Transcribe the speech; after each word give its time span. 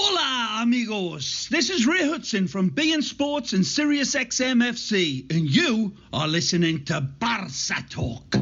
Hola, 0.00 0.62
amigos. 0.62 1.48
This 1.50 1.70
is 1.70 1.84
Ray 1.84 2.08
Hudson 2.08 2.46
from 2.46 2.70
beIN 2.70 3.02
Sports 3.02 3.52
and 3.52 3.66
Sirius 3.66 4.14
XMFC, 4.14 5.28
and 5.28 5.50
you 5.50 5.92
are 6.12 6.28
listening 6.28 6.84
to 6.84 7.00
Barca 7.00 7.84
Talk. 7.90 8.36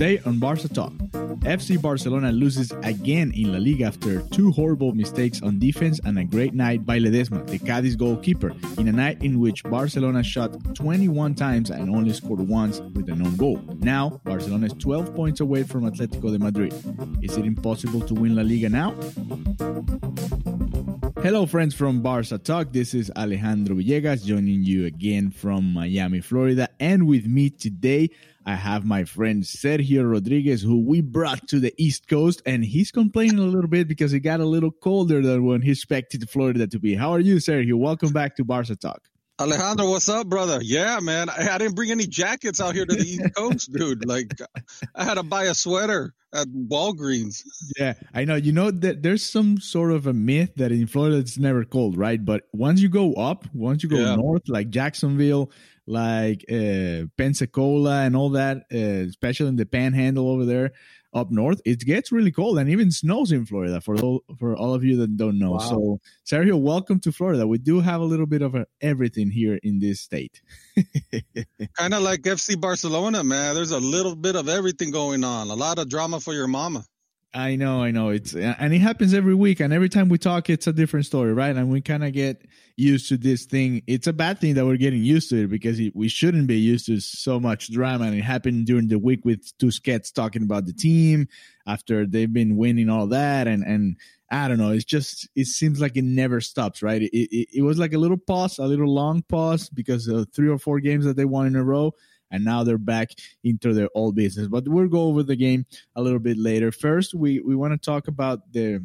Today 0.00 0.22
on 0.24 0.38
Barca 0.38 0.66
Talk, 0.66 0.94
FC 1.44 1.78
Barcelona 1.78 2.32
loses 2.32 2.72
again 2.84 3.32
in 3.32 3.52
La 3.52 3.58
Liga 3.58 3.84
after 3.84 4.22
two 4.28 4.50
horrible 4.50 4.94
mistakes 4.94 5.42
on 5.42 5.58
defense 5.58 6.00
and 6.06 6.18
a 6.18 6.24
great 6.24 6.54
night 6.54 6.86
by 6.86 6.98
Ledesma, 6.98 7.46
the 7.46 7.58
Cadiz 7.58 7.96
goalkeeper, 7.96 8.54
in 8.78 8.88
a 8.88 8.92
night 8.92 9.22
in 9.22 9.40
which 9.40 9.62
Barcelona 9.64 10.22
shot 10.22 10.74
21 10.74 11.34
times 11.34 11.68
and 11.68 11.94
only 11.94 12.14
scored 12.14 12.40
once 12.40 12.80
with 12.94 13.10
an 13.10 13.20
own 13.20 13.36
goal. 13.36 13.60
Now, 13.80 14.22
Barcelona 14.24 14.68
is 14.68 14.72
12 14.78 15.14
points 15.14 15.40
away 15.40 15.64
from 15.64 15.82
Atletico 15.82 16.32
de 16.32 16.38
Madrid. 16.38 16.72
Is 17.22 17.36
it 17.36 17.44
impossible 17.44 18.00
to 18.00 18.14
win 18.14 18.34
La 18.34 18.42
Liga 18.42 18.70
now? 18.70 18.94
Hello, 21.22 21.44
friends 21.44 21.74
from 21.74 22.00
Barca 22.00 22.38
Talk. 22.38 22.72
This 22.72 22.94
is 22.94 23.12
Alejandro 23.14 23.76
Villegas 23.76 24.24
joining 24.24 24.64
you 24.64 24.86
again 24.86 25.30
from 25.30 25.70
Miami, 25.70 26.22
Florida. 26.22 26.66
And 26.80 27.06
with 27.06 27.26
me 27.26 27.50
today, 27.50 28.08
I 28.46 28.54
have 28.54 28.86
my 28.86 29.04
friend 29.04 29.42
Sergio 29.42 30.10
Rodriguez, 30.10 30.62
who 30.62 30.80
we 30.80 31.02
brought 31.02 31.46
to 31.48 31.60
the 31.60 31.74
East 31.76 32.08
Coast, 32.08 32.40
and 32.46 32.64
he's 32.64 32.90
complaining 32.90 33.38
a 33.38 33.42
little 33.42 33.68
bit 33.68 33.86
because 33.86 34.14
it 34.14 34.20
got 34.20 34.40
a 34.40 34.46
little 34.46 34.70
colder 34.70 35.20
than 35.20 35.44
when 35.44 35.60
he 35.60 35.72
expected 35.72 36.26
Florida 36.30 36.66
to 36.66 36.78
be. 36.78 36.94
How 36.94 37.12
are 37.12 37.20
you, 37.20 37.36
Sergio? 37.36 37.74
Welcome 37.74 38.14
back 38.14 38.34
to 38.36 38.44
Barca 38.44 38.74
Talk. 38.74 39.09
Alejandro, 39.40 39.88
what's 39.88 40.08
up, 40.10 40.26
brother? 40.26 40.60
Yeah, 40.62 41.00
man. 41.00 41.30
I, 41.30 41.54
I, 41.54 41.56
didn't 41.56 41.74
bring 41.74 41.90
any 41.90 42.06
jackets 42.06 42.60
out 42.60 42.74
here 42.74 42.84
to 42.84 42.94
the 42.94 43.02
East 43.02 43.34
Coast, 43.34 43.72
dude. 43.76 44.04
Like, 44.04 44.38
I 44.94 45.02
had 45.02 45.14
to 45.14 45.22
buy 45.22 45.44
a 45.44 45.54
sweater 45.54 46.12
at 46.34 46.46
Walgreens. 46.48 47.42
Yeah, 47.78 47.94
I 48.12 48.26
know. 48.26 48.34
You 48.34 48.52
know 48.52 48.70
that 48.70 49.02
there's 49.02 49.24
some 49.24 49.58
sort 49.58 49.92
of 49.92 50.06
a 50.06 50.12
myth 50.12 50.50
that 50.56 50.72
in 50.72 50.86
Florida 50.86 51.16
it's 51.16 51.38
never 51.38 51.64
cold, 51.64 51.96
right? 51.96 52.22
But 52.22 52.48
once 52.52 52.82
you 52.82 52.90
go 52.90 53.14
up, 53.14 53.46
once 53.54 53.82
you 53.82 53.88
go 53.88 53.96
yeah. 53.96 54.14
north, 54.14 54.46
like 54.46 54.68
Jacksonville, 54.68 55.50
like 55.86 56.44
uh, 56.50 57.06
Pensacola, 57.16 58.02
and 58.02 58.14
all 58.14 58.30
that, 58.30 58.66
uh, 58.70 59.08
especially 59.08 59.48
in 59.48 59.56
the 59.56 59.64
Panhandle 59.64 60.28
over 60.28 60.44
there, 60.44 60.72
up 61.12 61.30
north, 61.30 61.60
it 61.64 61.80
gets 61.80 62.12
really 62.12 62.30
cold 62.30 62.58
and 62.58 62.70
even 62.70 62.90
snows 62.90 63.32
in 63.32 63.46
Florida. 63.46 63.80
For 63.80 63.96
all, 64.00 64.22
for 64.38 64.56
all 64.56 64.74
of 64.74 64.84
you 64.84 64.96
that 64.98 65.16
don't 65.16 65.38
know, 65.38 65.52
wow. 65.52 65.58
so 65.58 66.00
Sergio, 66.26 66.60
welcome 66.60 67.00
to 67.00 67.12
Florida. 67.12 67.46
We 67.46 67.58
do 67.58 67.80
have 67.80 68.00
a 68.00 68.04
little 68.04 68.26
bit 68.26 68.42
of 68.42 68.54
a, 68.54 68.66
everything 68.80 69.30
here 69.30 69.58
in 69.62 69.80
this 69.80 70.00
state. 70.00 70.40
kind 71.74 71.94
of 71.94 72.02
like 72.02 72.22
FC 72.22 72.60
Barcelona, 72.60 73.24
man. 73.24 73.54
There's 73.54 73.72
a 73.72 73.80
little 73.80 74.14
bit 74.14 74.36
of 74.36 74.48
everything 74.48 74.90
going 74.90 75.24
on. 75.24 75.50
A 75.50 75.54
lot 75.54 75.78
of 75.78 75.88
drama 75.88 76.20
for 76.20 76.32
your 76.32 76.46
mama. 76.46 76.84
I 77.32 77.54
know, 77.54 77.80
I 77.80 77.92
know. 77.92 78.08
It's 78.08 78.34
and 78.34 78.74
it 78.74 78.80
happens 78.80 79.14
every 79.14 79.34
week, 79.34 79.60
and 79.60 79.72
every 79.72 79.88
time 79.88 80.08
we 80.08 80.18
talk, 80.18 80.50
it's 80.50 80.66
a 80.66 80.72
different 80.72 81.06
story, 81.06 81.32
right? 81.32 81.54
And 81.54 81.70
we 81.70 81.80
kind 81.80 82.02
of 82.02 82.12
get 82.12 82.44
used 82.76 83.08
to 83.10 83.16
this 83.16 83.44
thing. 83.44 83.82
It's 83.86 84.08
a 84.08 84.12
bad 84.12 84.40
thing 84.40 84.54
that 84.54 84.66
we're 84.66 84.76
getting 84.76 85.04
used 85.04 85.30
to 85.30 85.44
it 85.44 85.46
because 85.46 85.80
we 85.94 86.08
shouldn't 86.08 86.48
be 86.48 86.58
used 86.58 86.86
to 86.86 86.98
so 86.98 87.38
much 87.38 87.70
drama. 87.70 88.06
And 88.06 88.16
it 88.16 88.22
happened 88.22 88.66
during 88.66 88.88
the 88.88 88.98
week 88.98 89.24
with 89.24 89.56
two 89.58 89.68
Tusquets 89.68 90.12
talking 90.12 90.42
about 90.42 90.66
the 90.66 90.72
team 90.72 91.28
after 91.68 92.04
they've 92.04 92.32
been 92.32 92.56
winning 92.56 92.90
all 92.90 93.06
that, 93.08 93.46
and 93.46 93.62
and 93.62 93.96
I 94.32 94.48
don't 94.48 94.58
know. 94.58 94.72
It's 94.72 94.84
just 94.84 95.28
it 95.36 95.46
seems 95.46 95.80
like 95.80 95.96
it 95.96 96.04
never 96.04 96.40
stops, 96.40 96.82
right? 96.82 97.00
It 97.00 97.14
it, 97.14 97.48
it 97.58 97.62
was 97.62 97.78
like 97.78 97.92
a 97.92 97.98
little 97.98 98.18
pause, 98.18 98.58
a 98.58 98.66
little 98.66 98.92
long 98.92 99.22
pause 99.22 99.68
because 99.68 100.08
of 100.08 100.26
three 100.34 100.48
or 100.48 100.58
four 100.58 100.80
games 100.80 101.04
that 101.04 101.16
they 101.16 101.26
won 101.26 101.46
in 101.46 101.54
a 101.54 101.62
row 101.62 101.92
and 102.30 102.44
now 102.44 102.64
they're 102.64 102.78
back 102.78 103.10
into 103.44 103.74
their 103.74 103.88
old 103.94 104.14
business. 104.14 104.48
But 104.48 104.68
we'll 104.68 104.88
go 104.88 105.08
over 105.08 105.22
the 105.22 105.36
game 105.36 105.66
a 105.96 106.02
little 106.02 106.18
bit 106.18 106.38
later. 106.38 106.72
First, 106.72 107.14
we, 107.14 107.40
we 107.40 107.56
want 107.56 107.72
to 107.72 107.78
talk 107.78 108.08
about 108.08 108.52
the 108.52 108.84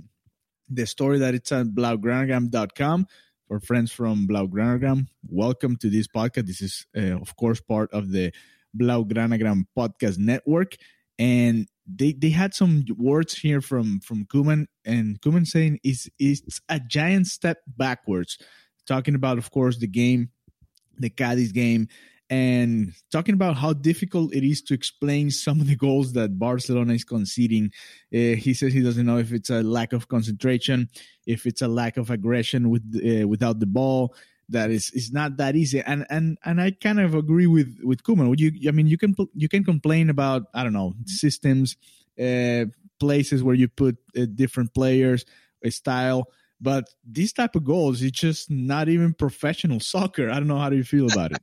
the 0.70 0.88
story 0.88 1.20
that 1.20 1.36
it's 1.36 1.52
at 1.52 1.68
blaugranagram.com 1.68 3.08
for 3.48 3.60
friends 3.60 3.92
from 3.92 4.28
Blaugranagram. 4.28 5.08
Welcome 5.30 5.76
to 5.78 5.90
this 5.90 6.08
podcast. 6.08 6.48
This 6.48 6.62
is, 6.62 6.88
uh, 6.98 7.20
of 7.22 7.36
course, 7.36 7.62
part 7.62 7.92
of 7.94 8.12
the 8.12 8.34
Blaugranagram 8.78 9.66
podcast 9.78 10.18
network. 10.18 10.76
And 11.20 11.68
they, 11.86 12.14
they 12.14 12.32
had 12.32 12.54
some 12.54 12.84
words 12.98 13.38
here 13.38 13.62
from 13.62 14.00
from 14.00 14.26
Koeman, 14.26 14.66
and 14.86 15.22
Koeman 15.22 15.46
saying 15.46 15.80
it's, 15.84 16.10
it's 16.18 16.60
a 16.68 16.80
giant 16.80 17.28
step 17.28 17.60
backwards. 17.78 18.38
Talking 18.88 19.16
about, 19.16 19.38
of 19.38 19.52
course, 19.52 19.78
the 19.78 19.88
game, 19.88 20.30
the 20.98 21.10
Cadiz 21.10 21.52
game, 21.52 21.88
and 22.30 22.94
talking 23.12 23.36
about 23.36 23.56
how 23.56 23.74
difficult 23.74 24.34
it 24.34 24.44
is 24.44 24.62
to 24.64 24.74
explain 24.74 25.30
some 25.30 25.62
of 25.62 25.68
the 25.68 25.76
goals 25.76 26.14
that 26.14 26.40
Barcelona 26.40 26.94
is 26.94 27.04
conceding. 27.04 27.72
Uh, 28.14 28.36
he 28.36 28.54
says 28.54 28.74
he 28.74 28.82
doesn't 28.82 29.06
know 29.06 29.18
if 29.18 29.32
it's 29.32 29.50
a 29.50 29.62
lack 29.62 29.94
of 29.94 30.08
concentration, 30.08 30.90
if 31.28 31.46
it's 31.46 31.62
a 31.62 31.68
lack 31.68 31.98
of 31.98 32.10
aggression 32.10 32.70
with 32.70 32.84
uh, 32.96 33.28
without 33.28 33.60
the 33.60 33.66
ball. 33.66 34.16
That 34.50 34.70
is 34.70 34.92
is 34.92 35.12
not 35.12 35.38
that 35.38 35.56
easy, 35.56 35.82
and 35.82 36.06
and 36.10 36.38
and 36.46 36.62
I 36.62 36.72
kind 36.72 37.00
of 37.00 37.16
agree 37.16 37.48
with 37.48 37.80
with. 37.82 38.02
Would 38.08 38.40
you? 38.40 38.70
I 38.70 38.72
mean, 38.72 38.88
you 38.88 38.98
can 38.98 39.16
you 39.34 39.50
can 39.50 39.64
complain 39.64 40.10
about 40.10 40.44
I 40.54 40.64
don't 40.64 40.74
know 40.74 40.94
systems, 41.06 41.78
uh, 42.22 42.66
places 43.00 43.42
where 43.42 43.56
you 43.56 43.68
put 43.68 43.98
uh, 44.16 44.26
different 44.36 44.74
players, 44.74 45.26
a 45.64 45.72
style. 45.72 46.30
But 46.62 46.90
these 47.04 47.34
type 47.34 47.56
of 47.56 47.66
goals, 47.66 48.02
it's 48.02 48.20
just 48.20 48.50
not 48.50 48.88
even 48.88 49.14
professional 49.14 49.80
soccer. 49.94 50.30
I 50.30 50.36
don't 50.36 50.48
know 50.48 50.60
how 50.60 50.70
do 50.70 50.78
you 50.78 50.84
feel 50.84 51.12
about 51.12 51.32
it. 51.32 51.42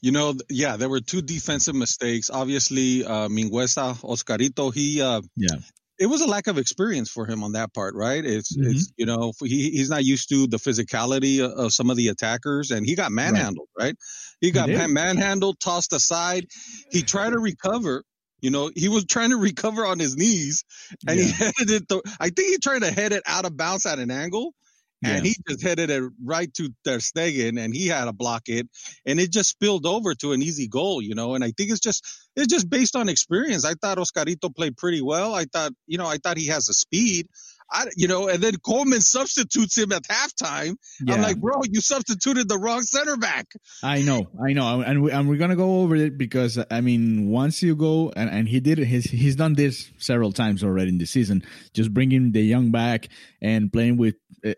You 0.00 0.10
know, 0.10 0.34
yeah, 0.50 0.76
there 0.76 0.88
were 0.88 1.00
two 1.00 1.22
defensive 1.22 1.76
mistakes. 1.76 2.28
Obviously, 2.28 3.04
uh, 3.04 3.28
Mingueza, 3.28 3.96
Oscarito, 4.02 4.74
he, 4.74 5.00
uh, 5.00 5.22
yeah, 5.36 5.58
it 6.02 6.06
was 6.06 6.20
a 6.20 6.26
lack 6.26 6.48
of 6.48 6.58
experience 6.58 7.08
for 7.08 7.26
him 7.26 7.44
on 7.44 7.52
that 7.52 7.72
part, 7.72 7.94
right? 7.94 8.24
It's, 8.24 8.56
mm-hmm. 8.56 8.70
it's, 8.70 8.92
you 8.96 9.06
know, 9.06 9.32
he, 9.40 9.70
he's 9.70 9.88
not 9.88 10.04
used 10.04 10.28
to 10.30 10.48
the 10.48 10.56
physicality 10.56 11.44
of, 11.44 11.52
of 11.52 11.72
some 11.72 11.90
of 11.90 11.96
the 11.96 12.08
attackers 12.08 12.72
and 12.72 12.84
he 12.84 12.96
got 12.96 13.12
manhandled, 13.12 13.68
right? 13.78 13.84
right? 13.84 13.96
He 14.40 14.50
got 14.50 14.68
he 14.68 14.86
manhandled, 14.88 15.60
tossed 15.60 15.92
aside. 15.92 16.46
He 16.90 17.02
tried 17.02 17.30
to 17.30 17.38
recover. 17.38 18.02
You 18.40 18.50
know, 18.50 18.70
he 18.74 18.88
was 18.88 19.04
trying 19.04 19.30
to 19.30 19.36
recover 19.40 19.86
on 19.86 20.00
his 20.00 20.16
knees 20.16 20.64
and 21.06 21.18
yeah. 21.18 21.24
he 21.26 21.30
headed 21.30 21.70
it, 21.70 21.88
to, 21.90 22.02
I 22.18 22.30
think 22.30 22.48
he 22.50 22.58
tried 22.58 22.82
to 22.82 22.90
head 22.90 23.12
it 23.12 23.22
out 23.24 23.44
of 23.44 23.56
bounds 23.56 23.86
at 23.86 24.00
an 24.00 24.10
angle 24.10 24.54
and 25.02 25.26
he 25.26 25.34
just 25.48 25.62
headed 25.62 25.90
it 25.90 26.02
right 26.24 26.52
to 26.54 26.70
Ter 26.84 26.98
Stegen, 26.98 27.58
and 27.58 27.74
he 27.74 27.88
had 27.88 28.06
to 28.06 28.12
block 28.12 28.42
it, 28.48 28.68
and 29.06 29.20
it 29.20 29.30
just 29.30 29.50
spilled 29.50 29.86
over 29.86 30.14
to 30.14 30.32
an 30.32 30.42
easy 30.42 30.68
goal, 30.68 31.02
you 31.02 31.14
know. 31.14 31.34
And 31.34 31.44
I 31.44 31.52
think 31.56 31.70
it's 31.70 31.80
just 31.80 32.04
it's 32.36 32.48
just 32.48 32.68
based 32.68 32.96
on 32.96 33.08
experience. 33.08 33.64
I 33.64 33.74
thought 33.74 33.98
Oscarito 33.98 34.54
played 34.54 34.76
pretty 34.76 35.02
well. 35.02 35.34
I 35.34 35.44
thought, 35.44 35.72
you 35.86 35.98
know, 35.98 36.06
I 36.06 36.18
thought 36.18 36.36
he 36.36 36.48
has 36.48 36.66
the 36.66 36.74
speed. 36.74 37.28
I, 37.72 37.86
you 37.96 38.06
know, 38.06 38.28
and 38.28 38.42
then 38.42 38.54
Koeman 38.54 39.02
substitutes 39.02 39.78
him 39.78 39.92
at 39.92 40.02
halftime. 40.02 40.76
Yeah. 41.00 41.14
I'm 41.14 41.22
like, 41.22 41.38
bro, 41.38 41.62
you 41.70 41.80
substituted 41.80 42.48
the 42.48 42.58
wrong 42.58 42.82
center 42.82 43.16
back. 43.16 43.46
I 43.82 44.02
know, 44.02 44.28
I 44.46 44.52
know, 44.52 44.82
and 44.82 45.02
we, 45.02 45.10
and 45.10 45.28
we're 45.28 45.38
gonna 45.38 45.56
go 45.56 45.80
over 45.80 45.96
it 45.96 46.18
because 46.18 46.58
I 46.70 46.82
mean, 46.82 47.30
once 47.30 47.62
you 47.62 47.74
go 47.74 48.12
and, 48.14 48.28
and 48.28 48.48
he 48.48 48.60
did 48.60 48.78
it, 48.78 48.86
he's 48.86 49.04
he's 49.04 49.36
done 49.36 49.54
this 49.54 49.90
several 49.96 50.32
times 50.32 50.62
already 50.62 50.90
in 50.90 50.98
the 50.98 51.06
season, 51.06 51.44
just 51.72 51.94
bringing 51.94 52.32
the 52.32 52.42
young 52.42 52.70
back 52.72 53.08
and 53.40 53.72
playing 53.72 53.96
with 53.96 54.16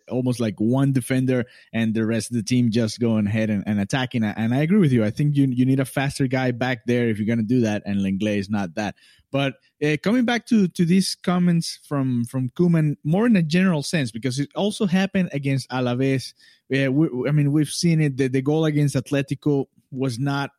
almost 0.08 0.40
like 0.40 0.54
one 0.58 0.92
defender 0.92 1.44
and 1.72 1.94
the 1.94 2.06
rest 2.06 2.30
of 2.30 2.36
the 2.36 2.42
team 2.42 2.70
just 2.70 3.00
going 3.00 3.26
ahead 3.26 3.50
and, 3.50 3.64
and 3.66 3.80
attacking. 3.80 4.24
And 4.24 4.54
I 4.54 4.58
agree 4.58 4.78
with 4.78 4.92
you. 4.92 5.04
I 5.04 5.10
think 5.10 5.36
you 5.36 5.46
you 5.46 5.64
need 5.66 5.80
a 5.80 5.84
faster 5.84 6.26
guy 6.26 6.50
back 6.50 6.86
there 6.86 7.08
if 7.08 7.18
you're 7.18 7.26
going 7.26 7.38
to 7.38 7.44
do 7.44 7.60
that. 7.62 7.82
And 7.84 8.00
Lenglet 8.00 8.38
is 8.38 8.50
not 8.50 8.74
that. 8.74 8.94
But 9.30 9.54
uh, 9.82 9.96
coming 10.02 10.24
back 10.24 10.46
to 10.46 10.68
to 10.68 10.84
these 10.84 11.16
comments 11.16 11.80
from 11.88 12.24
from 12.24 12.50
Koeman, 12.50 12.96
more 13.02 13.26
in 13.26 13.36
a 13.36 13.42
general 13.42 13.82
sense, 13.82 14.10
because 14.10 14.38
it 14.38 14.50
also 14.54 14.86
happened 14.86 15.30
against 15.32 15.68
Alaves. 15.70 16.34
We, 16.68 16.86
I 16.86 17.32
mean, 17.32 17.52
we've 17.52 17.68
seen 17.68 18.00
it. 18.00 18.16
The, 18.16 18.28
the 18.28 18.42
goal 18.42 18.64
against 18.64 18.94
Atletico 18.94 19.66
was 19.90 20.18
not 20.18 20.50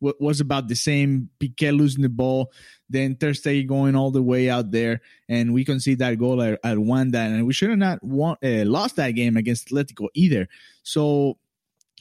was 0.00 0.40
about 0.40 0.68
the 0.68 0.74
same. 0.74 1.30
Piqué 1.40 1.76
losing 1.76 2.02
the 2.02 2.08
ball, 2.08 2.52
then 2.94 3.16
Stegen 3.16 3.66
going 3.66 3.96
all 3.96 4.10
the 4.10 4.22
way 4.22 4.48
out 4.48 4.70
there, 4.70 5.00
and 5.28 5.52
we 5.52 5.64
can 5.64 5.80
see 5.80 5.94
that 5.96 6.18
goal 6.18 6.40
at, 6.42 6.58
at 6.64 6.78
Wanda, 6.78 7.18
and 7.18 7.46
we 7.46 7.52
should 7.52 7.70
have 7.70 7.78
not 7.78 8.02
won, 8.02 8.36
uh, 8.42 8.64
lost 8.64 8.96
that 8.96 9.12
game 9.12 9.36
against 9.36 9.68
Atletico 9.68 10.08
either. 10.14 10.48
So 10.82 11.38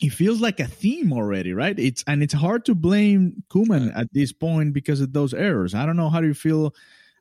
it 0.01 0.09
feels 0.09 0.41
like 0.41 0.59
a 0.59 0.67
theme 0.67 1.13
already, 1.13 1.53
right? 1.53 1.77
It's 1.77 2.03
and 2.07 2.21
it's 2.23 2.33
hard 2.33 2.65
to 2.65 2.75
blame 2.75 3.43
Koeman 3.49 3.91
at 3.95 4.13
this 4.13 4.31
point 4.31 4.73
because 4.73 5.01
of 5.01 5.13
those 5.13 5.33
errors. 5.33 5.73
I 5.73 5.85
don't 5.85 5.97
know 5.97 6.09
how 6.09 6.21
do 6.21 6.27
you 6.27 6.33
feel 6.33 6.73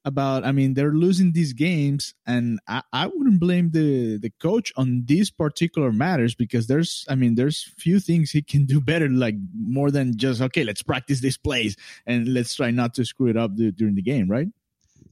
about. 0.04 0.44
I 0.44 0.52
mean, 0.52 0.75
they're 0.75 0.93
losing 0.93 1.32
these 1.32 1.52
games, 1.52 2.14
and 2.26 2.60
I, 2.69 2.82
I 2.93 3.06
wouldn't 3.06 3.40
blame 3.40 3.70
the 3.70 4.19
the 4.19 4.31
coach 4.40 4.72
on 4.76 5.04
these 5.06 5.31
particular 5.31 5.93
matters 5.93 6.34
because 6.34 6.66
there's, 6.66 7.04
I 7.08 7.14
mean, 7.14 7.34
there's 7.34 7.72
few 7.78 8.00
things 8.00 8.31
he 8.31 8.43
can 8.43 8.66
do 8.66 8.81
better, 8.81 9.08
like 9.08 9.37
more 9.54 9.90
than 9.90 10.16
just 10.16 10.40
okay, 10.40 10.64
let's 10.64 10.82
practice 10.82 11.20
these 11.20 11.38
plays 11.38 11.76
and 12.06 12.28
let's 12.28 12.54
try 12.54 12.70
not 12.70 12.94
to 12.94 13.04
screw 13.04 13.28
it 13.28 13.37
up 13.37 13.54
during 13.54 13.94
the 13.94 14.02
game, 14.02 14.28
right? 14.28 14.49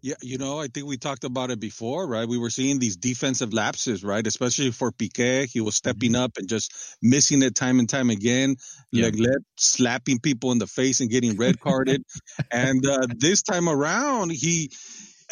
Yeah, 0.02 0.14
you 0.22 0.38
know, 0.38 0.58
I 0.58 0.68
think 0.68 0.86
we 0.86 0.96
talked 0.96 1.24
about 1.24 1.50
it 1.50 1.60
before, 1.60 2.06
right? 2.06 2.26
We 2.26 2.38
were 2.38 2.48
seeing 2.48 2.78
these 2.78 2.96
defensive 2.96 3.52
lapses, 3.52 4.02
right? 4.02 4.26
Especially 4.26 4.70
for 4.70 4.92
Piqué, 4.92 5.46
he 5.46 5.60
was 5.60 5.76
stepping 5.76 6.12
mm-hmm. 6.12 6.22
up 6.22 6.32
and 6.38 6.48
just 6.48 6.72
missing 7.02 7.42
it 7.42 7.54
time 7.54 7.78
and 7.78 7.88
time 7.88 8.08
again. 8.08 8.56
Yeah. 8.92 9.06
Like 9.06 9.14
slapping 9.58 10.18
people 10.18 10.52
in 10.52 10.58
the 10.58 10.66
face 10.66 11.00
and 11.00 11.10
getting 11.10 11.36
red 11.36 11.60
carded. 11.60 12.02
and 12.50 12.86
uh, 12.86 13.06
this 13.14 13.42
time 13.42 13.68
around, 13.68 14.32
he, 14.32 14.70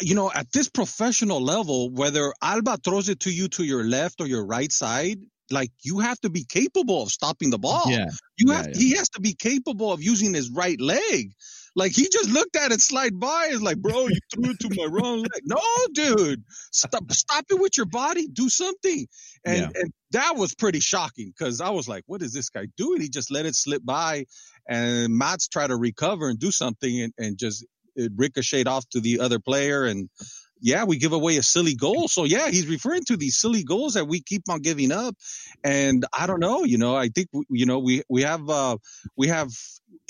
you 0.01 0.13
know, 0.13 0.31
at 0.31 0.51
this 0.51 0.69
professional 0.69 1.41
level, 1.41 1.89
whether 1.89 2.31
Alba 2.41 2.77
throws 2.83 3.09
it 3.09 3.21
to 3.21 3.31
you 3.31 3.47
to 3.49 3.63
your 3.63 3.83
left 3.83 4.21
or 4.21 4.27
your 4.27 4.45
right 4.45 4.71
side, 4.71 5.17
like 5.51 5.71
you 5.81 5.99
have 5.99 6.19
to 6.21 6.29
be 6.29 6.45
capable 6.45 7.01
of 7.01 7.09
stopping 7.09 7.49
the 7.49 7.57
ball. 7.57 7.85
Yeah. 7.87 8.05
You 8.37 8.51
yeah, 8.51 8.57
have 8.57 8.67
yeah. 8.67 8.79
he 8.79 8.95
has 8.97 9.09
to 9.09 9.21
be 9.21 9.33
capable 9.33 9.91
of 9.91 10.03
using 10.03 10.33
his 10.33 10.51
right 10.51 10.79
leg. 10.79 11.33
Like 11.75 11.91
he 11.93 12.07
just 12.11 12.29
looked 12.29 12.55
at 12.55 12.71
it 12.71 12.81
slide 12.81 13.19
by. 13.19 13.49
Is 13.51 13.61
like, 13.61 13.77
bro, 13.77 14.07
you 14.07 14.19
threw 14.33 14.51
it 14.51 14.59
to 14.61 14.69
my 14.75 14.85
wrong 14.85 15.19
leg. 15.19 15.29
No, 15.43 15.59
dude, 15.93 16.43
stop, 16.71 17.11
stop 17.11 17.45
it 17.49 17.59
with 17.59 17.77
your 17.77 17.85
body. 17.85 18.27
Do 18.27 18.49
something. 18.49 19.07
And 19.45 19.61
yeah. 19.61 19.69
and 19.75 19.91
that 20.11 20.35
was 20.35 20.53
pretty 20.55 20.79
shocking 20.79 21.33
because 21.35 21.61
I 21.61 21.69
was 21.69 21.87
like, 21.87 22.03
what 22.07 22.21
is 22.21 22.33
this 22.33 22.49
guy 22.49 22.67
doing? 22.77 23.01
He 23.01 23.09
just 23.09 23.31
let 23.31 23.45
it 23.45 23.55
slip 23.55 23.83
by, 23.83 24.25
and 24.67 25.15
Mats 25.15 25.47
try 25.47 25.67
to 25.67 25.75
recover 25.75 26.29
and 26.29 26.39
do 26.39 26.51
something, 26.51 27.01
and, 27.01 27.13
and 27.17 27.37
just 27.37 27.65
it 27.95 28.11
ricocheted 28.15 28.67
off 28.67 28.87
to 28.89 28.99
the 28.99 29.19
other 29.19 29.39
player, 29.39 29.85
and 29.85 30.09
yeah, 30.61 30.83
we 30.83 30.97
give 30.97 31.13
away 31.13 31.37
a 31.37 31.43
silly 31.43 31.75
goal. 31.75 32.07
So 32.07 32.23
yeah, 32.23 32.49
he's 32.49 32.67
referring 32.67 33.03
to 33.05 33.17
these 33.17 33.37
silly 33.37 33.63
goals 33.63 33.93
that 33.93 34.05
we 34.05 34.21
keep 34.21 34.43
on 34.49 34.59
giving 34.61 34.91
up. 34.91 35.15
And 35.63 36.05
I 36.17 36.27
don't 36.27 36.39
know, 36.39 36.63
you 36.63 36.77
know, 36.77 36.95
I 36.95 37.09
think, 37.09 37.29
you 37.49 37.65
know, 37.65 37.79
we, 37.79 38.03
we 38.09 38.23
have, 38.23 38.49
uh, 38.49 38.77
we 39.15 39.27
have, 39.27 39.49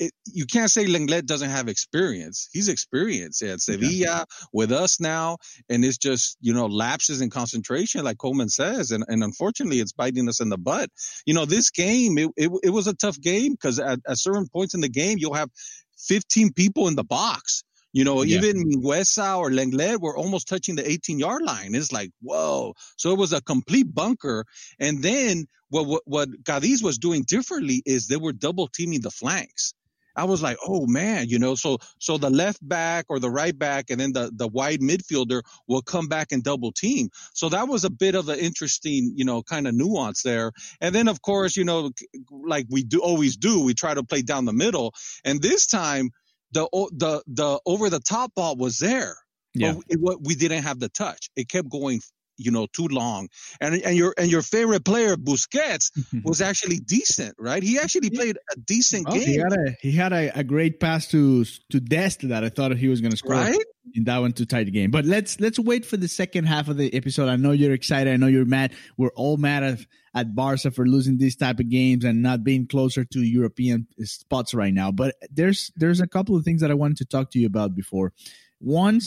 it, 0.00 0.12
you 0.26 0.46
can't 0.46 0.70
say 0.70 0.86
Lenglet 0.86 1.26
doesn't 1.26 1.50
have 1.50 1.68
experience. 1.68 2.48
He's 2.52 2.68
experienced 2.68 3.42
at 3.42 3.60
Sevilla 3.60 4.26
with 4.52 4.72
us 4.72 4.98
now. 4.98 5.36
And 5.68 5.84
it's 5.84 5.98
just, 5.98 6.38
you 6.40 6.54
know, 6.54 6.66
lapses 6.66 7.20
in 7.20 7.30
concentration, 7.30 8.02
like 8.04 8.16
Koeman 8.16 8.50
says. 8.50 8.90
And, 8.90 9.04
and 9.06 9.22
unfortunately, 9.22 9.78
it's 9.80 9.92
biting 9.92 10.28
us 10.28 10.40
in 10.40 10.48
the 10.48 10.58
butt. 10.58 10.88
You 11.26 11.34
know, 11.34 11.44
this 11.44 11.70
game, 11.70 12.16
it, 12.18 12.30
it, 12.36 12.50
it 12.64 12.70
was 12.70 12.86
a 12.86 12.94
tough 12.94 13.20
game 13.20 13.52
because 13.52 13.78
at, 13.78 14.00
at 14.08 14.18
certain 14.18 14.48
points 14.48 14.74
in 14.74 14.80
the 14.80 14.88
game, 14.88 15.18
you'll 15.18 15.34
have 15.34 15.50
15 15.98 16.54
people 16.54 16.88
in 16.88 16.96
the 16.96 17.04
box 17.04 17.62
you 17.92 18.04
know, 18.04 18.22
yeah. 18.22 18.38
even 18.38 18.70
Mingueza 18.70 19.38
or 19.38 19.50
Lenglet 19.50 20.00
were 20.00 20.16
almost 20.16 20.48
touching 20.48 20.76
the 20.76 20.88
18 20.88 21.18
yard 21.18 21.42
line. 21.42 21.74
It's 21.74 21.90
like, 21.90 22.10
whoa. 22.22 22.74
So 22.96 23.10
it 23.10 23.18
was 23.18 23.32
a 23.32 23.40
complete 23.40 23.92
bunker. 23.92 24.44
And 24.78 25.02
then 25.02 25.46
what, 25.70 25.86
what, 25.86 26.02
what 26.04 26.28
Cadiz 26.44 26.82
was 26.82 26.98
doing 26.98 27.24
differently 27.26 27.82
is 27.84 28.06
they 28.06 28.16
were 28.16 28.32
double 28.32 28.68
teaming 28.68 29.00
the 29.00 29.10
flanks. 29.10 29.74
I 30.16 30.24
was 30.24 30.42
like, 30.42 30.56
oh 30.66 30.86
man, 30.86 31.28
you 31.28 31.38
know, 31.38 31.54
so 31.54 31.78
so 31.98 32.18
the 32.18 32.30
left 32.30 32.66
back 32.66 33.06
or 33.08 33.18
the 33.18 33.30
right 33.30 33.56
back 33.56 33.90
and 33.90 34.00
then 34.00 34.12
the 34.12 34.30
the 34.34 34.48
wide 34.48 34.80
midfielder 34.80 35.42
will 35.68 35.82
come 35.82 36.08
back 36.08 36.32
and 36.32 36.42
double 36.42 36.72
team. 36.72 37.08
So 37.34 37.48
that 37.48 37.68
was 37.68 37.84
a 37.84 37.90
bit 37.90 38.14
of 38.14 38.28
an 38.28 38.38
interesting, 38.38 39.12
you 39.16 39.24
know, 39.24 39.42
kind 39.42 39.66
of 39.66 39.74
nuance 39.74 40.22
there. 40.22 40.52
And 40.80 40.94
then 40.94 41.08
of 41.08 41.22
course, 41.22 41.56
you 41.56 41.64
know, 41.64 41.90
like 42.30 42.66
we 42.70 42.82
do 42.82 43.00
always 43.00 43.36
do, 43.36 43.60
we 43.60 43.74
try 43.74 43.94
to 43.94 44.02
play 44.02 44.22
down 44.22 44.44
the 44.44 44.52
middle. 44.52 44.94
And 45.24 45.40
this 45.40 45.66
time 45.66 46.10
the 46.52 46.68
the 46.92 47.22
the 47.26 47.60
over 47.66 47.90
the 47.90 48.00
top 48.00 48.34
ball 48.34 48.56
was 48.56 48.78
there. 48.78 49.16
Yeah. 49.54 49.74
But 49.74 49.84
it, 49.88 50.20
we 50.22 50.34
didn't 50.34 50.62
have 50.62 50.78
the 50.78 50.88
touch. 50.88 51.28
It 51.36 51.48
kept 51.48 51.68
going 51.68 52.00
you 52.40 52.50
know 52.50 52.66
too 52.72 52.88
long. 52.88 53.28
And 53.60 53.74
and 53.82 53.96
your 53.96 54.14
and 54.18 54.30
your 54.30 54.42
favorite 54.42 54.84
player 54.84 55.16
Busquets 55.16 55.90
was 56.24 56.40
actually 56.40 56.78
decent 56.78 57.34
right? 57.38 57.62
He 57.62 57.78
actually 57.78 58.10
played 58.10 58.36
a 58.52 58.58
decent 58.60 59.06
oh, 59.08 59.12
game. 59.12 59.22
he 59.22 59.36
had 59.36 59.52
a 59.52 59.76
he 59.80 59.92
had 59.92 60.12
a, 60.12 60.38
a 60.38 60.44
great 60.44 60.80
pass 60.80 61.06
to 61.08 61.44
to 61.44 61.80
Dest 61.80 62.28
that 62.28 62.44
I 62.44 62.48
thought 62.48 62.76
he 62.76 62.88
was 62.88 63.00
going 63.00 63.12
to 63.12 63.16
score 63.16 63.32
right? 63.32 63.56
in 63.94 64.04
that 64.04 64.18
one 64.18 64.32
to 64.34 64.46
tie 64.46 64.64
the 64.64 64.70
game. 64.70 64.90
But 64.90 65.04
let's 65.04 65.40
let's 65.40 65.58
wait 65.58 65.84
for 65.84 65.96
the 65.96 66.08
second 66.08 66.44
half 66.44 66.68
of 66.68 66.76
the 66.76 66.92
episode. 66.94 67.28
I 67.28 67.36
know 67.36 67.52
you're 67.52 67.72
excited. 67.72 68.12
I 68.12 68.16
know 68.16 68.26
you're 68.26 68.44
mad. 68.44 68.72
We're 68.96 69.12
all 69.16 69.36
mad 69.36 69.62
at 69.62 69.78
at 70.14 70.34
Barca 70.34 70.70
for 70.70 70.86
losing 70.86 71.18
these 71.18 71.36
type 71.36 71.60
of 71.60 71.68
games 71.68 72.04
and 72.04 72.22
not 72.22 72.42
being 72.42 72.66
closer 72.66 73.04
to 73.04 73.22
European 73.22 73.86
spots 74.02 74.54
right 74.54 74.74
now. 74.74 74.90
But 74.90 75.14
there's 75.30 75.72
there's 75.76 76.00
a 76.00 76.06
couple 76.06 76.36
of 76.36 76.44
things 76.44 76.60
that 76.60 76.70
I 76.70 76.74
wanted 76.74 76.98
to 76.98 77.04
talk 77.04 77.30
to 77.32 77.38
you 77.38 77.46
about 77.46 77.74
before. 77.74 78.12
One 78.58 79.00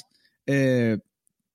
uh, 0.50 0.98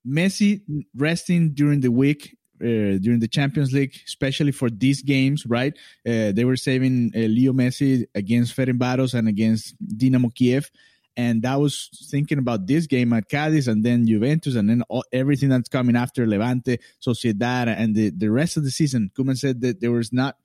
Messi 0.07 0.63
resting 0.95 1.53
during 1.53 1.81
the 1.81 1.91
week 1.91 2.37
uh, 2.61 2.99
during 2.99 3.21
the 3.21 3.29
Champions 3.29 3.73
League, 3.73 3.95
especially 4.07 4.53
for 4.53 4.69
these 4.69 5.03
games, 5.03 5.47
right? 5.47 5.75
Uh, 6.07 6.33
they 6.33 6.45
were 6.45 6.57
saving 6.57 7.13
uh, 7.15 7.21
Leo 7.21 7.53
Messi 7.53 8.05
against 8.15 8.57
Ferencváros 8.57 9.15
and 9.15 9.29
against 9.29 9.77
Dynamo 9.97 10.31
Kiev. 10.31 10.71
And 11.17 11.43
that 11.43 11.61
was 11.61 11.89
thinking 12.11 12.39
about 12.39 12.67
this 12.67 12.87
game 12.87 13.13
at 13.13 13.29
Cadiz 13.29 13.67
and 13.67 13.85
then 13.85 14.07
Juventus 14.07 14.55
and 14.55 14.71
then 14.71 14.83
all, 14.89 15.05
everything 15.13 15.49
that's 15.49 15.69
coming 15.69 15.97
after 15.97 16.27
Levante, 16.27 16.79
Sociedad, 17.05 17.67
and 17.67 17.95
the, 17.95 18.11
the 18.11 18.31
rest 18.31 18.57
of 18.57 18.65
the 18.65 18.71
season. 18.71 19.11
Koeman 19.17 19.37
said 19.37 19.61
that 19.63 19.81
there 19.81 19.91
was 19.91 20.13
not 20.13 20.37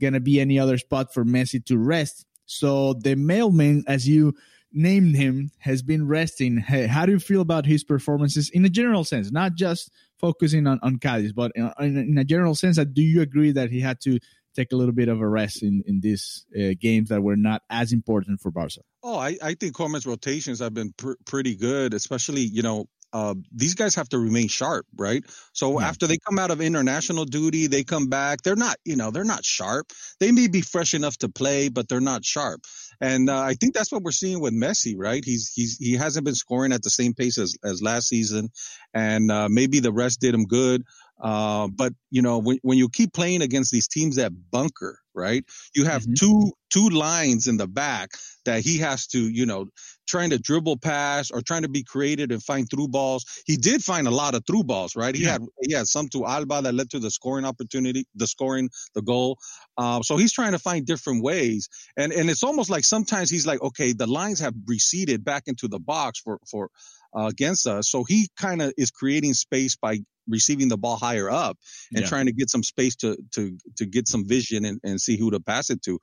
going 0.00 0.12
to 0.12 0.20
be 0.20 0.38
any 0.40 0.58
other 0.58 0.76
spot 0.76 1.14
for 1.14 1.24
Messi 1.24 1.64
to 1.66 1.78
rest. 1.78 2.26
So 2.44 2.94
the 2.94 3.14
mailman, 3.14 3.84
as 3.86 4.06
you 4.06 4.34
named 4.72 5.16
him 5.16 5.50
has 5.58 5.82
been 5.82 6.06
resting. 6.06 6.58
Hey, 6.58 6.86
how 6.86 7.06
do 7.06 7.12
you 7.12 7.18
feel 7.18 7.40
about 7.40 7.66
his 7.66 7.84
performances 7.84 8.50
in 8.50 8.64
a 8.64 8.68
general 8.68 9.04
sense, 9.04 9.30
not 9.30 9.54
just 9.54 9.90
focusing 10.18 10.66
on, 10.66 10.78
on 10.82 10.98
Cadiz, 10.98 11.32
but 11.32 11.52
in, 11.54 11.72
in 11.80 12.18
a 12.18 12.24
general 12.24 12.54
sense? 12.54 12.76
That 12.76 12.94
do 12.94 13.02
you 13.02 13.22
agree 13.22 13.52
that 13.52 13.70
he 13.70 13.80
had 13.80 14.00
to 14.02 14.18
take 14.54 14.72
a 14.72 14.76
little 14.76 14.94
bit 14.94 15.08
of 15.08 15.20
a 15.20 15.28
rest 15.28 15.62
in, 15.62 15.82
in 15.86 16.00
these 16.00 16.44
uh, 16.58 16.74
games 16.80 17.08
that 17.10 17.22
were 17.22 17.36
not 17.36 17.62
as 17.70 17.92
important 17.92 18.40
for 18.40 18.50
Barca? 18.50 18.80
Oh, 19.02 19.16
I, 19.16 19.36
I 19.42 19.54
think 19.54 19.74
Koeman's 19.74 20.06
rotations 20.06 20.58
have 20.58 20.74
been 20.74 20.92
pr- 20.96 21.12
pretty 21.24 21.54
good, 21.54 21.94
especially, 21.94 22.42
you 22.42 22.62
know, 22.62 22.88
uh, 23.12 23.34
these 23.54 23.74
guys 23.74 23.94
have 23.94 24.08
to 24.10 24.18
remain 24.18 24.48
sharp, 24.48 24.86
right? 24.96 25.24
So 25.52 25.80
yeah. 25.80 25.88
after 25.88 26.06
they 26.06 26.18
come 26.18 26.38
out 26.38 26.50
of 26.50 26.60
international 26.60 27.24
duty, 27.24 27.66
they 27.66 27.84
come 27.84 28.08
back. 28.08 28.42
They're 28.42 28.56
not, 28.56 28.76
you 28.84 28.96
know, 28.96 29.10
they're 29.10 29.24
not 29.24 29.44
sharp. 29.44 29.92
They 30.20 30.32
may 30.32 30.48
be 30.48 30.60
fresh 30.60 30.94
enough 30.94 31.16
to 31.18 31.28
play, 31.28 31.68
but 31.68 31.88
they're 31.88 32.00
not 32.00 32.24
sharp. 32.24 32.62
And 33.00 33.30
uh, 33.30 33.40
I 33.40 33.54
think 33.54 33.74
that's 33.74 33.92
what 33.92 34.02
we're 34.02 34.10
seeing 34.10 34.40
with 34.40 34.52
Messi, 34.52 34.94
right? 34.96 35.24
He's 35.24 35.50
he's 35.54 35.78
he 35.78 35.94
hasn't 35.94 36.24
been 36.24 36.34
scoring 36.34 36.72
at 36.72 36.82
the 36.82 36.90
same 36.90 37.14
pace 37.14 37.38
as 37.38 37.56
as 37.64 37.82
last 37.82 38.08
season, 38.08 38.50
and 38.92 39.30
uh, 39.30 39.48
maybe 39.48 39.80
the 39.80 39.92
rest 39.92 40.20
did 40.20 40.34
him 40.34 40.44
good. 40.44 40.84
Uh, 41.20 41.68
but 41.68 41.92
you 42.10 42.22
know, 42.22 42.38
when 42.38 42.58
when 42.62 42.78
you 42.78 42.88
keep 42.88 43.12
playing 43.12 43.42
against 43.42 43.72
these 43.72 43.88
teams 43.88 44.16
that 44.16 44.32
bunker, 44.50 44.98
right? 45.14 45.44
You 45.74 45.84
have 45.84 46.02
mm-hmm. 46.02 46.14
two 46.14 46.52
two 46.70 46.88
lines 46.90 47.48
in 47.48 47.56
the 47.56 47.66
back 47.66 48.10
that 48.44 48.60
he 48.60 48.78
has 48.78 49.06
to, 49.08 49.18
you 49.18 49.46
know, 49.46 49.66
trying 50.06 50.30
to 50.30 50.38
dribble 50.38 50.78
pass 50.78 51.30
or 51.30 51.40
trying 51.42 51.62
to 51.62 51.68
be 51.68 51.82
creative 51.82 52.30
and 52.30 52.42
find 52.42 52.68
through 52.70 52.88
balls. 52.88 53.24
He 53.46 53.56
did 53.56 53.82
find 53.82 54.06
a 54.06 54.10
lot 54.10 54.34
of 54.34 54.44
through 54.46 54.64
balls, 54.64 54.94
right? 54.94 55.14
He 55.14 55.24
yeah. 55.24 55.32
had 55.32 55.42
he 55.62 55.72
had 55.72 55.86
some 55.88 56.08
to 56.10 56.24
Alba 56.24 56.62
that 56.62 56.74
led 56.74 56.90
to 56.90 57.00
the 57.00 57.10
scoring 57.10 57.44
opportunity, 57.44 58.06
the 58.14 58.26
scoring, 58.26 58.70
the 58.94 59.02
goal. 59.02 59.38
Uh, 59.76 60.02
so 60.02 60.16
he's 60.16 60.32
trying 60.32 60.52
to 60.52 60.58
find 60.58 60.86
different 60.86 61.22
ways, 61.24 61.68
and 61.96 62.12
and 62.12 62.30
it's 62.30 62.44
almost 62.44 62.70
like 62.70 62.84
sometimes 62.84 63.28
he's 63.28 63.46
like, 63.46 63.60
okay, 63.60 63.92
the 63.92 64.06
lines 64.06 64.40
have 64.40 64.54
receded 64.66 65.24
back 65.24 65.44
into 65.46 65.66
the 65.66 65.80
box 65.80 66.20
for 66.20 66.38
for 66.48 66.70
uh, 67.16 67.26
against 67.26 67.66
us. 67.66 67.90
So 67.90 68.04
he 68.04 68.28
kind 68.36 68.62
of 68.62 68.72
is 68.76 68.90
creating 68.90 69.34
space 69.34 69.76
by 69.76 70.00
receiving 70.28 70.68
the 70.68 70.76
ball 70.76 70.96
higher 70.96 71.30
up 71.30 71.58
and 71.92 72.02
yeah. 72.02 72.08
trying 72.08 72.26
to 72.26 72.32
get 72.32 72.50
some 72.50 72.62
space 72.62 72.96
to 72.96 73.16
to 73.32 73.56
to 73.76 73.86
get 73.86 74.08
some 74.08 74.26
vision 74.26 74.64
and, 74.64 74.80
and 74.84 75.00
see 75.00 75.16
who 75.16 75.30
to 75.30 75.40
pass 75.40 75.70
it 75.70 75.82
to. 75.82 75.98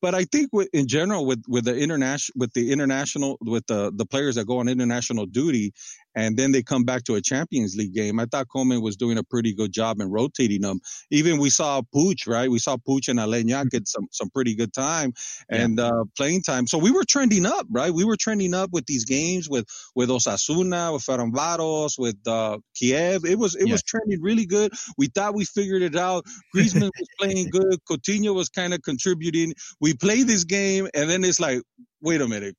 But 0.00 0.14
I 0.14 0.24
think 0.24 0.50
with, 0.52 0.68
in 0.72 0.86
general 0.86 1.26
with 1.26 1.42
with 1.48 1.64
the 1.64 1.76
international 1.76 2.34
with 2.38 2.52
the 2.52 2.72
international 2.72 3.38
with 3.40 3.66
the 3.66 3.92
the 3.94 4.06
players 4.06 4.34
that 4.36 4.46
go 4.46 4.58
on 4.58 4.68
international 4.68 5.26
duty 5.26 5.72
and 6.14 6.36
then 6.36 6.52
they 6.52 6.62
come 6.62 6.84
back 6.84 7.04
to 7.04 7.14
a 7.14 7.20
Champions 7.20 7.76
League 7.76 7.94
game. 7.94 8.18
I 8.18 8.26
thought 8.26 8.48
Koeman 8.48 8.82
was 8.82 8.96
doing 8.96 9.18
a 9.18 9.22
pretty 9.22 9.54
good 9.54 9.72
job 9.72 10.00
in 10.00 10.10
rotating 10.10 10.62
them. 10.62 10.80
Even 11.10 11.38
we 11.38 11.50
saw 11.50 11.82
Puig, 11.94 12.26
right? 12.26 12.50
We 12.50 12.58
saw 12.58 12.76
Puig 12.76 13.08
and 13.08 13.18
Aleñá 13.18 13.68
get 13.68 13.86
some 13.88 14.06
some 14.10 14.30
pretty 14.30 14.54
good 14.54 14.72
time 14.72 15.12
and 15.48 15.78
yeah. 15.78 15.86
uh, 15.86 16.04
playing 16.16 16.42
time. 16.42 16.66
So 16.66 16.78
we 16.78 16.90
were 16.90 17.04
trending 17.04 17.46
up, 17.46 17.66
right? 17.70 17.92
We 17.92 18.04
were 18.04 18.16
trending 18.16 18.54
up 18.54 18.70
with 18.72 18.86
these 18.86 19.04
games 19.04 19.48
with 19.48 19.66
with 19.94 20.08
Osasuna, 20.08 20.92
with 20.92 21.04
Ferencváros, 21.04 21.98
with 21.98 22.16
uh, 22.26 22.58
Kiev. 22.74 23.24
It 23.24 23.38
was 23.38 23.54
it 23.54 23.66
yeah. 23.66 23.72
was 23.72 23.82
trending 23.82 24.20
really 24.20 24.46
good. 24.46 24.72
We 24.98 25.08
thought 25.08 25.34
we 25.34 25.44
figured 25.44 25.82
it 25.82 25.96
out. 25.96 26.24
Griezmann 26.54 26.90
was 26.98 27.08
playing 27.18 27.48
good. 27.52 27.78
Coutinho 27.88 28.34
was 28.34 28.48
kind 28.48 28.74
of 28.74 28.82
contributing. 28.82 29.54
We 29.80 29.94
play 29.94 30.22
this 30.22 30.44
game, 30.44 30.88
and 30.94 31.08
then 31.08 31.24
it's 31.24 31.40
like, 31.40 31.62
wait 32.02 32.20
a 32.20 32.28
minute, 32.28 32.56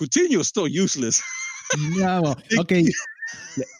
Coutinho 0.00 0.40
is 0.40 0.48
still 0.48 0.68
useless. 0.68 1.22
yeah, 1.78 2.20
well, 2.20 2.38
okay. 2.58 2.84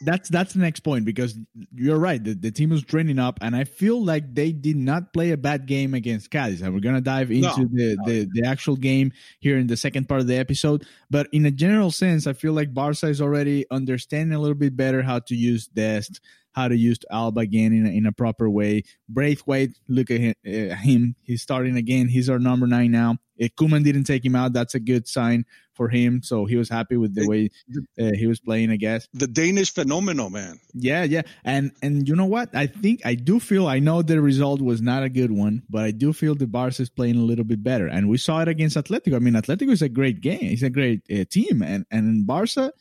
that's 0.02 0.28
that's 0.28 0.54
the 0.54 0.61
next 0.61 0.80
point 0.80 1.04
because 1.04 1.37
you're 1.75 1.99
right. 1.99 2.22
The, 2.22 2.34
the 2.34 2.50
team 2.50 2.70
was 2.70 2.82
training 2.84 3.18
up, 3.18 3.38
and 3.42 3.54
I 3.54 3.64
feel 3.64 4.02
like 4.02 4.34
they 4.34 4.52
did 4.52 4.76
not 4.76 5.12
play 5.12 5.30
a 5.30 5.37
bad 5.37 5.66
game 5.66 5.94
against 5.94 6.30
Cadiz. 6.30 6.62
And 6.62 6.72
we're 6.75 6.80
gonna 6.80 7.00
dive 7.00 7.30
into 7.30 7.49
no, 7.49 7.68
the, 7.72 7.96
no. 7.96 8.04
the 8.06 8.28
the 8.32 8.46
actual 8.46 8.76
game 8.76 9.12
here 9.40 9.58
in 9.58 9.66
the 9.66 9.76
second 9.76 10.08
part 10.08 10.20
of 10.20 10.26
the 10.26 10.37
episode. 10.37 10.87
But 11.11 11.28
in 11.32 11.46
a 11.46 11.50
general 11.50 11.90
sense, 11.90 12.26
I 12.26 12.32
feel 12.32 12.52
like 12.52 12.75
Barca 12.75 13.08
is 13.08 13.20
already 13.20 13.66
understanding 13.70 14.37
a 14.37 14.40
little 14.40 14.56
bit 14.56 14.76
better 14.76 15.02
how 15.02 15.20
to 15.20 15.34
use 15.34 15.66
Dest, 15.66 16.20
how 16.52 16.68
to 16.68 16.76
use 16.76 16.99
Alba 17.11 17.40
again 17.40 17.73
in 17.73 17.87
a, 17.87 17.90
in 17.90 18.06
a 18.06 18.12
proper 18.12 18.49
way. 18.49 18.85
Braithwaite, 19.09 19.76
look 19.88 20.11
at 20.11 20.21
him, 20.21 20.35
uh, 20.47 20.75
him. 20.75 21.16
He's 21.23 21.42
starting 21.42 21.76
again. 21.76 22.09
He's 22.09 22.30
our 22.30 22.38
number 22.38 22.66
nine 22.66 22.90
now. 22.90 23.18
If 23.37 23.56
Koeman 23.56 23.82
didn't 23.82 24.04
take 24.04 24.25
him 24.25 24.37
out, 24.37 24.52
that's 24.52 24.75
a 24.75 24.80
good 24.80 25.09
sign 25.09 25.47
for 25.75 25.88
him. 25.88 26.23
So 26.23 26.44
he 26.44 26.56
was 26.56 26.68
happy 26.68 26.97
with 26.97 27.14
the 27.14 27.26
way 27.26 27.50
uh, 27.99 28.12
he 28.14 28.26
was 28.26 28.40
playing, 28.40 28.71
I 28.71 28.76
guess. 28.76 29.09
The 29.14 29.26
Danish 29.26 29.73
phenomenal, 29.73 30.30
man. 30.30 30.61
Yeah, 30.75 31.02
yeah. 31.04 31.23
And 31.44 31.73
and 31.82 32.06
you 32.06 32.14
know 32.14 32.26
what? 32.26 32.54
I 32.54 32.66
think 32.66 33.04
I 33.04 33.14
do 33.14 33.40
feel 33.40 33.66
I 33.66 33.78
know 33.78 34.02
the 34.02 34.21
result 34.21 34.61
was 34.61 34.80
not 34.80 35.02
a 35.02 35.09
good 35.09 35.32
one, 35.32 35.62
but 35.68 35.82
I 35.82 35.90
do 35.90 36.12
feel 36.12 36.35
the 36.35 36.47
Barca 36.47 36.82
is 36.82 36.90
playing 36.90 37.16
a 37.16 37.23
little 37.23 37.44
bit 37.44 37.62
better. 37.62 37.87
And 37.88 38.09
we 38.09 38.18
saw 38.18 38.40
it 38.40 38.49
against 38.49 38.76
Atletico. 38.76 39.16
I 39.16 39.18
mean, 39.18 39.35
Atletico 39.35 39.71
is 39.71 39.82
a 39.82 39.88
great 39.88 40.21
game. 40.21 40.40
It's 40.42 40.62
a 40.62 40.71
great 40.71 41.02
uh, 41.11 41.25
team 41.28 41.62
and 41.62 41.87
and 41.90 42.26
Barca 42.26 42.73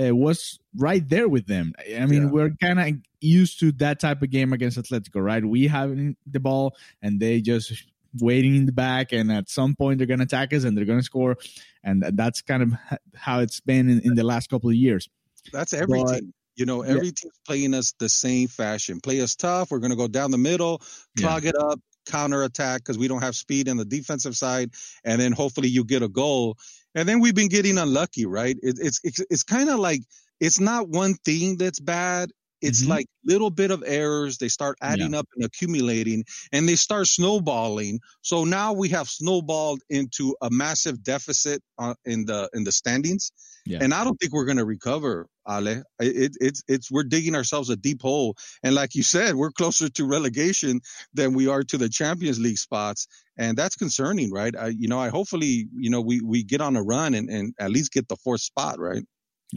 uh, 0.00 0.14
was 0.14 0.58
right 0.76 1.08
there 1.08 1.28
with 1.28 1.46
them. 1.46 1.72
I 1.96 2.06
mean, 2.06 2.24
yeah. 2.24 2.30
we're 2.30 2.50
kind 2.60 2.80
of 2.80 2.94
used 3.24 3.60
to 3.60 3.72
that 3.72 4.00
type 4.00 4.22
of 4.22 4.30
game 4.30 4.52
against 4.52 4.78
Atletico, 4.78 5.24
right? 5.24 5.44
We 5.44 5.66
having 5.66 6.16
the 6.26 6.40
ball 6.40 6.76
and 7.02 7.20
they 7.20 7.40
just 7.40 7.72
waiting 8.20 8.54
in 8.54 8.66
the 8.66 8.72
back, 8.72 9.12
and 9.12 9.32
at 9.32 9.48
some 9.48 9.74
point 9.74 9.98
they're 9.98 10.06
going 10.06 10.20
to 10.20 10.24
attack 10.24 10.52
us 10.52 10.64
and 10.64 10.76
they're 10.76 10.84
going 10.84 11.00
to 11.00 11.04
score, 11.04 11.36
and 11.82 12.04
that's 12.12 12.42
kind 12.42 12.62
of 12.62 12.72
how 13.14 13.40
it's 13.40 13.60
been 13.60 13.88
in, 13.88 14.00
in 14.00 14.14
the 14.14 14.24
last 14.24 14.48
couple 14.50 14.70
of 14.70 14.76
years. 14.76 15.08
That's 15.52 15.72
every 15.72 16.02
but, 16.02 16.20
team. 16.20 16.34
You 16.56 16.66
know, 16.66 16.82
every 16.82 17.06
yeah. 17.06 17.12
team's 17.16 17.40
playing 17.44 17.74
us 17.74 17.94
the 17.98 18.08
same 18.08 18.46
fashion. 18.46 19.00
Play 19.00 19.20
us 19.20 19.34
tough. 19.34 19.72
We're 19.72 19.80
going 19.80 19.90
to 19.90 19.96
go 19.96 20.06
down 20.06 20.30
the 20.30 20.38
middle, 20.38 20.80
clog 21.18 21.42
yeah. 21.42 21.50
it 21.50 21.56
up, 21.56 21.80
counter 22.06 22.44
attack 22.44 22.82
because 22.82 22.96
we 22.96 23.08
don't 23.08 23.22
have 23.22 23.34
speed 23.34 23.68
on 23.68 23.76
the 23.76 23.84
defensive 23.84 24.36
side, 24.36 24.70
and 25.04 25.20
then 25.20 25.32
hopefully 25.32 25.68
you 25.68 25.84
get 25.84 26.02
a 26.02 26.08
goal. 26.08 26.56
And 26.94 27.08
then 27.08 27.18
we've 27.18 27.34
been 27.34 27.48
getting 27.48 27.78
unlucky, 27.78 28.26
right? 28.26 28.56
It, 28.62 28.78
it's 28.80 29.00
it's 29.02 29.20
it's 29.28 29.42
kind 29.42 29.68
of 29.68 29.80
like 29.80 30.02
it's 30.38 30.60
not 30.60 30.88
one 30.88 31.14
thing 31.24 31.56
that's 31.56 31.80
bad. 31.80 32.30
It's 32.64 32.82
mm-hmm. 32.82 32.90
like 32.90 33.06
little 33.24 33.50
bit 33.50 33.70
of 33.70 33.82
errors. 33.86 34.38
They 34.38 34.48
start 34.48 34.76
adding 34.80 35.12
yeah. 35.12 35.20
up 35.20 35.28
and 35.34 35.44
accumulating 35.44 36.24
and 36.52 36.68
they 36.68 36.76
start 36.76 37.06
snowballing. 37.06 38.00
So 38.22 38.44
now 38.44 38.72
we 38.72 38.88
have 38.90 39.08
snowballed 39.08 39.80
into 39.88 40.36
a 40.40 40.50
massive 40.50 41.02
deficit 41.02 41.62
uh, 41.78 41.94
in 42.04 42.24
the, 42.26 42.48
in 42.54 42.64
the 42.64 42.72
standings. 42.72 43.32
Yeah. 43.66 43.78
And 43.80 43.94
I 43.94 44.04
don't 44.04 44.16
think 44.16 44.32
we're 44.32 44.44
going 44.44 44.58
to 44.58 44.64
recover, 44.64 45.26
Ale. 45.48 45.82
It, 45.98 46.36
it's, 46.40 46.62
it's, 46.68 46.90
we're 46.90 47.04
digging 47.04 47.34
ourselves 47.34 47.70
a 47.70 47.76
deep 47.76 48.02
hole. 48.02 48.36
And 48.62 48.74
like 48.74 48.94
you 48.94 49.02
said, 49.02 49.36
we're 49.36 49.52
closer 49.52 49.88
to 49.88 50.06
relegation 50.06 50.80
than 51.14 51.32
we 51.32 51.48
are 51.48 51.62
to 51.64 51.78
the 51.78 51.88
Champions 51.88 52.38
League 52.38 52.58
spots. 52.58 53.06
And 53.38 53.56
that's 53.56 53.76
concerning, 53.76 54.30
right? 54.32 54.54
I, 54.54 54.68
you 54.68 54.88
know, 54.88 54.98
I 54.98 55.08
hopefully, 55.08 55.66
you 55.74 55.90
know, 55.90 56.02
we, 56.02 56.20
we 56.20 56.44
get 56.44 56.60
on 56.60 56.76
a 56.76 56.82
run 56.82 57.14
and, 57.14 57.30
and 57.30 57.54
at 57.58 57.70
least 57.70 57.92
get 57.92 58.08
the 58.08 58.16
fourth 58.16 58.42
spot, 58.42 58.78
right? 58.78 59.02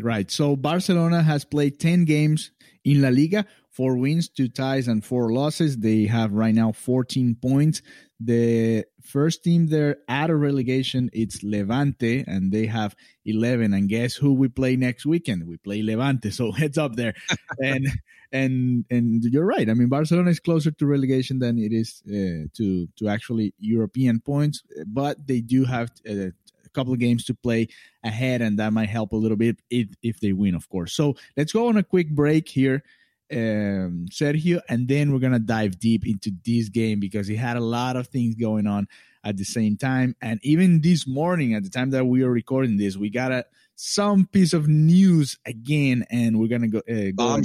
Right. 0.01 0.29
So 0.29 0.55
Barcelona 0.55 1.23
has 1.23 1.45
played 1.45 1.79
10 1.79 2.05
games 2.05 2.51
in 2.83 3.01
La 3.01 3.09
Liga, 3.09 3.45
four 3.69 3.97
wins, 3.97 4.29
two 4.29 4.47
ties, 4.47 4.87
and 4.87 5.03
four 5.03 5.31
losses. 5.31 5.77
They 5.77 6.05
have 6.05 6.33
right 6.33 6.53
now 6.53 6.71
14 6.71 7.35
points. 7.41 7.81
The 8.19 8.85
first 9.03 9.43
team 9.43 9.67
there 9.67 9.97
out 10.09 10.29
of 10.29 10.39
relegation, 10.39 11.09
it's 11.13 11.43
Levante, 11.43 12.23
and 12.27 12.51
they 12.51 12.65
have 12.65 12.95
11. 13.25 13.73
And 13.73 13.87
guess 13.87 14.15
who 14.15 14.33
we 14.33 14.47
play 14.47 14.75
next 14.75 15.05
weekend? 15.05 15.47
We 15.47 15.57
play 15.57 15.81
Levante. 15.81 16.31
So 16.37 16.51
heads 16.51 16.77
up 16.77 16.95
there. 16.95 17.13
and 17.59 17.87
and 18.31 18.85
and 18.89 19.23
you're 19.23 19.45
right. 19.45 19.69
I 19.69 19.73
mean, 19.73 19.87
Barcelona 19.87 20.31
is 20.31 20.39
closer 20.39 20.71
to 20.71 20.85
relegation 20.85 21.39
than 21.39 21.57
it 21.57 21.71
is 21.71 22.01
uh, 22.07 22.47
to 22.57 22.87
to 22.97 23.07
actually 23.07 23.53
European 23.59 24.19
points, 24.19 24.63
but 24.85 25.27
they 25.27 25.41
do 25.41 25.65
have 25.65 25.91
uh, 26.09 26.31
couple 26.67 26.93
of 26.93 27.00
games 27.00 27.25
to 27.25 27.33
play 27.33 27.67
ahead, 28.03 28.41
and 28.41 28.59
that 28.59 28.74
might 28.74 28.89
help 28.89 29.13
a 29.13 29.17
little 29.17 29.38
bit 29.38 29.59
if, 29.69 29.88
if 30.01 30.19
they 30.19 30.33
win, 30.33 30.55
of 30.55 30.69
course. 30.69 30.93
So 30.93 31.15
let's 31.36 31.53
go 31.53 31.67
on 31.67 31.77
a 31.77 31.83
quick 31.83 32.09
break 32.09 32.47
here, 32.50 32.83
um, 33.31 34.05
Sergio, 34.12 34.62
and 34.69 34.88
then 34.88 35.12
we're 35.12 35.19
gonna 35.19 35.39
dive 35.39 35.79
deep 35.79 36.05
into 36.07 36.31
this 36.45 36.69
game 36.69 37.00
because 37.00 37.29
it 37.29 37.38
had 37.38 37.57
a 37.57 37.62
lot 37.62 37.95
of 37.95 38.07
things 38.07 38.36
going 38.36 38.67
on 38.67 38.88
at 39.24 39.38
the 39.38 39.43
same 39.43 39.77
time. 39.77 40.15
And 40.21 40.39
even 40.43 40.81
this 40.81 41.05
morning, 41.07 41.53
at 41.53 41.63
the 41.63 41.69
time 41.69 41.89
that 41.91 42.05
we 42.05 42.24
are 42.24 42.31
recording 42.31 42.77
this, 42.77 42.95
we 42.95 43.09
got 43.09 43.31
a 43.31 43.45
some 43.75 44.25
piece 44.25 44.53
of 44.53 44.67
news 44.67 45.38
again, 45.45 46.05
and 46.09 46.39
we're 46.39 46.47
gonna 46.47 46.67
go. 46.67 46.79
Uh, 46.79 47.12
go. 47.15 47.41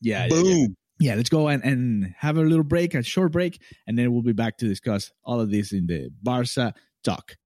Yeah, 0.00 0.28
boom. 0.28 0.44
Yeah, 0.44 0.52
yeah. 0.52 0.66
yeah, 1.00 1.14
let's 1.14 1.30
go 1.30 1.48
and, 1.48 1.64
and 1.64 2.14
have 2.18 2.36
a 2.36 2.42
little 2.42 2.64
break, 2.64 2.94
a 2.94 3.02
short 3.02 3.32
break, 3.32 3.60
and 3.86 3.98
then 3.98 4.12
we'll 4.12 4.22
be 4.22 4.32
back 4.32 4.58
to 4.58 4.68
discuss 4.68 5.10
all 5.24 5.40
of 5.40 5.50
this 5.50 5.72
in 5.72 5.86
the 5.86 6.10
Barca 6.22 6.74
talk. 7.02 7.36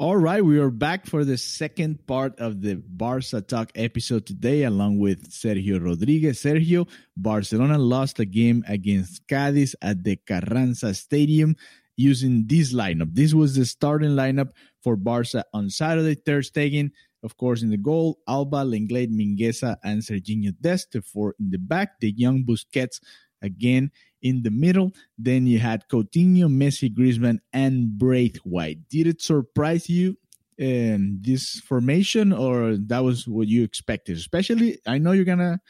All 0.00 0.16
right, 0.16 0.42
we 0.42 0.58
are 0.58 0.70
back 0.70 1.04
for 1.04 1.26
the 1.26 1.36
second 1.36 2.06
part 2.06 2.32
of 2.40 2.62
the 2.62 2.76
Barca 2.76 3.42
Talk 3.42 3.70
episode 3.74 4.24
today, 4.24 4.62
along 4.62 4.98
with 4.98 5.30
Sergio 5.30 5.78
Rodriguez. 5.78 6.42
Sergio, 6.42 6.88
Barcelona 7.18 7.76
lost 7.76 8.18
a 8.18 8.24
game 8.24 8.64
against 8.66 9.28
Cadiz 9.28 9.74
at 9.82 10.02
the 10.02 10.16
Carranza 10.16 10.94
Stadium 10.94 11.54
using 11.98 12.46
this 12.46 12.72
lineup. 12.72 13.14
This 13.14 13.34
was 13.34 13.56
the 13.56 13.66
starting 13.66 14.12
lineup 14.12 14.52
for 14.82 14.96
Barca 14.96 15.44
on 15.52 15.68
Saturday. 15.68 16.16
Ter 16.16 16.40
Stegen, 16.40 16.92
of 17.22 17.36
course, 17.36 17.60
in 17.60 17.68
the 17.68 17.76
goal. 17.76 18.20
Alba, 18.26 18.64
Lenglet, 18.64 19.10
Mingueza, 19.10 19.76
and 19.84 20.00
Serginho 20.00 20.54
Dest. 20.62 20.96
For 21.04 21.34
in 21.38 21.50
the 21.50 21.58
back, 21.58 22.00
the 22.00 22.12
young 22.12 22.42
Busquets 22.42 23.00
again 23.42 23.90
in 24.22 24.42
the 24.42 24.50
middle. 24.50 24.92
Then 25.18 25.46
you 25.46 25.58
had 25.58 25.88
Coutinho, 25.88 26.48
Messi, 26.48 26.94
Griezmann, 26.94 27.38
and 27.52 27.98
Braithwaite. 27.98 28.88
Did 28.88 29.06
it 29.06 29.22
surprise 29.22 29.88
you 29.88 30.16
um, 30.60 31.18
this 31.22 31.60
formation, 31.60 32.32
or 32.32 32.76
that 32.76 33.02
was 33.02 33.26
what 33.26 33.48
you 33.48 33.62
expected? 33.64 34.16
Especially, 34.16 34.78
I 34.86 34.98
know 34.98 35.12
you're 35.12 35.24
gonna. 35.24 35.60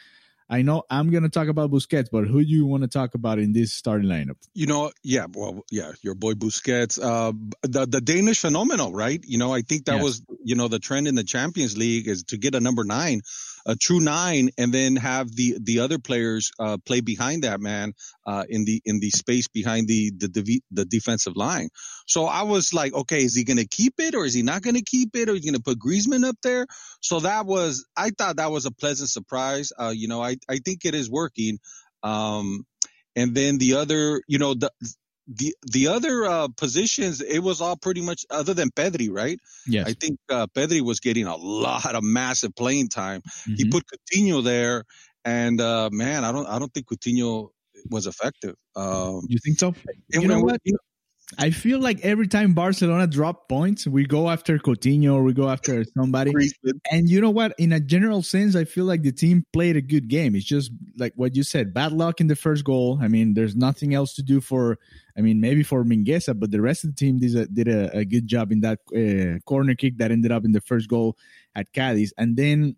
I 0.49 0.63
know 0.63 0.83
I'm 0.89 1.11
going 1.11 1.23
to 1.23 1.29
talk 1.29 1.47
about 1.47 1.71
Busquets, 1.71 2.09
but 2.11 2.27
who 2.27 2.43
do 2.43 2.49
you 2.49 2.65
want 2.65 2.83
to 2.83 2.89
talk 2.89 3.15
about 3.15 3.39
in 3.39 3.53
this 3.53 3.71
starting 3.71 4.09
lineup? 4.09 4.35
You 4.53 4.67
know, 4.67 4.91
yeah, 5.01 5.27
well, 5.33 5.63
yeah, 5.71 5.93
your 6.01 6.13
boy 6.13 6.33
Busquets, 6.33 7.01
uh, 7.01 7.31
the 7.63 7.85
the 7.85 8.01
Danish 8.01 8.41
phenomenal, 8.41 8.91
right? 8.91 9.23
You 9.25 9.37
know, 9.37 9.53
I 9.53 9.61
think 9.61 9.85
that 9.85 9.95
yes. 9.95 10.03
was, 10.03 10.25
you 10.43 10.55
know, 10.55 10.67
the 10.67 10.79
trend 10.79 11.07
in 11.07 11.15
the 11.15 11.23
Champions 11.23 11.77
League 11.77 12.09
is 12.09 12.23
to 12.25 12.37
get 12.37 12.53
a 12.53 12.59
number 12.59 12.83
nine 12.83 13.21
a 13.65 13.75
true 13.75 13.99
nine 13.99 14.49
and 14.57 14.73
then 14.73 14.95
have 14.95 15.33
the 15.35 15.57
the 15.61 15.79
other 15.79 15.99
players 15.99 16.51
uh, 16.59 16.77
play 16.85 17.01
behind 17.01 17.43
that 17.43 17.59
man 17.59 17.93
uh, 18.25 18.43
in 18.49 18.65
the 18.65 18.81
in 18.85 18.99
the 18.99 19.09
space 19.09 19.47
behind 19.47 19.87
the 19.87 20.11
the 20.17 20.61
the 20.71 20.85
defensive 20.85 21.35
line. 21.35 21.69
So 22.07 22.25
I 22.25 22.43
was 22.43 22.73
like, 22.73 22.93
okay, 22.93 23.23
is 23.23 23.35
he 23.35 23.43
going 23.43 23.57
to 23.57 23.67
keep 23.67 23.95
it 23.99 24.15
or 24.15 24.25
is 24.25 24.33
he 24.33 24.43
not 24.43 24.61
going 24.61 24.75
to 24.75 24.83
keep 24.83 25.15
it 25.15 25.29
or 25.29 25.33
is 25.33 25.43
he 25.43 25.51
going 25.51 25.61
to 25.61 25.63
put 25.63 25.79
Griezmann 25.79 26.27
up 26.27 26.37
there? 26.43 26.65
So 27.01 27.21
that 27.21 27.45
was 27.45 27.85
I 27.95 28.11
thought 28.11 28.37
that 28.37 28.51
was 28.51 28.65
a 28.65 28.71
pleasant 28.71 29.09
surprise. 29.09 29.71
Uh, 29.77 29.93
you 29.95 30.07
know, 30.07 30.21
I 30.21 30.37
I 30.49 30.59
think 30.63 30.85
it 30.85 30.95
is 30.95 31.09
working. 31.09 31.59
Um, 32.03 32.65
and 33.15 33.35
then 33.35 33.57
the 33.57 33.75
other, 33.75 34.21
you 34.27 34.39
know, 34.39 34.53
the 34.53 34.71
the 35.33 35.55
the 35.71 35.87
other 35.87 36.25
uh, 36.25 36.47
positions, 36.57 37.21
it 37.21 37.39
was 37.39 37.61
all 37.61 37.77
pretty 37.77 38.01
much 38.01 38.25
other 38.29 38.53
than 38.53 38.69
Pedri, 38.69 39.09
right? 39.11 39.39
Yeah, 39.65 39.83
I 39.85 39.93
think 39.93 40.19
uh, 40.29 40.47
Pedri 40.47 40.81
was 40.81 40.99
getting 40.99 41.25
a 41.25 41.35
lot 41.35 41.95
of 41.95 42.03
massive 42.03 42.55
playing 42.55 42.89
time. 42.89 43.21
Mm-hmm. 43.21 43.53
He 43.55 43.69
put 43.69 43.83
Coutinho 43.85 44.43
there, 44.43 44.83
and 45.23 45.61
uh, 45.61 45.89
man, 45.91 46.25
I 46.25 46.31
don't 46.31 46.47
I 46.47 46.59
don't 46.59 46.73
think 46.73 46.87
Coutinho 46.87 47.49
was 47.89 48.07
effective. 48.07 48.55
Um, 48.75 49.21
you 49.27 49.37
think 49.43 49.57
so? 49.57 49.73
You 50.09 50.27
know 50.27 50.41
what? 50.41 50.59
You 50.63 50.73
know, 50.73 50.79
I 51.37 51.49
feel 51.51 51.79
like 51.79 51.99
every 52.01 52.27
time 52.27 52.53
Barcelona 52.53 53.07
drop 53.07 53.47
points, 53.47 53.87
we 53.87 54.05
go 54.05 54.29
after 54.29 54.57
Coutinho 54.57 55.13
or 55.13 55.23
we 55.23 55.33
go 55.33 55.49
after 55.49 55.83
somebody. 55.97 56.31
and 56.91 57.09
you 57.09 57.21
know 57.21 57.29
what? 57.29 57.53
In 57.57 57.71
a 57.71 57.79
general 57.79 58.21
sense, 58.21 58.55
I 58.55 58.65
feel 58.65 58.85
like 58.85 59.01
the 59.01 59.11
team 59.11 59.45
played 59.53 59.77
a 59.77 59.81
good 59.81 60.07
game. 60.09 60.35
It's 60.35 60.45
just 60.45 60.71
like 60.97 61.13
what 61.15 61.35
you 61.35 61.43
said, 61.43 61.73
bad 61.73 61.93
luck 61.93 62.19
in 62.19 62.27
the 62.27 62.35
first 62.35 62.65
goal. 62.65 62.99
I 63.01 63.07
mean, 63.07 63.33
there's 63.33 63.55
nothing 63.55 63.93
else 63.93 64.13
to 64.15 64.23
do 64.23 64.41
for. 64.41 64.77
I 65.17 65.21
mean, 65.21 65.41
maybe 65.41 65.63
for 65.63 65.83
Mingueza, 65.83 66.37
but 66.39 66.51
the 66.51 66.61
rest 66.61 66.83
of 66.83 66.91
the 66.91 66.95
team 66.95 67.19
did 67.19 67.35
a, 67.35 67.45
did 67.45 67.67
a, 67.67 67.97
a 67.99 68.05
good 68.05 68.27
job 68.27 68.51
in 68.51 68.61
that 68.61 68.79
uh, 68.95 69.39
corner 69.45 69.75
kick 69.75 69.97
that 69.97 70.11
ended 70.11 70.31
up 70.31 70.45
in 70.45 70.51
the 70.51 70.61
first 70.61 70.89
goal 70.89 71.17
at 71.55 71.73
Cadiz. 71.73 72.13
And 72.17 72.37
then 72.37 72.75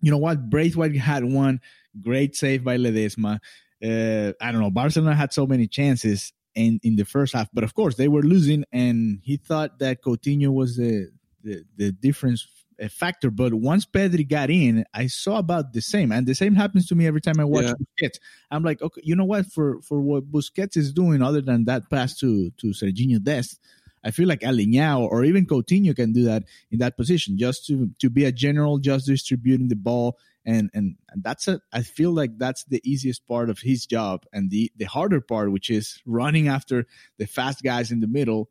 you 0.00 0.10
know 0.10 0.18
what? 0.18 0.48
Braithwaite 0.48 0.96
had 0.96 1.24
one 1.24 1.60
great 2.00 2.36
save 2.36 2.64
by 2.64 2.76
Ledesma. 2.76 3.38
Uh, 3.82 4.32
I 4.40 4.52
don't 4.52 4.60
know. 4.60 4.70
Barcelona 4.70 5.14
had 5.14 5.32
so 5.32 5.46
many 5.46 5.66
chances 5.66 6.32
in, 6.58 6.80
in 6.82 6.96
the 6.96 7.04
first 7.04 7.34
half, 7.34 7.48
but 7.52 7.64
of 7.64 7.74
course 7.74 7.94
they 7.96 8.08
were 8.08 8.22
losing, 8.22 8.64
and 8.72 9.20
he 9.22 9.36
thought 9.36 9.78
that 9.78 10.02
Coutinho 10.02 10.52
was 10.52 10.76
the 10.76 11.10
the, 11.42 11.64
the 11.76 11.92
difference 11.92 12.46
factor. 12.90 13.30
But 13.30 13.54
once 13.54 13.86
Pedri 13.86 14.28
got 14.28 14.50
in, 14.50 14.84
I 14.94 15.06
saw 15.06 15.38
about 15.38 15.72
the 15.72 15.80
same, 15.80 16.12
and 16.12 16.26
the 16.26 16.34
same 16.34 16.54
happens 16.54 16.86
to 16.88 16.94
me 16.94 17.06
every 17.06 17.20
time 17.20 17.40
I 17.40 17.44
watch 17.44 17.64
yeah. 17.64 17.74
Busquets. 17.74 18.18
I'm 18.50 18.62
like, 18.62 18.82
okay, 18.82 19.00
you 19.04 19.16
know 19.16 19.24
what? 19.24 19.46
For 19.46 19.80
for 19.82 20.00
what 20.00 20.30
Busquets 20.30 20.76
is 20.76 20.92
doing, 20.92 21.22
other 21.22 21.40
than 21.40 21.64
that 21.64 21.90
pass 21.90 22.18
to 22.18 22.50
to 22.50 22.66
Serginho 22.68 23.22
Dest, 23.22 23.58
I 24.04 24.10
feel 24.10 24.28
like 24.28 24.40
Aleñá 24.40 24.98
or 24.98 25.24
even 25.24 25.46
Coutinho 25.46 25.94
can 25.94 26.12
do 26.12 26.24
that 26.24 26.44
in 26.70 26.78
that 26.78 26.96
position, 26.96 27.38
just 27.38 27.66
to 27.66 27.90
to 27.98 28.10
be 28.10 28.24
a 28.24 28.32
general, 28.32 28.78
just 28.78 29.06
distributing 29.06 29.68
the 29.68 29.76
ball, 29.76 30.18
and 30.48 30.70
and, 30.72 30.96
that's 31.22 31.46
a. 31.46 31.60
I 31.72 31.82
feel 31.82 32.10
like 32.10 32.38
that's 32.38 32.64
the 32.64 32.80
easiest 32.82 33.26
part 33.26 33.50
of 33.50 33.58
his 33.58 33.86
job, 33.86 34.24
and 34.32 34.50
the 34.50 34.72
the 34.76 34.86
harder 34.86 35.20
part, 35.20 35.52
which 35.52 35.68
is 35.68 36.00
running 36.06 36.48
after 36.48 36.86
the 37.18 37.26
fast 37.26 37.62
guys 37.62 37.92
in 37.92 38.00
the 38.00 38.06
middle, 38.06 38.48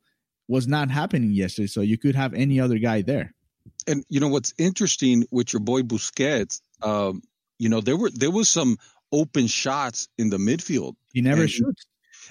was 0.48 0.68
not 0.68 0.92
happening 0.92 1.32
yesterday. 1.32 1.68
So 1.68 1.82
you 1.82 1.98
could 1.98 2.16
have 2.16 2.34
any 2.34 2.60
other 2.60 2.78
guy 2.78 3.02
there. 3.02 3.34
And 3.88 4.06
you 4.10 4.20
know 4.20 4.28
what's 4.28 4.54
interesting 4.58 5.26
with 5.32 5.54
your 5.54 5.60
boy 5.60 5.82
Busquets, 5.82 6.62
um, 6.84 7.22
you 7.58 7.70
know 7.70 7.82
there 7.82 7.98
were 7.98 8.12
there 8.12 8.32
was 8.32 8.48
some 8.48 8.78
open 9.12 9.48
shots 9.48 10.08
in 10.18 10.30
the 10.30 10.38
midfield. 10.38 10.96
He 11.14 11.22
never 11.22 11.48
shoots. 11.48 11.88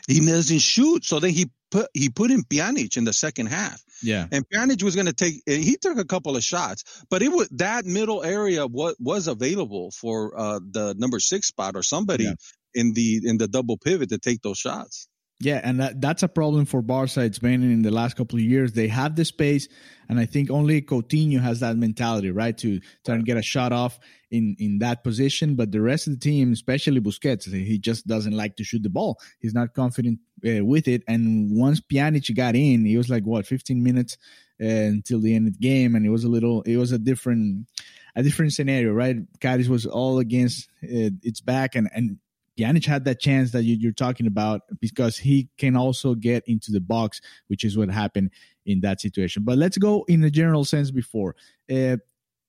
He 0.07 0.25
doesn't 0.25 0.61
shoot. 0.61 1.05
So 1.05 1.19
then 1.19 1.31
he 1.31 1.51
put 1.77 1.91
he 1.93 2.09
put 2.09 2.31
in 2.31 2.43
Pjanic 2.43 2.97
in 2.97 3.05
the 3.05 3.13
second 3.13 3.47
half. 3.47 3.83
Yeah. 4.03 4.27
And 4.33 4.49
Pjanic 4.49 4.83
was 4.83 4.95
going 4.95 5.07
to 5.07 5.13
take 5.13 5.43
he 5.47 5.77
took 5.77 5.99
a 5.99 6.05
couple 6.05 6.37
of 6.37 6.43
shots, 6.43 7.05
but 7.11 7.23
it 7.23 7.29
was 7.29 7.49
that 7.51 7.85
middle 7.85 8.23
area 8.23 8.67
what 8.67 8.97
was 8.99 9.29
available 9.29 9.91
for 9.91 10.39
uh, 10.39 10.61
the 10.71 10.95
number 10.97 11.21
6 11.21 11.47
spot 11.47 11.77
or 11.77 11.83
somebody 11.83 12.25
yeah. 12.25 12.35
in 12.75 12.93
the 12.95 13.21
in 13.25 13.39
the 13.39 13.49
double 13.49 13.77
pivot 13.77 14.09
to 14.11 14.19
take 14.19 14.43
those 14.43 14.59
shots. 14.59 15.09
Yeah, 15.41 15.61
and 15.63 15.81
that, 15.81 16.01
that's 16.01 16.23
a 16.23 16.29
problem 16.29 16.65
for 16.65 16.81
Barca. 16.81 17.21
It's 17.21 17.39
been 17.39 17.63
in 17.63 17.83
the 17.83 17.91
last 17.91 18.17
couple 18.17 18.39
of 18.39 18.45
years. 18.45 18.73
They 18.73 18.89
have 18.89 19.17
the 19.17 19.25
space, 19.25 19.69
and 20.09 20.19
I 20.19 20.25
think 20.25 20.51
only 20.51 20.81
Coutinho 20.81 21.41
has 21.41 21.61
that 21.61 21.77
mentality, 21.77 22.31
right, 22.31 22.57
to 22.59 22.81
try 23.05 23.17
and 23.17 23.25
get 23.25 23.37
a 23.37 23.43
shot 23.43 23.71
off 23.71 23.99
in 24.31 24.57
in 24.59 24.79
that 24.79 25.05
position. 25.05 25.55
But 25.55 25.73
the 25.73 25.83
rest 25.83 26.07
of 26.07 26.15
the 26.15 26.19
team, 26.21 26.53
especially 26.53 27.01
Busquets, 27.01 27.53
he 27.53 27.79
just 27.79 28.07
doesn't 28.07 28.35
like 28.35 28.57
to 28.57 28.65
shoot 28.65 28.83
the 28.83 28.89
ball. 28.89 29.19
He's 29.39 29.53
not 29.53 29.75
confident 29.75 30.21
uh, 30.47 30.65
with 30.65 30.89
it. 30.89 31.03
And 31.07 31.51
once 31.51 31.83
Pjanic 31.83 32.35
got 32.35 32.57
in, 32.57 32.87
he 32.87 32.97
was 32.97 33.11
like 33.11 33.25
what 33.25 33.47
15 33.47 33.83
minutes 33.83 34.17
uh, 34.59 34.65
until 34.65 35.21
the 35.21 35.35
end 35.35 35.49
of 35.49 35.53
the 35.53 35.59
game, 35.59 35.95
and 35.95 36.07
it 36.07 36.11
was 36.11 36.25
a 36.25 36.29
little, 36.29 36.63
it 36.63 36.79
was 36.79 36.93
a 36.93 36.99
different 36.99 37.67
a 38.15 38.23
different 38.23 38.55
scenario, 38.55 38.93
right? 38.93 39.17
Cadiz 39.41 39.69
was 39.69 39.85
all 39.85 40.19
against 40.19 40.71
uh, 40.83 41.13
its 41.23 41.43
back, 41.43 41.75
and 41.75 41.91
and 41.95 42.17
Pjanic 42.59 42.85
had 42.87 43.05
that 43.05 43.21
chance 43.21 43.53
that 43.53 43.65
you, 43.65 43.89
are 43.89 43.93
talking 43.93 44.27
about 44.27 44.63
because 44.81 45.19
he 45.19 45.49
can 45.59 45.77
also 45.77 46.15
get 46.15 46.43
into 46.47 46.73
the 46.73 46.81
box, 46.81 47.21
which 47.49 47.65
is 47.65 47.77
what 47.77 47.91
happened 47.91 48.31
in 48.65 48.81
that 48.81 49.01
situation. 49.01 49.43
But 49.45 49.59
let's 49.59 49.79
go 49.79 50.05
in 50.09 50.25
a 50.25 50.31
general 50.31 50.65
sense 50.65 50.91
before. 50.91 51.37
Uh, 51.71 51.99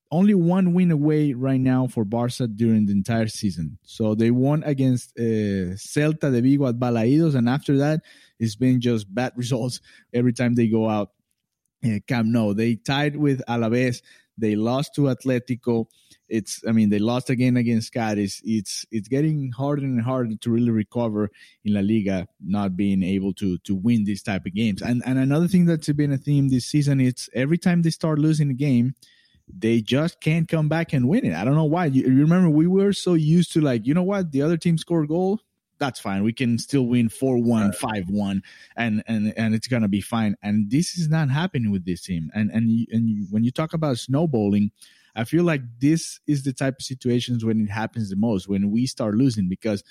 only 0.10 0.34
one 0.34 0.74
win 0.74 0.92
away 0.92 1.34
right 1.34 1.60
now 1.60 1.88
for 1.88 2.06
Barca 2.06 2.48
during 2.48 2.86
the 2.86 2.94
entire 2.94 3.28
season. 3.28 3.78
So 3.84 4.16
they 4.16 4.32
won 4.32 4.64
against 4.64 5.12
uh, 5.20 5.76
Celta 5.76 6.32
de 6.32 6.42
Vigo 6.42 6.68
at 6.68 6.76
Balaídos, 6.76 7.36
and 7.36 7.50
after 7.50 7.78
that, 7.80 8.02
it's 8.40 8.56
been 8.56 8.80
just 8.80 9.14
bad 9.14 9.34
results 9.36 9.82
every 10.14 10.34
time 10.34 10.56
they 10.56 10.68
go 10.68 10.88
out. 10.88 11.12
Uh, 11.86 12.00
Camp 12.08 12.28
Nou. 12.28 12.54
They 12.54 12.76
tied 12.76 13.16
with 13.16 13.44
Alaves. 13.48 14.02
They 14.38 14.56
lost 14.56 14.94
to 14.96 15.02
Atletico 15.02 15.88
it's 16.30 16.62
I 16.68 16.72
mean 16.72 16.90
they 16.90 17.00
lost 17.00 17.30
again 17.30 17.58
against 17.58 17.94
Cadiz. 17.94 18.42
It's 18.44 18.86
it's 18.92 19.08
getting 19.08 19.52
harder 19.52 19.84
and 19.84 20.02
harder 20.02 20.36
to 20.36 20.52
really 20.52 20.72
recover 20.72 21.30
in 21.64 21.74
La 21.74 21.82
Liga, 21.82 22.28
not 22.44 22.76
being 22.76 23.04
able 23.04 23.34
to 23.36 23.58
to 23.60 23.76
win 23.76 24.04
these 24.04 24.24
type 24.24 24.46
of 24.46 24.54
games. 24.54 24.82
And 24.82 25.02
and 25.06 25.18
another 25.18 25.48
thing 25.48 25.66
that's 25.66 25.90
been 25.90 26.12
a 26.12 26.18
theme 26.18 26.50
this 26.50 26.66
season, 26.66 27.00
it's 27.00 27.30
every 27.34 27.58
time 27.58 27.82
they 27.82 27.90
start 27.90 28.20
losing 28.20 28.50
a 28.50 28.56
game, 28.56 28.96
they 29.48 29.82
just 29.82 30.20
can't 30.20 30.48
come 30.48 30.68
back 30.68 30.94
and 30.94 31.08
win 31.08 31.26
it. 31.26 31.34
I 31.34 31.46
don't 31.46 31.56
know 31.56 31.66
why. 31.66 31.86
You, 31.86 32.04
you 32.04 32.20
remember 32.20 32.50
we 32.50 32.68
were 32.68 32.94
so 32.94 33.14
used 33.14 33.54
to 33.54 33.62
like, 33.62 33.88
you 33.88 33.94
know 33.94 34.04
what, 34.04 34.32
the 34.32 34.42
other 34.42 34.58
team 34.58 34.78
scored 34.78 35.06
a 35.06 35.08
goal, 35.08 35.40
that's 35.80 36.00
fine. 36.00 36.24
We 36.24 36.34
can 36.34 36.58
still 36.58 36.86
win 36.88 37.10
4-1, 37.10 37.78
5-1 37.78 38.42
and 38.76 39.04
and 39.08 39.34
and 39.38 39.56
it's 39.56 39.68
going 39.68 39.82
to 39.82 39.88
be 39.88 40.02
fine. 40.02 40.36
And 40.42 40.70
this 40.70 40.98
is 40.98 41.10
not 41.10 41.30
happening 41.30 41.72
with 41.72 41.86
this 41.86 42.02
team. 42.04 42.30
And 42.34 42.52
and 42.52 42.88
and 42.92 43.28
when 43.30 43.44
you 43.44 43.52
talk 43.52 43.74
about 43.74 43.98
snowballing, 43.98 44.72
I 45.16 45.24
feel 45.24 45.44
like 45.44 45.62
this 45.80 46.20
is 46.28 46.44
the 46.44 46.54
type 46.54 46.76
of 46.80 46.86
situations 46.86 47.44
when 47.44 47.62
it 47.62 47.70
happens 47.70 48.10
the 48.10 48.16
most 48.16 48.48
when 48.48 48.72
we 48.72 48.86
start 48.86 49.16
losing 49.16 49.50
because 49.50 49.84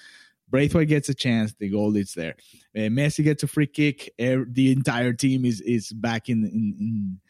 Braithwaite 0.49 0.89
gets 0.89 1.09
a 1.09 1.15
chance, 1.15 1.55
the 1.59 1.69
goal 1.69 1.97
is 1.97 2.15
there. 2.15 2.37
Uh, 2.75 2.89
Messi 2.89 3.25
gets 3.25 3.43
a 3.43 3.49
free 3.49 3.67
kick, 3.67 4.13
the 4.19 4.73
entire 4.73 5.13
team 5.13 5.45
is 5.45 5.61
is 5.61 5.93
back 5.93 6.29
in 6.29 6.45
in, 6.45 6.77
in 6.79 7.21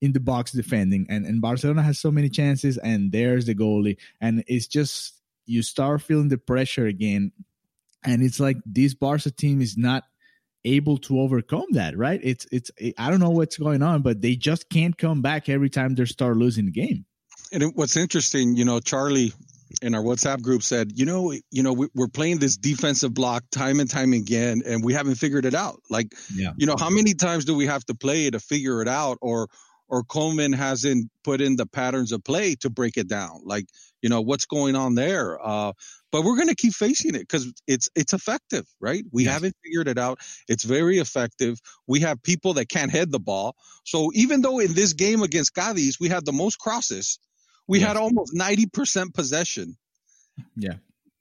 in 0.00 0.12
the 0.12 0.20
box 0.20 0.52
defending 0.52 1.06
and, 1.08 1.26
and 1.26 1.40
Barcelona 1.40 1.82
has 1.82 1.98
so 1.98 2.10
many 2.10 2.28
chances 2.28 2.78
and 2.78 3.10
there's 3.10 3.46
the 3.46 3.54
goalie 3.54 3.96
and 4.20 4.44
it's 4.46 4.68
just 4.68 5.20
you 5.44 5.62
start 5.62 6.02
feeling 6.02 6.28
the 6.28 6.38
pressure 6.38 6.86
again 6.86 7.32
and 8.04 8.22
it's 8.22 8.40
like 8.40 8.56
this 8.64 8.94
Barca 8.94 9.30
team 9.30 9.60
is 9.60 9.76
not 9.76 10.04
able 10.64 10.98
to 10.98 11.20
overcome 11.20 11.66
that 11.70 11.96
right 11.96 12.20
it's 12.22 12.46
it's 12.50 12.70
I 12.98 13.10
don't 13.10 13.20
know 13.20 13.30
what's 13.30 13.56
going 13.56 13.82
on 13.82 14.02
but 14.02 14.20
they 14.20 14.34
just 14.34 14.68
can't 14.68 14.96
come 14.98 15.22
back 15.22 15.48
every 15.48 15.70
time 15.70 15.94
they 15.94 16.04
start 16.04 16.36
losing 16.36 16.66
the 16.66 16.72
game 16.72 17.06
and 17.52 17.72
what's 17.74 17.96
interesting, 17.96 18.56
you 18.56 18.64
know, 18.64 18.80
Charlie 18.80 19.32
in 19.82 19.94
our 19.94 20.02
WhatsApp 20.02 20.42
group 20.42 20.62
said, 20.62 20.92
you 20.94 21.04
know, 21.04 21.32
you 21.50 21.62
know, 21.62 21.72
we, 21.72 21.88
are 21.98 22.08
playing 22.08 22.38
this 22.38 22.56
defensive 22.56 23.12
block 23.14 23.44
time 23.50 23.80
and 23.80 23.90
time 23.90 24.12
again, 24.12 24.62
and 24.64 24.82
we 24.82 24.92
haven't 24.92 25.16
figured 25.16 25.44
it 25.44 25.54
out. 25.54 25.80
Like, 25.90 26.12
yeah. 26.34 26.52
you 26.56 26.66
know, 26.66 26.76
how 26.78 26.90
many 26.90 27.14
times 27.14 27.44
do 27.44 27.54
we 27.54 27.66
have 27.66 27.84
to 27.86 27.94
play 27.94 28.30
to 28.30 28.40
figure 28.40 28.82
it 28.82 28.88
out, 28.88 29.18
or 29.20 29.48
or 29.88 30.02
Koeman 30.02 30.54
hasn't 30.54 31.10
put 31.24 31.40
in 31.40 31.56
the 31.56 31.66
patterns 31.66 32.12
of 32.12 32.22
play 32.24 32.54
to 32.56 32.70
break 32.70 32.96
it 32.96 33.08
down? 33.08 33.40
Like, 33.44 33.66
you 34.02 34.08
know, 34.08 34.20
what's 34.20 34.46
going 34.46 34.76
on 34.76 34.94
there? 34.94 35.38
Uh, 35.42 35.72
but 36.12 36.24
we're 36.24 36.36
going 36.36 36.48
to 36.48 36.54
keep 36.54 36.72
facing 36.72 37.14
it 37.14 37.20
because 37.20 37.52
it's 37.66 37.88
it's 37.94 38.12
effective, 38.12 38.66
right? 38.80 39.04
We 39.12 39.24
yes. 39.24 39.34
haven't 39.34 39.56
figured 39.64 39.88
it 39.88 39.98
out. 39.98 40.20
It's 40.48 40.64
very 40.64 40.98
effective. 40.98 41.58
We 41.86 42.00
have 42.00 42.22
people 42.22 42.54
that 42.54 42.68
can't 42.68 42.90
head 42.90 43.10
the 43.10 43.20
ball. 43.20 43.56
So 43.84 44.10
even 44.14 44.40
though 44.40 44.58
in 44.58 44.72
this 44.74 44.92
game 44.92 45.22
against 45.22 45.54
Cadiz 45.54 45.98
we 46.00 46.08
had 46.08 46.24
the 46.24 46.32
most 46.32 46.58
crosses 46.58 47.18
we 47.68 47.80
had 47.80 47.96
almost 47.96 48.34
90% 48.34 49.14
possession. 49.14 49.76
Yeah. 50.56 50.74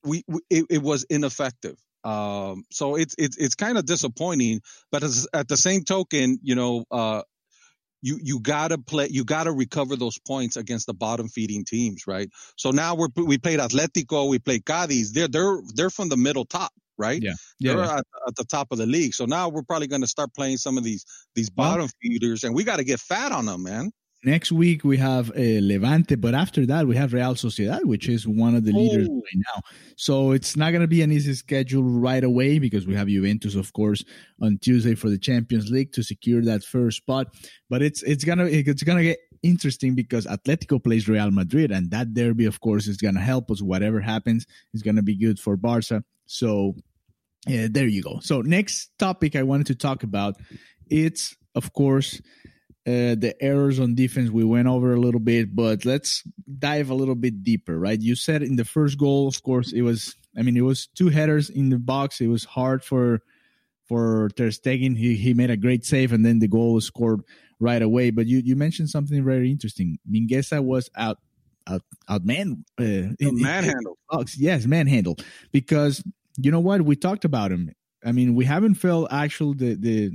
We, 0.03 0.23
we 0.27 0.39
it, 0.49 0.65
it, 0.69 0.81
was 0.81 1.05
ineffective. 1.09 1.77
Um, 2.03 2.63
so 2.71 2.95
it's 2.95 3.13
it's 3.17 3.35
it's 3.35 3.55
kind 3.55 3.77
of 3.77 3.85
disappointing, 3.85 4.61
but 4.91 5.03
at 5.33 5.49
the 5.49 5.57
same 5.57 5.83
token, 5.83 6.39
you 6.41 6.55
know, 6.55 6.85
uh, 6.89 7.23
you 8.01 8.19
you 8.21 8.39
gotta 8.39 8.77
play, 8.77 9.07
you 9.09 9.23
gotta 9.23 9.51
recover 9.51 9.95
those 9.95 10.17
points 10.19 10.55
against 10.55 10.87
the 10.87 10.93
bottom 10.93 11.27
feeding 11.27 11.65
teams, 11.65 12.05
right? 12.07 12.29
So 12.55 12.71
now 12.71 12.95
we're 12.95 13.09
we 13.15 13.37
played 13.37 13.59
Atletico, 13.59 14.29
we 14.29 14.39
played 14.39 14.65
Cadiz. 14.65 15.11
They're 15.11 15.27
they're 15.27 15.59
they're 15.73 15.89
from 15.89 16.09
the 16.09 16.17
middle 16.17 16.45
top, 16.45 16.71
right? 16.97 17.21
Yeah, 17.21 17.33
yeah. 17.59 17.73
They're 17.73 17.83
at, 17.83 18.05
at, 18.27 18.35
the 18.35 18.45
top 18.45 18.67
of 18.71 18.77
the 18.77 18.85
league. 18.85 19.13
So 19.13 19.25
now 19.25 19.49
we're 19.49 19.63
probably 19.63 19.87
going 19.87 20.01
to 20.01 20.07
start 20.07 20.33
playing 20.33 20.57
some 20.57 20.77
of 20.77 20.83
these 20.83 21.05
these 21.35 21.49
bottom 21.49 21.89
feeders, 22.01 22.43
and 22.43 22.53
we 22.53 22.63
got 22.63 22.77
to 22.77 22.83
get 22.83 22.99
fat 22.99 23.31
on 23.31 23.45
them, 23.45 23.63
man. 23.63 23.91
Next 24.27 24.51
week 24.51 24.83
we 24.83 24.97
have 24.97 25.29
uh, 25.29 25.61
Levante, 25.61 26.15
but 26.15 26.35
after 26.35 26.65
that 26.65 26.85
we 26.85 26.97
have 26.97 27.13
Real 27.13 27.33
Sociedad, 27.33 27.85
which 27.85 28.09
is 28.09 28.27
one 28.27 28.55
of 28.55 28.65
the 28.65 28.73
oh. 28.73 28.77
leaders 28.77 29.07
right 29.07 29.43
now. 29.53 29.61
So 29.95 30.31
it's 30.31 30.57
not 30.57 30.71
going 30.71 30.81
to 30.81 30.87
be 30.87 31.01
an 31.01 31.13
easy 31.13 31.33
schedule 31.33 31.81
right 31.81 32.25
away 32.25 32.59
because 32.59 32.85
we 32.85 32.93
have 32.95 33.07
Juventus, 33.07 33.55
of 33.55 33.71
course, 33.71 34.03
on 34.41 34.57
Tuesday 34.57 34.95
for 34.95 35.09
the 35.09 35.17
Champions 35.17 35.71
League 35.71 35.93
to 35.93 36.03
secure 36.03 36.41
that 36.41 36.65
first 36.65 36.97
spot. 36.97 37.27
But 37.69 37.81
it's 37.81 38.03
it's 38.03 38.25
gonna 38.25 38.47
it's 38.47 38.83
gonna 38.83 39.03
get 39.03 39.19
interesting 39.43 39.95
because 39.95 40.25
Atletico 40.25 40.83
plays 40.83 41.07
Real 41.07 41.31
Madrid, 41.31 41.71
and 41.71 41.89
that 41.91 42.13
derby, 42.13 42.43
of 42.43 42.59
course, 42.59 42.87
is 42.87 42.97
gonna 42.97 43.21
help 43.21 43.49
us. 43.49 43.61
Whatever 43.61 44.01
happens 44.01 44.45
is 44.73 44.81
gonna 44.81 45.03
be 45.03 45.15
good 45.15 45.39
for 45.39 45.55
Barca. 45.55 46.03
So 46.25 46.75
yeah, 47.47 47.67
there 47.71 47.87
you 47.87 48.03
go. 48.03 48.19
So 48.19 48.41
next 48.41 48.91
topic 48.99 49.37
I 49.37 49.43
wanted 49.43 49.67
to 49.67 49.75
talk 49.75 50.03
about, 50.03 50.35
it's 50.89 51.33
of 51.55 51.71
course 51.71 52.19
uh, 52.87 53.15
the 53.15 53.35
errors 53.41 53.81
on 53.81 53.95
defense 53.95 54.29
we 54.29 54.45
went 54.45 54.65
over 54.65 54.93
a 54.93 54.99
little 54.99 55.19
bit, 55.19 55.53
but 55.53 55.83
let's 55.83 56.23
dive 56.57 56.89
a 56.89 56.93
little 56.93 57.15
bit 57.15 57.43
deeper, 57.43 57.77
right? 57.77 57.99
You 57.99 58.15
said 58.15 58.41
in 58.41 58.55
the 58.55 58.63
first 58.63 58.97
goal, 58.97 59.27
of 59.27 59.43
course, 59.43 59.73
it 59.73 59.81
was. 59.81 60.15
I 60.37 60.41
mean, 60.43 60.55
it 60.55 60.61
was 60.61 60.87
two 60.87 61.09
headers 61.09 61.49
in 61.49 61.69
the 61.69 61.79
box. 61.79 62.21
It 62.21 62.27
was 62.27 62.45
hard 62.45 62.85
for 62.85 63.21
for 63.89 64.29
Ter 64.37 64.49
Stegen. 64.49 64.95
He 64.97 65.15
he 65.15 65.33
made 65.33 65.49
a 65.49 65.57
great 65.57 65.83
save, 65.83 66.13
and 66.13 66.25
then 66.25 66.39
the 66.39 66.47
goal 66.47 66.75
was 66.75 66.85
scored 66.85 67.23
right 67.59 67.81
away. 67.81 68.09
But 68.11 68.27
you 68.27 68.37
you 68.37 68.55
mentioned 68.55 68.89
something 68.89 69.21
very 69.25 69.51
interesting. 69.51 69.99
Mingueza 70.09 70.63
was 70.63 70.89
out 70.95 71.17
out 71.67 71.81
out 72.07 72.23
man 72.23 72.63
uh, 72.79 72.83
in, 72.83 73.17
manhandle. 73.19 73.97
box. 74.09 74.37
Yes, 74.37 74.65
manhandle 74.65 75.17
because 75.51 76.01
you 76.37 76.51
know 76.51 76.61
what 76.61 76.83
we 76.83 76.95
talked 76.95 77.25
about 77.25 77.51
him. 77.51 77.69
I 78.05 78.13
mean, 78.13 78.33
we 78.33 78.45
haven't 78.45 78.75
felt 78.75 79.11
actual 79.11 79.53
the 79.53 79.75
the. 79.75 80.11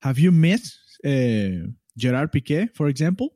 Have 0.00 0.18
you 0.18 0.32
missed 0.32 0.78
uh, 1.04 1.70
Gerard 1.96 2.32
Piqué, 2.32 2.74
for 2.74 2.88
example, 2.88 3.34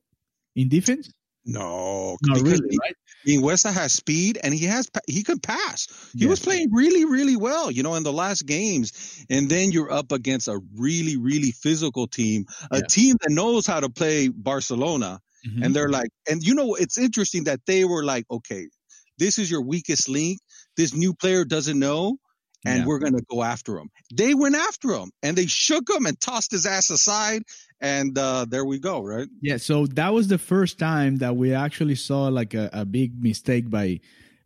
in 0.55 0.69
defense? 0.69 1.11
No, 1.45 2.17
not 2.23 2.43
really, 2.43 2.69
he, 2.71 2.79
right? 2.79 2.95
Mingueza 3.27 3.73
has 3.73 3.93
speed 3.93 4.39
and 4.43 4.53
he 4.53 4.67
has 4.67 4.91
he 5.07 5.23
can 5.23 5.39
pass. 5.39 5.89
He 6.17 6.27
was 6.27 6.41
playing 6.41 6.69
really 6.73 7.05
really 7.07 7.37
well, 7.37 7.71
you 7.71 7.83
know, 7.83 7.95
in 7.95 8.03
the 8.03 8.13
last 8.13 8.47
games. 8.47 9.25
And 9.31 9.49
then 9.49 9.73
you're 9.73 9.91
up 9.91 10.13
against 10.13 10.49
a 10.49 10.61
really 10.77 11.17
really 11.17 11.53
physical 11.53 12.07
team, 12.07 12.45
a 12.71 12.77
yeah. 12.77 12.83
team 12.89 13.17
that 13.23 13.33
knows 13.33 13.67
how 13.67 13.81
to 13.81 13.89
play 13.89 14.29
Barcelona. 14.29 15.21
Mm-hmm. 15.47 15.63
And 15.63 15.75
they're 15.75 15.89
like, 15.89 16.11
and 16.29 16.43
you 16.43 16.55
know, 16.55 16.75
it's 16.75 16.99
interesting 16.99 17.45
that 17.45 17.61
they 17.67 17.85
were 17.87 18.05
like, 18.05 18.27
okay, 18.31 18.69
this 19.19 19.39
is 19.39 19.51
your 19.51 19.63
weakest 19.63 20.09
link. 20.09 20.39
This 20.77 20.95
new 20.95 21.15
player 21.15 21.47
doesn't 21.47 21.79
know 21.79 22.19
and 22.65 22.81
yeah. 22.81 22.87
we're 22.87 22.99
going 22.99 23.17
to 23.17 23.25
go 23.31 23.43
after 23.43 23.79
him. 23.79 23.91
They 24.13 24.35
went 24.35 24.55
after 24.55 24.91
him 24.91 25.11
and 25.23 25.37
they 25.37 25.47
shook 25.47 25.89
him 25.89 26.07
and 26.07 26.21
tossed 26.21 26.51
his 26.51 26.67
ass 26.67 26.91
aside. 26.91 27.43
And 27.81 28.17
uh, 28.19 28.47
there 28.49 28.65
we 28.65 28.79
go, 28.79 29.03
right? 29.03 29.29
Yeah. 29.41 29.57
So 29.57 29.87
that 29.87 30.13
was 30.13 30.29
the 30.29 30.39
first 30.39 30.79
time 30.79 31.19
that 31.19 31.37
we 31.37 31.55
actually 31.55 31.95
saw 31.95 32.29
like 32.29 32.55
a, 32.55 32.69
a 32.73 32.85
big 32.85 33.23
mistake 33.23 33.71
by 33.71 34.01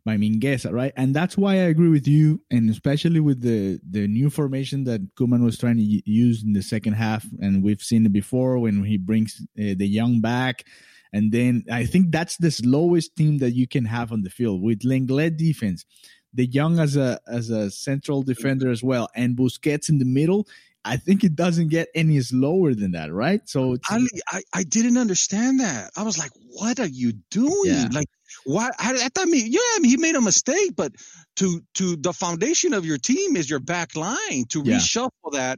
by 0.05 0.17
Mingueza, 0.17 0.71
right? 0.71 0.93
And 0.95 1.15
that's 1.15 1.35
why 1.35 1.53
I 1.53 1.65
agree 1.65 1.89
with 1.89 2.07
you, 2.07 2.39
and 2.51 2.69
especially 2.69 3.19
with 3.19 3.41
the 3.41 3.79
the 3.89 4.07
new 4.07 4.29
formation 4.29 4.83
that 4.83 5.15
Koeman 5.15 5.43
was 5.43 5.57
trying 5.57 5.77
to 5.77 5.83
use 5.83 6.43
in 6.43 6.53
the 6.53 6.61
second 6.61 6.93
half, 6.93 7.25
and 7.41 7.63
we've 7.63 7.81
seen 7.81 8.05
it 8.05 8.13
before 8.13 8.59
when 8.59 8.83
he 8.83 8.97
brings 8.97 9.41
uh, 9.59 9.73
the 9.75 9.87
young 9.87 10.21
back. 10.21 10.63
And 11.11 11.31
then 11.31 11.63
I 11.71 11.85
think 11.85 12.11
that's 12.11 12.37
the 12.37 12.51
slowest 12.51 13.15
team 13.15 13.39
that 13.39 13.51
you 13.51 13.67
can 13.67 13.85
have 13.85 14.11
on 14.11 14.21
the 14.21 14.29
field 14.29 14.61
with 14.61 14.81
Lenglet 14.83 15.37
defense 15.37 15.85
De 16.35 16.45
Jong 16.45 16.79
as 16.79 16.97
a 16.97 17.19
as 17.27 17.49
a 17.49 17.71
central 17.71 18.21
defender 18.21 18.69
as 18.69 18.83
well, 18.83 19.09
and 19.15 19.35
Busquets 19.35 19.89
in 19.89 19.97
the 19.97 20.05
middle. 20.05 20.47
I 20.87 20.97
think 20.97 21.23
it 21.23 21.35
doesn't 21.35 21.69
get 21.69 21.87
any 21.95 22.21
slower 22.21 22.75
than 22.75 22.91
that, 22.91 23.11
right? 23.11 23.41
So 23.49 23.75
I, 23.89 24.05
I, 24.29 24.41
I 24.53 24.63
didn't 24.63 24.97
understand 24.97 25.59
that. 25.59 25.89
I 25.97 26.03
was 26.03 26.19
like, 26.19 26.29
"What 26.51 26.79
are 26.79 26.87
you 26.87 27.13
doing? 27.31 27.51
Yeah. 27.65 27.87
Like, 27.91 28.07
why?" 28.43 28.69
I, 28.77 28.93
I 28.93 29.09
thought, 29.09 29.27
me, 29.27 29.43
yeah, 29.47 29.59
I 29.75 29.79
mean, 29.79 29.89
he 29.89 29.97
made 29.97 30.15
a 30.15 30.21
mistake, 30.21 30.75
but 30.75 30.91
to 31.37 31.61
to 31.75 31.95
the 31.95 32.13
foundation 32.13 32.73
of 32.73 32.85
your 32.85 32.99
team 32.99 33.35
is 33.35 33.49
your 33.49 33.59
back 33.59 33.95
line. 33.95 34.45
To 34.49 34.61
yeah. 34.63 34.75
reshuffle 34.75 35.31
that, 35.31 35.57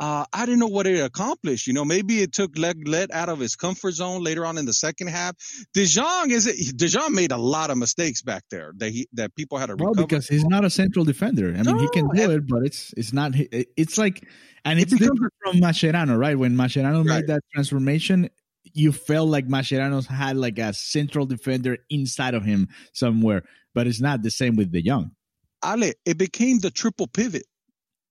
uh, 0.00 0.24
I 0.32 0.44
didn't 0.44 0.58
know 0.58 0.66
what 0.66 0.86
it 0.86 1.00
accomplished. 1.00 1.66
You 1.66 1.72
know, 1.72 1.84
maybe 1.84 2.20
it 2.20 2.32
took 2.32 2.54
Lenglet 2.56 3.12
out 3.12 3.28
of 3.28 3.38
his 3.38 3.54
comfort 3.54 3.92
zone 3.92 4.22
later 4.22 4.44
on 4.44 4.58
in 4.58 4.64
the 4.64 4.72
second 4.72 5.08
half. 5.08 5.36
De 5.72 5.86
Jong 5.86 6.30
is 6.30 6.46
it? 6.46 6.76
De 6.76 6.88
Jong 6.88 7.14
made 7.14 7.30
a 7.30 7.36
lot 7.36 7.70
of 7.70 7.78
mistakes 7.78 8.20
back 8.22 8.42
there 8.50 8.72
that 8.78 8.90
he 8.90 9.08
that 9.12 9.34
people 9.36 9.58
had 9.58 9.66
to. 9.66 9.76
Well, 9.76 9.94
because 9.94 10.26
he's 10.26 10.44
not 10.44 10.64
a 10.64 10.70
central 10.70 11.04
defender. 11.04 11.48
I 11.48 11.62
mean, 11.62 11.76
no, 11.76 11.78
he 11.78 11.88
can 11.88 12.08
do 12.08 12.30
it, 12.30 12.46
but 12.48 12.64
it's 12.64 12.92
it's 12.96 13.12
not. 13.12 13.32
It's 13.34 13.96
like, 13.96 14.26
and 14.64 14.80
it's 14.80 14.92
it 14.92 14.98
becomes, 14.98 15.20
different 15.20 15.34
from 15.42 15.56
Mascherano, 15.58 16.18
right? 16.18 16.36
When 16.36 16.56
Mascherano 16.56 16.98
right. 16.98 17.20
made 17.20 17.26
that 17.28 17.42
transformation, 17.52 18.30
you 18.64 18.90
felt 18.90 19.28
like 19.28 19.46
Mascherano 19.46 20.04
had 20.04 20.36
like 20.36 20.58
a 20.58 20.72
central 20.72 21.24
defender 21.24 21.78
inside 21.88 22.34
of 22.34 22.44
him 22.44 22.68
somewhere, 22.92 23.44
but 23.74 23.86
it's 23.86 24.00
not 24.00 24.22
the 24.22 24.30
same 24.30 24.56
with 24.56 24.72
De 24.72 24.82
Jong. 24.82 25.12
Ale, 25.64 25.92
it 26.04 26.18
became 26.18 26.58
the 26.58 26.72
triple 26.72 27.06
pivot. 27.06 27.44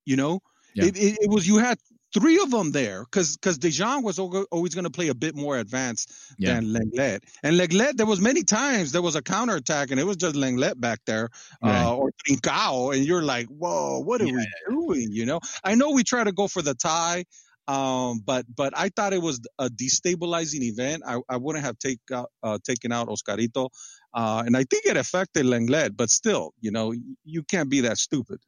You 0.06 0.15
know, 0.15 0.41
yeah. 0.75 0.86
It, 0.86 0.97
it, 0.97 1.17
it, 1.21 1.29
was 1.29 1.47
you 1.47 1.57
had 1.57 1.77
three 2.13 2.39
of 2.39 2.51
them 2.51 2.71
there 2.71 3.03
because 3.03 3.36
because 3.36 3.57
De 3.57 3.69
Jong 3.69 4.03
was 4.03 4.19
always 4.19 4.75
going 4.75 4.83
to 4.83 4.89
play 4.89 5.09
a 5.09 5.15
bit 5.15 5.36
more 5.36 5.57
advanced 5.57 6.12
yeah. 6.38 6.55
than 6.55 6.73
Lenglet. 6.73 7.23
And 7.41 7.57
Lenglet, 7.57 7.97
there 7.97 8.05
was 8.05 8.21
many 8.21 8.43
times 8.43 8.91
there 8.91 9.01
was 9.01 9.15
a 9.15 9.21
counter 9.21 9.55
attack 9.55 9.91
and 9.91 9.99
it 9.99 10.05
was 10.05 10.17
just 10.17 10.36
Lenglet 10.36 10.79
back 10.79 10.99
there 11.05 11.29
right. 11.62 11.83
uh, 11.83 11.95
or 11.95 12.12
Trincao, 12.27 12.95
and 12.95 13.05
you're 13.05 13.23
like, 13.23 13.47
whoa, 13.47 13.99
what 13.99 14.21
are 14.21 14.25
yeah. 14.25 14.33
we 14.33 14.47
doing? 14.69 15.07
You 15.12 15.25
know, 15.25 15.39
I 15.63 15.75
know 15.75 15.91
we 15.91 16.03
try 16.03 16.23
to 16.23 16.31
go 16.31 16.47
for 16.47 16.62
the 16.62 16.75
tie. 16.75 17.25
Um, 17.65 18.19
but 18.25 18.45
but 18.53 18.77
I 18.77 18.89
thought 18.89 19.13
it 19.13 19.21
was 19.21 19.39
a 19.57 19.69
destabilizing 19.69 20.63
event. 20.63 21.03
I, 21.07 21.21
I 21.29 21.38
wouldn't 21.38 21.63
have 21.63 21.79
take 21.79 21.99
uh, 22.12 22.25
uh, 22.43 22.57
taken 22.62 22.91
out 22.91 23.07
Oscarito, 23.07 23.69
uh, 24.13 24.43
and 24.45 24.57
I 24.57 24.65
think 24.69 24.86
it 24.86 24.97
affected 24.97 25.45
Lenglet. 25.45 25.95
But 25.95 26.09
still, 26.09 26.53
you 26.59 26.71
know, 26.71 26.93
you 27.23 27.43
can't 27.43 27.69
be 27.69 27.79
that 27.81 27.99
stupid. 27.99 28.39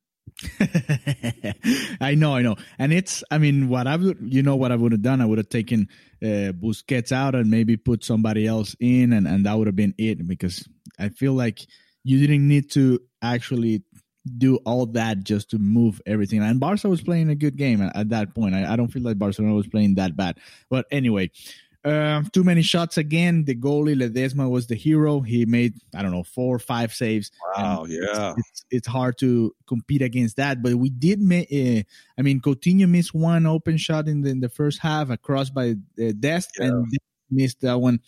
I 2.02 2.16
know, 2.16 2.36
I 2.36 2.42
know, 2.42 2.56
and 2.78 2.92
it's. 2.92 3.24
I 3.32 3.38
mean, 3.38 3.70
what 3.70 3.88
I 3.88 3.96
would, 3.96 4.18
you 4.22 4.44
know, 4.44 4.56
what 4.56 4.72
I 4.72 4.76
would 4.76 4.92
have 4.92 5.02
done, 5.02 5.22
I 5.22 5.26
would 5.26 5.38
have 5.38 5.50
taken 5.50 5.88
uh, 6.22 6.52
Busquets 6.52 7.12
out 7.12 7.36
and 7.36 7.50
maybe 7.50 7.78
put 7.78 8.04
somebody 8.04 8.46
else 8.46 8.76
in, 8.80 9.14
and 9.14 9.28
and 9.28 9.46
that 9.46 9.58
would 9.58 9.68
have 9.68 9.76
been 9.76 9.94
it 9.98 10.28
because 10.28 10.68
I 11.00 11.10
feel 11.10 11.34
like 11.34 11.62
you 12.04 12.20
didn't 12.20 12.48
need 12.48 12.72
to 12.72 13.00
actually 13.22 13.84
do 14.38 14.58
all 14.66 14.88
that 14.88 15.24
just 15.24 15.52
to 15.52 15.58
move 15.58 16.02
everything. 16.06 16.42
And 16.42 16.60
Barca 16.60 16.90
was 16.90 17.02
playing 17.02 17.30
a 17.30 17.36
good 17.36 17.58
game 17.58 17.82
at, 17.82 17.96
at 17.96 18.10
that 18.10 18.34
point. 18.34 18.56
I, 18.56 18.74
I, 18.74 18.76
don't 18.76 18.88
feel 18.88 19.04
like 19.04 19.20
Barcelona 19.20 19.54
was 19.54 19.68
playing 19.68 19.96
that 19.96 20.18
bad. 20.18 20.40
But 20.70 20.88
anyway, 20.92 21.30
uh, 21.86 22.24
too 22.34 22.44
many 22.44 22.64
shots 22.64 22.98
again. 22.98 23.46
The 23.46 23.56
goalie 23.56 23.96
Ledesma 23.96 24.50
was 24.50 24.68
the 24.68 24.76
hero. 24.76 25.22
He 25.22 25.46
made 25.46 25.76
I 25.96 26.02
don't 26.02 26.12
know 26.12 26.24
four 26.24 26.56
or 26.56 26.60
five 26.60 26.94
saves. 26.94 27.32
Wow, 27.56 27.86
yeah. 27.88 28.34
It's, 28.38 28.50
it's, 28.50 28.66
it's, 28.72 28.88
hard 28.88 29.18
to 29.20 29.56
compete 29.68 30.02
against 30.02 30.38
that, 30.38 30.64
but 30.64 30.76
we 30.76 30.90
did. 30.90 31.20
uh, 31.22 31.84
I 32.18 32.22
mean, 32.22 32.42
Coutinho 32.42 32.90
missed 32.90 33.14
one 33.14 33.46
open 33.46 33.78
shot 33.78 34.08
in 34.08 34.22
the, 34.22 34.30
in 34.32 34.40
the 34.40 34.50
first 34.50 34.80
half, 34.80 35.10
across 35.10 35.50
by 35.50 35.76
uh, 36.02 36.12
Dest, 36.20 36.52
yeah. 36.60 36.68
and 36.68 36.88
missed 37.30 37.62
that 37.62 37.80
one. 37.80 38.00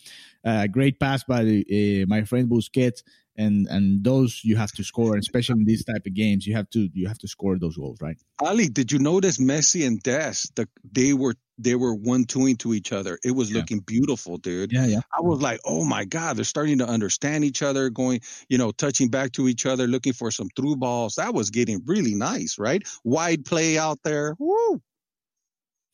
Uh, 0.44 0.66
great 0.66 0.98
pass 0.98 1.22
by 1.24 1.40
uh, 1.40 2.06
my 2.06 2.24
friend 2.24 2.48
Busquets, 2.48 3.02
and 3.38 3.66
and 3.68 4.04
those 4.04 4.40
you 4.42 4.56
have 4.56 4.72
to 4.72 4.84
score, 4.84 5.16
especially 5.16 5.60
in 5.60 5.64
these 5.64 5.84
type 5.84 6.04
of 6.04 6.12
games. 6.12 6.46
You 6.46 6.56
have 6.56 6.68
to 6.70 6.90
you 6.92 7.06
have 7.06 7.18
to 7.18 7.28
score 7.28 7.58
those 7.58 7.76
goals, 7.76 7.98
right? 8.02 8.16
Ali, 8.40 8.68
did 8.68 8.92
you 8.92 8.98
notice 8.98 9.38
Messi 9.38 9.86
and 9.86 10.02
Dest? 10.02 10.56
The, 10.56 10.68
they 10.92 11.14
were 11.14 11.34
they 11.56 11.76
were 11.76 11.94
one 11.94 12.24
twoing 12.24 12.58
to 12.58 12.74
each 12.74 12.92
other. 12.92 13.18
It 13.24 13.30
was 13.30 13.50
yeah. 13.50 13.58
looking 13.58 13.80
beautiful, 13.80 14.36
dude. 14.36 14.72
Yeah, 14.72 14.86
yeah. 14.86 15.00
I 15.16 15.22
was 15.22 15.40
like, 15.40 15.60
oh 15.64 15.84
my 15.84 16.04
god, 16.04 16.36
they're 16.36 16.44
starting 16.44 16.78
to 16.78 16.88
understand 16.88 17.44
each 17.44 17.62
other, 17.62 17.90
going, 17.90 18.20
you 18.48 18.58
know, 18.58 18.72
touching 18.72 19.08
back 19.08 19.32
to 19.32 19.48
each 19.48 19.64
other, 19.64 19.86
looking 19.86 20.12
for 20.12 20.30
some 20.30 20.48
through 20.56 20.76
balls. 20.76 21.14
That 21.14 21.32
was 21.32 21.50
getting 21.50 21.82
really 21.86 22.14
nice, 22.14 22.58
right? 22.58 22.82
Wide 23.04 23.44
play 23.44 23.78
out 23.78 23.98
there. 24.02 24.34
Woo! 24.38 24.82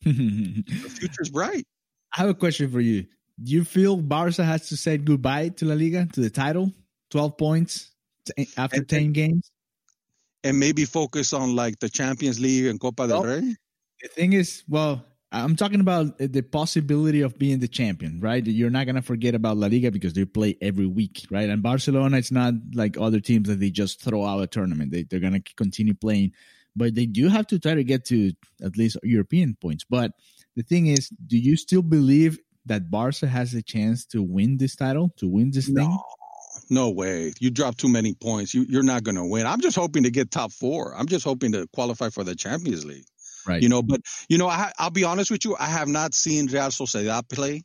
the 0.03 0.63
future's 0.89 1.29
bright. 1.29 1.65
I 2.15 2.21
have 2.21 2.29
a 2.29 2.33
question 2.33 2.71
for 2.71 2.81
you. 2.81 3.05
Do 3.43 3.51
you 3.51 3.63
feel 3.65 3.97
Barca 3.97 4.43
has 4.43 4.69
to 4.69 4.77
say 4.77 4.97
goodbye 4.97 5.49
to 5.49 5.65
La 5.65 5.75
Liga, 5.75 6.07
to 6.13 6.21
the 6.21 6.29
title? 6.29 6.71
12 7.15 7.37
points 7.37 7.91
eh, 8.37 8.43
after 8.57 8.79
and, 8.79 8.89
10 8.89 9.13
games? 9.13 9.49
And 10.43 10.59
maybe 10.59 10.83
focus 10.83 11.31
on 11.31 11.55
like 11.55 11.79
the 11.79 11.87
Champions 11.87 12.41
League 12.41 12.65
and 12.65 12.77
Copa 12.77 13.07
del 13.07 13.23
Rey? 13.23 13.55
The 14.01 14.07
thing 14.09 14.33
is, 14.33 14.65
well, 14.67 15.05
I'm 15.31 15.55
talking 15.55 15.79
about 15.79 16.19
eh, 16.19 16.27
the 16.29 16.41
possibility 16.41 17.21
of 17.21 17.39
being 17.39 17.59
the 17.59 17.69
champion, 17.69 18.19
right? 18.19 18.45
You're 18.45 18.69
not 18.69 18.83
going 18.83 18.97
to 18.97 19.01
forget 19.01 19.33
about 19.33 19.55
La 19.55 19.67
Liga 19.67 19.91
because 19.91 20.11
they 20.11 20.25
play 20.25 20.57
every 20.61 20.87
week, 20.87 21.25
right? 21.31 21.47
And 21.47 21.63
Barcelona, 21.63 22.17
it's 22.17 22.33
not 22.33 22.53
like 22.73 22.97
other 22.99 23.21
teams 23.21 23.47
that 23.47 23.61
they 23.61 23.69
just 23.69 24.01
throw 24.01 24.25
out 24.25 24.41
a 24.41 24.47
tournament. 24.47 24.91
They, 24.91 25.03
they're 25.03 25.21
going 25.21 25.41
to 25.41 25.53
continue 25.55 25.93
playing, 25.93 26.33
but 26.75 26.95
they 26.95 27.05
do 27.05 27.29
have 27.29 27.47
to 27.47 27.59
try 27.59 27.75
to 27.75 27.83
get 27.85 28.03
to 28.07 28.33
at 28.61 28.75
least 28.75 28.97
European 29.03 29.55
points. 29.55 29.85
But 29.89 30.11
the 30.57 30.63
thing 30.63 30.87
is, 30.87 31.07
do 31.25 31.37
you 31.37 31.55
still 31.55 31.81
believe 31.81 32.39
that 32.65 32.91
Barca 32.91 33.27
has 33.27 33.53
a 33.53 33.61
chance 33.61 34.05
to 34.07 34.21
win 34.21 34.57
this 34.57 34.75
title, 34.75 35.13
to 35.15 35.29
win 35.29 35.51
this 35.51 35.69
no, 35.69 35.81
thing? 35.81 35.97
No 36.69 36.89
way. 36.89 37.33
You 37.39 37.51
drop 37.51 37.77
too 37.77 37.89
many 37.89 38.13
points. 38.13 38.53
You, 38.53 38.65
you're 38.67 38.83
not 38.83 39.03
going 39.03 39.15
to 39.15 39.25
win. 39.25 39.45
I'm 39.45 39.61
just 39.61 39.75
hoping 39.75 40.03
to 40.03 40.11
get 40.11 40.31
top 40.31 40.51
four. 40.51 40.95
I'm 40.95 41.07
just 41.07 41.23
hoping 41.23 41.51
to 41.51 41.67
qualify 41.73 42.09
for 42.09 42.23
the 42.23 42.35
Champions 42.35 42.85
League. 42.85 43.05
Right. 43.47 43.61
You 43.61 43.69
know, 43.69 43.83
but 43.83 44.01
you 44.27 44.37
know, 44.37 44.47
I, 44.47 44.71
will 44.79 44.89
be 44.89 45.03
honest 45.03 45.29
with 45.29 45.45
you. 45.45 45.55
I 45.59 45.67
have 45.67 45.87
not 45.87 46.13
seen 46.13 46.47
Real 46.47 46.69
Sociedad 46.69 47.29
play 47.29 47.63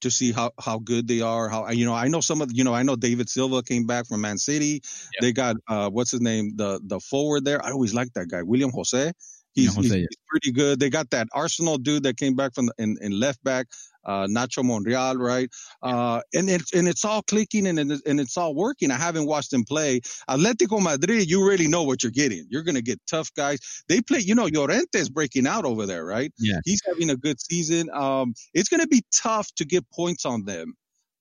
to 0.00 0.10
see 0.10 0.32
how, 0.32 0.52
how 0.60 0.78
good 0.78 1.08
they 1.08 1.20
are. 1.20 1.48
How 1.48 1.68
you 1.70 1.84
know, 1.84 1.94
I 1.94 2.08
know 2.08 2.20
some 2.20 2.40
of 2.40 2.50
you 2.52 2.64
know, 2.64 2.74
I 2.74 2.82
know 2.82 2.96
David 2.96 3.28
Silva 3.28 3.62
came 3.62 3.86
back 3.86 4.06
from 4.06 4.20
Man 4.20 4.38
City. 4.38 4.80
Yep. 4.82 5.20
They 5.20 5.32
got 5.32 5.56
uh, 5.68 5.90
what's 5.90 6.10
his 6.10 6.20
name, 6.20 6.52
the 6.56 6.80
the 6.82 7.00
forward 7.00 7.44
there. 7.44 7.64
I 7.64 7.70
always 7.72 7.94
like 7.94 8.12
that 8.14 8.28
guy, 8.28 8.42
William 8.42 8.70
Jose. 8.70 9.12
He's, 9.54 9.74
Jose, 9.74 9.82
he's, 9.82 9.92
yeah. 9.92 9.98
he's, 9.98 10.18
pretty 10.28 10.52
good. 10.52 10.78
They 10.78 10.90
got 10.90 11.10
that 11.10 11.26
Arsenal 11.32 11.78
dude 11.78 12.04
that 12.04 12.16
came 12.16 12.36
back 12.36 12.54
from 12.54 12.66
the, 12.66 12.74
in, 12.78 12.96
in 13.00 13.18
left 13.18 13.42
back 13.42 13.66
uh, 14.08 14.26
Nacho 14.26 14.64
Monreal, 14.64 15.16
right? 15.16 15.50
Uh, 15.82 16.20
and 16.32 16.48
it's 16.48 16.72
and 16.72 16.88
it's 16.88 17.04
all 17.04 17.22
clicking 17.22 17.66
and 17.66 17.78
and 17.78 18.20
it's 18.20 18.36
all 18.36 18.54
working. 18.54 18.90
I 18.90 18.96
haven't 18.96 19.26
watched 19.26 19.50
them 19.50 19.64
play. 19.64 20.00
Atletico 20.28 20.82
Madrid, 20.82 21.28
you 21.30 21.46
really 21.46 21.68
know 21.68 21.82
what 21.82 22.02
you're 22.02 22.10
getting. 22.12 22.46
You're 22.48 22.62
going 22.62 22.74
to 22.74 22.82
get 22.82 23.00
tough 23.06 23.32
guys. 23.34 23.58
They 23.88 24.00
play, 24.00 24.20
you 24.20 24.34
know, 24.34 24.46
Llorente's 24.46 25.10
breaking 25.10 25.46
out 25.46 25.64
over 25.64 25.86
there, 25.86 26.04
right? 26.04 26.32
Yeah, 26.38 26.58
he's 26.64 26.80
having 26.86 27.10
a 27.10 27.16
good 27.16 27.40
season. 27.40 27.90
Um, 27.92 28.34
it's 28.54 28.70
going 28.70 28.80
to 28.80 28.88
be 28.88 29.02
tough 29.12 29.48
to 29.56 29.66
get 29.66 29.84
points 29.90 30.24
on 30.24 30.44
them. 30.44 30.74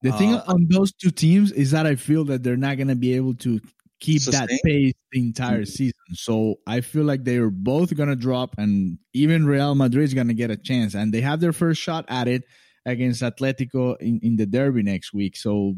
The 0.04 0.12
thing 0.14 0.36
uh, 0.36 0.44
on 0.48 0.68
those 0.70 0.94
two 0.94 1.12
teams 1.12 1.52
is 1.52 1.72
that 1.72 1.86
I 1.86 1.96
feel 1.96 2.24
that 2.26 2.44
they're 2.44 2.56
not 2.56 2.78
going 2.78 2.88
to 2.88 2.96
be 2.96 3.16
able 3.16 3.34
to 3.36 3.60
keep 4.00 4.22
sustain? 4.22 4.48
that 4.48 4.60
pace 4.64 4.94
the 5.12 5.20
entire 5.20 5.62
mm-hmm. 5.62 5.64
season. 5.64 5.94
So 6.14 6.56
I 6.68 6.82
feel 6.82 7.04
like 7.04 7.24
they 7.24 7.38
are 7.38 7.50
both 7.50 7.96
going 7.96 8.10
to 8.10 8.16
drop, 8.16 8.56
and 8.58 9.00
even 9.14 9.46
Real 9.46 9.76
Madrid 9.76 10.06
is 10.06 10.14
going 10.14 10.28
to 10.28 10.34
get 10.34 10.52
a 10.52 10.58
chance, 10.58 10.94
and 10.94 11.14
they 11.14 11.22
have 11.22 11.40
their 11.40 11.54
first 11.54 11.82
shot 11.82 12.06
at 12.08 12.28
it 12.28 12.44
against 12.88 13.22
Atletico 13.22 13.98
in, 14.00 14.20
in 14.24 14.38
the 14.38 14.46
derby 14.46 14.82
next 14.82 15.14
week. 15.14 15.36
So 15.36 15.76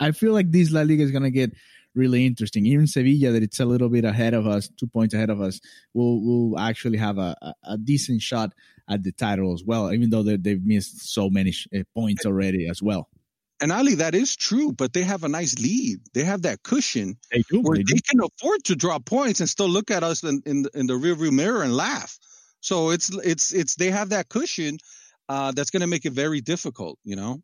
I 0.00 0.10
feel 0.10 0.32
like 0.32 0.50
this 0.50 0.72
La 0.72 0.82
Liga 0.82 1.02
is 1.02 1.12
going 1.12 1.22
to 1.22 1.30
get 1.30 1.52
really 1.94 2.26
interesting. 2.26 2.66
Even 2.66 2.86
Sevilla, 2.86 3.32
that 3.32 3.42
it's 3.42 3.60
a 3.60 3.64
little 3.64 3.88
bit 3.88 4.04
ahead 4.04 4.34
of 4.34 4.46
us, 4.46 4.68
two 4.68 4.88
points 4.88 5.14
ahead 5.14 5.30
of 5.30 5.40
us, 5.40 5.60
will 5.94 6.20
will 6.20 6.58
actually 6.58 6.98
have 6.98 7.16
a, 7.16 7.36
a, 7.40 7.54
a 7.64 7.78
decent 7.78 8.20
shot 8.20 8.52
at 8.90 9.04
the 9.04 9.12
title 9.12 9.54
as 9.54 9.62
well, 9.64 9.92
even 9.92 10.10
though 10.10 10.22
they, 10.22 10.50
have 10.50 10.64
missed 10.64 11.12
so 11.12 11.30
many 11.30 11.52
sh- 11.52 11.68
uh, 11.74 11.82
points 11.94 12.26
already 12.26 12.68
as 12.68 12.82
well. 12.82 13.08
And 13.60 13.72
Ali, 13.72 13.96
that 13.96 14.14
is 14.14 14.36
true, 14.36 14.72
but 14.72 14.92
they 14.92 15.02
have 15.02 15.24
a 15.24 15.28
nice 15.28 15.58
lead. 15.58 15.98
They 16.14 16.24
have 16.24 16.42
that 16.42 16.62
cushion 16.62 17.18
they 17.32 17.42
do, 17.50 17.60
where 17.60 17.76
they, 17.76 17.82
they, 17.82 18.00
can 18.00 18.20
afford 18.20 18.64
to 18.64 18.76
drop 18.76 19.04
points 19.04 19.40
and 19.40 19.48
still 19.48 19.68
look 19.68 19.90
at 19.90 20.02
us 20.02 20.22
in, 20.22 20.42
in, 20.46 20.66
in 20.74 20.86
the 20.86 20.94
rearview 20.94 21.32
mirror 21.32 21.62
and 21.62 21.76
laugh. 21.76 22.18
So 22.60 22.90
it's 22.90 23.10
it's 23.10 23.52
it's 23.52 23.76
they 23.76 23.90
have 23.90 24.08
that 24.10 24.28
cushion 24.28 24.78
uh, 25.28 25.52
that's 25.52 25.70
going 25.70 25.80
to 25.80 25.86
make 25.86 26.06
it 26.06 26.12
very 26.12 26.40
difficult. 26.40 26.98
You 27.04 27.16
know. 27.16 27.42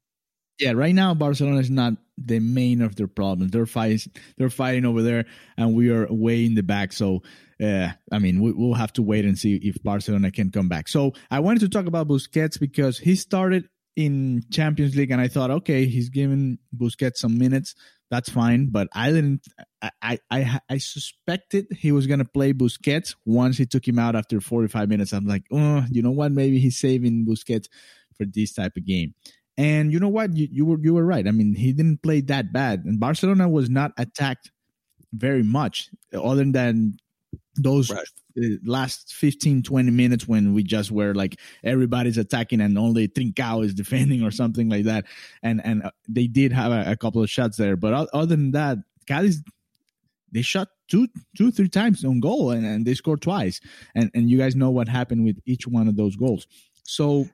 Yeah, 0.60 0.72
right 0.72 0.94
now 0.94 1.14
Barcelona 1.14 1.58
is 1.58 1.70
not 1.70 1.94
the 2.16 2.38
main 2.38 2.80
of 2.80 2.94
their 2.94 3.08
problems. 3.08 3.50
They're 3.50 3.66
fighting, 3.66 3.98
they're 4.38 4.50
fighting 4.50 4.84
over 4.84 5.02
there, 5.02 5.24
and 5.56 5.74
we 5.74 5.90
are 5.90 6.06
way 6.08 6.44
in 6.44 6.54
the 6.54 6.62
back. 6.62 6.92
So, 6.92 7.22
uh, 7.60 7.88
I 8.12 8.18
mean, 8.20 8.40
we, 8.40 8.52
will 8.52 8.74
have 8.74 8.92
to 8.94 9.02
wait 9.02 9.24
and 9.24 9.36
see 9.36 9.56
if 9.56 9.82
Barcelona 9.82 10.30
can 10.30 10.52
come 10.52 10.68
back. 10.68 10.88
So, 10.88 11.12
I 11.30 11.40
wanted 11.40 11.60
to 11.60 11.68
talk 11.68 11.86
about 11.86 12.06
Busquets 12.06 12.60
because 12.60 12.98
he 12.98 13.16
started 13.16 13.68
in 13.96 14.42
Champions 14.52 14.94
League, 14.94 15.10
and 15.10 15.20
I 15.20 15.26
thought, 15.26 15.50
okay, 15.50 15.86
he's 15.86 16.08
giving 16.08 16.58
Busquets 16.76 17.16
some 17.16 17.36
minutes. 17.36 17.74
That's 18.10 18.28
fine, 18.30 18.68
but 18.70 18.88
I 18.94 19.10
didn't. 19.10 19.46
I 20.02 20.18
I 20.30 20.60
I 20.70 20.78
suspected 20.78 21.66
he 21.78 21.90
was 21.90 22.06
gonna 22.06 22.24
play 22.24 22.52
Busquets 22.52 23.14
once 23.24 23.58
he 23.58 23.66
took 23.66 23.86
him 23.88 23.98
out 23.98 24.14
after 24.14 24.40
45 24.40 24.88
minutes. 24.88 25.12
I'm 25.12 25.26
like, 25.26 25.44
oh, 25.50 25.84
you 25.90 26.02
know 26.02 26.10
what? 26.10 26.30
Maybe 26.30 26.58
he's 26.58 26.78
saving 26.78 27.26
Busquets 27.26 27.66
for 28.16 28.24
this 28.26 28.52
type 28.52 28.76
of 28.76 28.86
game. 28.86 29.14
And 29.56 29.92
you 29.92 29.98
know 29.98 30.08
what? 30.08 30.36
You, 30.36 30.48
you 30.50 30.64
were 30.66 30.78
you 30.80 30.94
were 30.94 31.04
right. 31.04 31.26
I 31.26 31.30
mean, 31.30 31.54
he 31.54 31.72
didn't 31.72 32.02
play 32.02 32.20
that 32.22 32.52
bad, 32.52 32.84
and 32.84 33.00
Barcelona 33.00 33.48
was 33.48 33.70
not 33.70 33.92
attacked 33.96 34.50
very 35.12 35.42
much, 35.42 35.90
other 36.12 36.44
than 36.44 36.96
those 37.56 37.90
right. 37.90 38.06
Uh, 38.36 38.56
last 38.64 39.14
15 39.14 39.62
20 39.62 39.90
minutes 39.92 40.26
when 40.26 40.54
we 40.54 40.64
just 40.64 40.90
were 40.90 41.14
like 41.14 41.38
everybody's 41.62 42.18
attacking 42.18 42.60
and 42.60 42.76
only 42.76 43.06
Trincao 43.06 43.64
is 43.64 43.74
defending 43.82 44.22
or 44.22 44.30
something 44.30 44.68
like 44.68 44.84
that. 44.84 45.04
And 45.42 45.64
and 45.64 45.84
uh, 45.84 45.90
they 46.08 46.26
did 46.26 46.52
have 46.52 46.72
a, 46.72 46.92
a 46.92 46.96
couple 46.96 47.22
of 47.22 47.30
shots 47.30 47.56
there. 47.56 47.76
But 47.76 48.08
other 48.12 48.26
than 48.26 48.52
that 48.52 48.78
Cadiz 49.06 49.42
they 50.32 50.42
shot 50.42 50.68
two 50.88 51.08
two 51.36 51.52
three 51.52 51.68
times 51.68 52.04
on 52.04 52.20
goal 52.20 52.50
and, 52.50 52.66
and 52.66 52.84
they 52.84 52.94
scored 52.94 53.22
twice. 53.22 53.60
And 53.94 54.10
and 54.14 54.28
you 54.28 54.38
guys 54.38 54.56
know 54.56 54.70
what 54.70 54.88
happened 54.88 55.24
with 55.24 55.38
each 55.46 55.66
one 55.66 55.86
of 55.86 55.96
those 55.96 56.16
goals. 56.16 56.46
So 56.82 57.28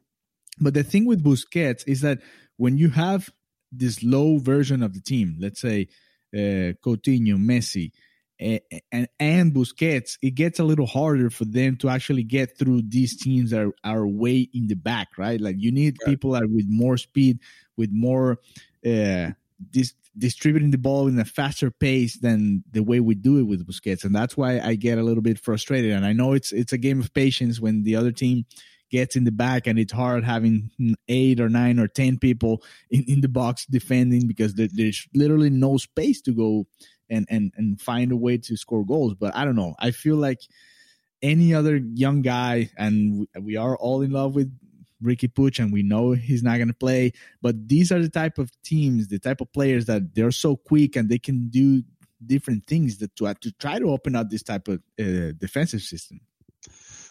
but 0.60 0.74
the 0.74 0.82
thing 0.82 1.06
with 1.06 1.24
Busquets 1.24 1.82
is 1.86 2.02
that 2.02 2.18
when 2.58 2.76
you 2.76 2.90
have 2.90 3.30
this 3.72 4.02
low 4.02 4.38
version 4.38 4.82
of 4.82 4.92
the 4.92 5.00
team 5.00 5.36
let's 5.38 5.60
say 5.60 5.88
uh, 6.34 6.74
Coutinho 6.84 7.38
Messi 7.38 7.92
and, 8.40 9.08
and 9.18 9.52
Busquets, 9.52 10.16
it 10.22 10.34
gets 10.34 10.58
a 10.58 10.64
little 10.64 10.86
harder 10.86 11.30
for 11.30 11.44
them 11.44 11.76
to 11.76 11.88
actually 11.88 12.22
get 12.22 12.58
through 12.58 12.82
these 12.88 13.16
teams 13.16 13.50
that 13.50 13.60
are, 13.60 13.74
are 13.84 14.06
way 14.06 14.48
in 14.54 14.66
the 14.66 14.74
back, 14.74 15.08
right? 15.18 15.40
Like 15.40 15.56
you 15.58 15.70
need 15.70 15.98
right. 16.00 16.10
people 16.10 16.32
that 16.32 16.48
with 16.50 16.66
more 16.68 16.96
speed, 16.96 17.40
with 17.76 17.90
more 17.92 18.38
uh, 18.84 19.30
dis- 19.70 19.94
distributing 20.16 20.70
the 20.70 20.78
ball 20.78 21.06
in 21.06 21.18
a 21.18 21.24
faster 21.24 21.70
pace 21.70 22.18
than 22.18 22.64
the 22.72 22.82
way 22.82 23.00
we 23.00 23.14
do 23.14 23.38
it 23.38 23.42
with 23.42 23.66
Busquets, 23.66 24.04
and 24.04 24.14
that's 24.14 24.36
why 24.36 24.58
I 24.58 24.74
get 24.74 24.98
a 24.98 25.02
little 25.02 25.22
bit 25.22 25.38
frustrated. 25.38 25.92
And 25.92 26.06
I 26.06 26.12
know 26.12 26.32
it's 26.32 26.52
it's 26.52 26.72
a 26.72 26.78
game 26.78 27.00
of 27.00 27.12
patience 27.12 27.60
when 27.60 27.82
the 27.82 27.96
other 27.96 28.12
team 28.12 28.46
gets 28.90 29.14
in 29.14 29.22
the 29.22 29.30
back 29.30 29.68
and 29.68 29.78
it's 29.78 29.92
hard 29.92 30.24
having 30.24 30.68
eight 31.08 31.40
or 31.40 31.48
nine 31.48 31.78
or 31.78 31.86
ten 31.86 32.18
people 32.18 32.62
in, 32.90 33.04
in 33.06 33.20
the 33.20 33.28
box 33.28 33.64
defending 33.66 34.26
because 34.26 34.54
there, 34.54 34.68
there's 34.72 35.06
literally 35.14 35.50
no 35.50 35.76
space 35.76 36.20
to 36.20 36.32
go 36.32 36.66
and 37.10 37.26
and 37.28 37.52
and 37.56 37.80
find 37.80 38.12
a 38.12 38.16
way 38.16 38.38
to 38.38 38.56
score 38.56 38.84
goals. 38.84 39.14
But 39.14 39.34
I 39.36 39.44
don't 39.44 39.56
know. 39.56 39.74
I 39.78 39.90
feel 39.90 40.16
like 40.16 40.40
any 41.22 41.52
other 41.54 41.76
young 41.76 42.22
guy, 42.22 42.70
and 42.76 43.26
we 43.40 43.56
are 43.56 43.76
all 43.76 44.02
in 44.02 44.12
love 44.12 44.34
with 44.34 44.50
Ricky 45.02 45.28
Puig, 45.28 45.58
and 45.58 45.72
we 45.72 45.82
know 45.82 46.12
he's 46.12 46.42
not 46.42 46.56
going 46.56 46.68
to 46.68 46.74
play. 46.74 47.12
But 47.42 47.68
these 47.68 47.92
are 47.92 48.00
the 48.00 48.08
type 48.08 48.38
of 48.38 48.50
teams, 48.62 49.08
the 49.08 49.18
type 49.18 49.40
of 49.40 49.52
players 49.52 49.86
that 49.86 50.14
they're 50.14 50.30
so 50.30 50.56
quick 50.56 50.96
and 50.96 51.08
they 51.08 51.18
can 51.18 51.48
do 51.48 51.82
different 52.24 52.66
things 52.66 52.98
that 52.98 53.16
to, 53.16 53.32
to 53.40 53.52
try 53.52 53.78
to 53.78 53.90
open 53.90 54.14
up 54.14 54.28
this 54.28 54.42
type 54.42 54.68
of 54.68 54.82
uh, 54.98 55.32
defensive 55.38 55.80
system 55.80 56.20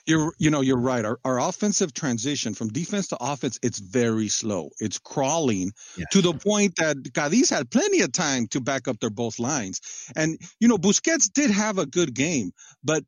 you're 0.09 0.33
you 0.39 0.49
know 0.49 0.61
you're 0.61 0.79
right. 0.79 1.05
Our, 1.05 1.19
our 1.23 1.39
offensive 1.39 1.93
transition 1.93 2.55
from 2.55 2.69
defense 2.69 3.07
to 3.09 3.17
offense 3.21 3.59
it's 3.61 3.79
very 3.79 4.27
slow. 4.27 4.71
It's 4.79 4.99
crawling 4.99 5.71
yeah. 5.97 6.05
to 6.11 6.21
the 6.21 6.33
point 6.33 6.75
that 6.77 6.97
Cadiz 7.13 7.49
had 7.49 7.69
plenty 7.69 8.01
of 8.01 8.11
time 8.11 8.47
to 8.47 8.59
back 8.59 8.87
up 8.87 8.99
their 8.99 9.09
both 9.09 9.39
lines. 9.39 9.79
And 10.15 10.37
you 10.59 10.67
know 10.67 10.77
Busquets 10.77 11.31
did 11.31 11.51
have 11.51 11.77
a 11.77 11.85
good 11.85 12.13
game 12.13 12.51
but 12.83 13.03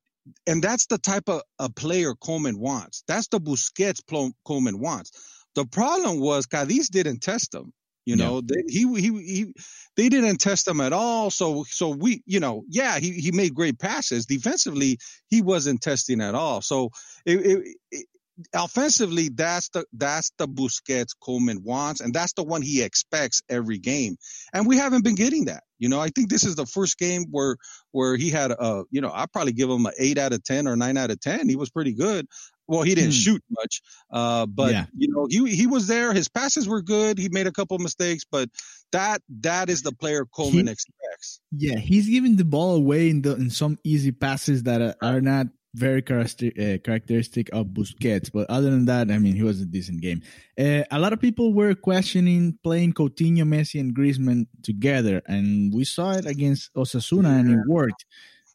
and 0.46 0.64
that's 0.64 0.86
the 0.86 1.00
type 1.00 1.28
of 1.28 1.42
a 1.58 1.70
player 1.70 2.14
Koeman 2.14 2.58
wants. 2.58 3.04
That's 3.08 3.28
the 3.28 3.40
Busquets 3.40 4.02
Koeman 4.48 4.76
wants. 4.76 5.12
The 5.56 5.66
problem 5.66 6.20
was 6.20 6.46
Cadiz 6.46 6.90
didn't 6.90 7.22
test 7.22 7.56
him 7.56 7.74
you 8.06 8.16
know, 8.16 8.36
yeah. 8.36 8.42
they, 8.46 8.64
he 8.68 9.02
he 9.02 9.24
he 9.24 9.54
they 9.96 10.10
didn't 10.10 10.38
test 10.38 10.68
him 10.68 10.82
at 10.82 10.94
all. 10.94 11.30
So 11.30 11.64
so 11.68 11.90
we 11.90 12.24
you 12.26 12.40
know 12.40 12.64
yeah 12.68 13.00
he 13.00 13.12
he 13.12 13.32
made 13.32 13.54
great 13.54 13.80
passes 13.80 14.26
defensively 14.26 14.98
he 15.28 15.42
wasn't 15.42 15.82
testing 15.82 16.22
at 16.22 16.34
all. 16.34 16.62
So 16.62 16.90
it, 17.26 17.38
it, 17.38 17.76
it, 17.92 18.06
offensively 18.54 19.30
that's 19.30 19.70
the 19.70 19.86
that's 19.94 20.32
the 20.38 20.48
Busquets 20.48 21.16
Koeman 21.22 21.62
wants 21.64 22.02
and 22.02 22.14
that's 22.14 22.34
the 22.34 22.44
one 22.44 22.62
he 22.62 22.82
expects 22.82 23.42
every 23.50 23.78
game. 23.78 24.18
And 24.54 24.66
we 24.66 24.78
haven't 24.78 25.04
been 25.04 25.16
getting 25.16 25.46
that. 25.46 25.64
You 25.78 25.90
know, 25.90 26.00
I 26.00 26.10
think 26.10 26.30
this 26.30 26.44
is 26.44 26.56
the 26.56 26.66
first 26.66 26.98
game 26.98 27.26
where 27.30 27.58
where 27.92 28.16
he 28.16 28.30
had 28.30 28.52
a 28.52 28.84
you 28.90 29.02
know 29.02 29.12
I 29.14 29.26
probably 29.32 29.54
give 29.54 29.70
him 29.70 29.86
an 29.86 29.94
eight 30.00 30.18
out 30.18 30.34
of 30.34 30.44
ten 30.44 30.68
or 30.68 30.76
nine 30.76 30.98
out 30.98 31.12
of 31.12 31.20
ten. 31.20 31.48
He 31.50 31.56
was 31.56 31.70
pretty 31.70 31.94
good. 31.94 32.26
Well, 32.68 32.84
he 32.84 32.96
didn't 32.96 33.12
hmm. 33.12 33.20
shoot 33.20 33.44
much, 33.50 33.82
uh, 34.12 34.46
but 34.46 34.72
yeah. 34.72 34.86
you 34.96 35.10
know 35.12 35.28
he 35.30 35.56
he 35.56 35.68
was 35.68 35.88
there. 35.88 36.14
His 36.14 36.30
passes 36.30 36.68
were 36.68 36.82
good. 36.82 37.18
He 37.18 37.30
made 37.30 37.48
a 37.48 37.52
couple 37.52 37.78
mistakes, 37.80 38.24
but 38.30 38.50
that 38.92 39.22
that 39.42 39.70
is 39.70 39.82
the 39.82 39.92
player 39.92 40.26
Koeman 40.26 40.66
he, 40.66 40.72
expects. 40.72 41.42
Yeah, 41.52 41.78
he's 41.78 42.08
giving 42.08 42.38
the 42.38 42.46
ball 42.46 42.76
away 42.76 43.10
in 43.10 43.22
the 43.22 43.36
in 43.36 43.50
some 43.50 43.78
easy 43.84 44.12
passes 44.12 44.64
that 44.64 44.82
are, 44.82 44.96
are 45.02 45.22
not 45.22 45.48
very 45.74 46.02
characteristic, 46.02 46.60
uh, 46.60 46.78
characteristic 46.84 47.50
of 47.54 47.68
Busquets. 47.68 48.32
But 48.32 48.50
other 48.50 48.70
than 48.70 48.86
that, 48.86 49.10
I 49.10 49.18
mean, 49.18 49.36
he 49.36 49.44
was 49.44 49.62
a 49.62 49.66
decent 49.66 50.02
game. 50.02 50.22
Uh, 50.60 50.84
a 50.92 51.00
lot 51.00 51.14
of 51.14 51.20
people 51.20 51.54
were 51.54 51.76
questioning 51.76 52.58
playing 52.64 52.94
Coutinho, 52.94 53.44
Messi, 53.44 53.80
and 53.80 53.96
Griezmann 53.96 54.48
together, 54.64 55.22
and 55.28 55.74
we 55.74 55.84
saw 55.84 56.12
it 56.14 56.26
against 56.26 56.74
Osasuna, 56.76 57.24
yeah. 57.24 57.40
and 57.40 57.52
it 57.52 57.60
worked. 57.68 58.06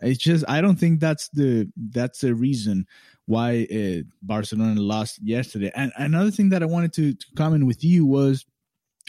It's 0.00 0.18
just 0.18 0.44
I 0.48 0.60
don't 0.60 0.76
think 0.76 1.00
that's 1.00 1.28
the 1.30 1.70
that's 1.76 2.20
the 2.20 2.34
reason 2.34 2.86
why 3.26 3.66
uh, 3.72 4.02
Barcelona 4.22 4.80
lost 4.80 5.18
yesterday. 5.22 5.72
And 5.74 5.92
another 5.96 6.30
thing 6.30 6.50
that 6.50 6.62
I 6.62 6.66
wanted 6.66 6.92
to, 6.94 7.14
to 7.14 7.26
comment 7.36 7.66
with 7.66 7.82
you 7.82 8.06
was 8.06 8.44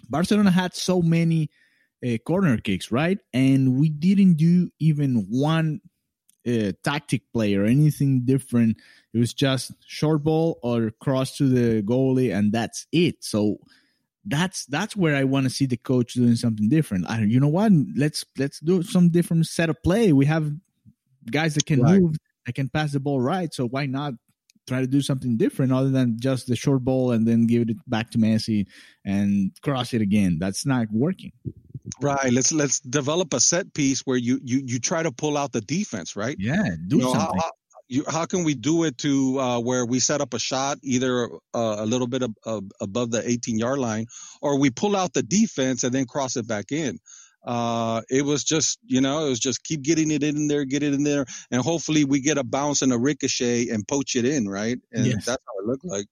Barcelona 0.09 0.51
had 0.51 0.73
so 0.73 1.01
many 1.01 1.49
uh, 2.05 2.17
corner 2.25 2.57
kicks, 2.57 2.91
right? 2.91 3.19
And 3.33 3.77
we 3.77 3.89
didn't 3.89 4.35
do 4.35 4.69
even 4.79 5.27
one 5.29 5.81
uh, 6.47 6.71
tactic 6.83 7.23
play 7.33 7.55
or 7.55 7.65
anything 7.65 8.21
different. 8.25 8.77
It 9.13 9.19
was 9.19 9.33
just 9.33 9.71
short 9.85 10.23
ball 10.23 10.59
or 10.63 10.91
cross 10.99 11.37
to 11.37 11.47
the 11.47 11.83
goalie, 11.83 12.33
and 12.33 12.51
that's 12.51 12.87
it. 12.91 13.23
So 13.23 13.57
that's 14.25 14.65
that's 14.65 14.95
where 14.95 15.15
I 15.15 15.23
want 15.23 15.45
to 15.45 15.49
see 15.49 15.65
the 15.65 15.77
coach 15.77 16.13
doing 16.13 16.35
something 16.35 16.69
different. 16.69 17.09
I, 17.09 17.21
you 17.21 17.39
know 17.39 17.47
what? 17.47 17.71
Let's 17.95 18.25
let's 18.37 18.59
do 18.59 18.83
some 18.83 19.09
different 19.09 19.47
set 19.47 19.69
of 19.69 19.81
play. 19.83 20.13
We 20.13 20.25
have 20.25 20.51
guys 21.31 21.55
that 21.55 21.65
can 21.65 21.81
right. 21.81 22.01
move 22.01 22.15
I 22.47 22.51
can 22.51 22.69
pass 22.69 22.93
the 22.93 22.99
ball 22.99 23.19
right. 23.19 23.53
So 23.53 23.67
why 23.67 23.85
not 23.85 24.13
try 24.67 24.81
to 24.81 24.87
do 24.87 25.01
something 25.01 25.37
different 25.37 25.71
other 25.71 25.89
than 25.89 26.17
just 26.19 26.47
the 26.47 26.55
short 26.55 26.83
ball 26.83 27.11
and 27.11 27.27
then 27.27 27.45
give 27.45 27.69
it 27.69 27.77
back 27.87 28.11
to 28.11 28.17
Messi 28.17 28.67
and 29.05 29.51
cross 29.61 29.93
it 29.93 30.01
again? 30.01 30.37
That's 30.39 30.65
not 30.65 30.87
working. 30.91 31.33
Right. 32.01 32.31
Let's 32.31 32.51
let's 32.51 32.79
develop 32.79 33.33
a 33.33 33.39
set 33.39 33.73
piece 33.73 34.01
where 34.01 34.17
you 34.17 34.39
you 34.43 34.61
you 34.65 34.79
try 34.79 35.03
to 35.03 35.11
pull 35.11 35.37
out 35.37 35.51
the 35.51 35.61
defense. 35.61 36.15
Right. 36.15 36.37
Yeah. 36.39 36.69
Do 36.87 36.97
you 36.97 37.03
know, 37.03 37.13
something. 37.13 37.39
How, 37.39 37.45
how, 37.45 37.51
you, 37.89 38.03
how, 38.05 38.25
can 38.25 38.43
we 38.43 38.53
do 38.53 38.83
it 38.83 38.97
to 38.99 39.39
uh, 39.39 39.59
where 39.61 39.85
we 39.85 39.99
set 39.99 40.19
up 40.19 40.33
a 40.33 40.39
shot 40.39 40.77
either 40.83 41.29
uh, 41.53 41.77
a 41.79 41.85
little 41.85 42.07
bit 42.07 42.21
of, 42.21 42.35
of, 42.45 42.65
above 42.81 43.11
the 43.11 43.23
18 43.25 43.57
yard 43.57 43.79
line 43.79 44.07
or 44.41 44.59
we 44.59 44.69
pull 44.69 44.93
out 44.93 45.13
the 45.13 45.23
defense 45.23 45.85
and 45.85 45.93
then 45.93 46.05
cross 46.05 46.35
it 46.35 46.45
back 46.45 46.73
in 46.73 46.99
uh, 47.45 48.01
it 48.09 48.25
was 48.25 48.43
just, 48.43 48.79
you 48.85 49.01
know, 49.01 49.25
it 49.25 49.29
was 49.29 49.39
just 49.39 49.63
keep 49.63 49.81
getting 49.81 50.11
it 50.11 50.23
in 50.23 50.47
there, 50.47 50.65
get 50.65 50.83
it 50.83 50.93
in 50.93 51.03
there, 51.03 51.25
and 51.51 51.61
hopefully 51.61 52.03
we 52.05 52.19
get 52.19 52.37
a 52.37 52.43
bounce 52.43 52.81
and 52.81 52.91
a 52.91 52.97
ricochet 52.97 53.69
and 53.69 53.87
poach 53.87 54.15
it 54.15 54.25
in, 54.25 54.47
right? 54.47 54.77
And 54.91 55.05
yes. 55.05 55.25
that's 55.25 55.43
how 55.45 55.63
it 55.63 55.67
looked 55.67 55.85
like. 55.85 56.07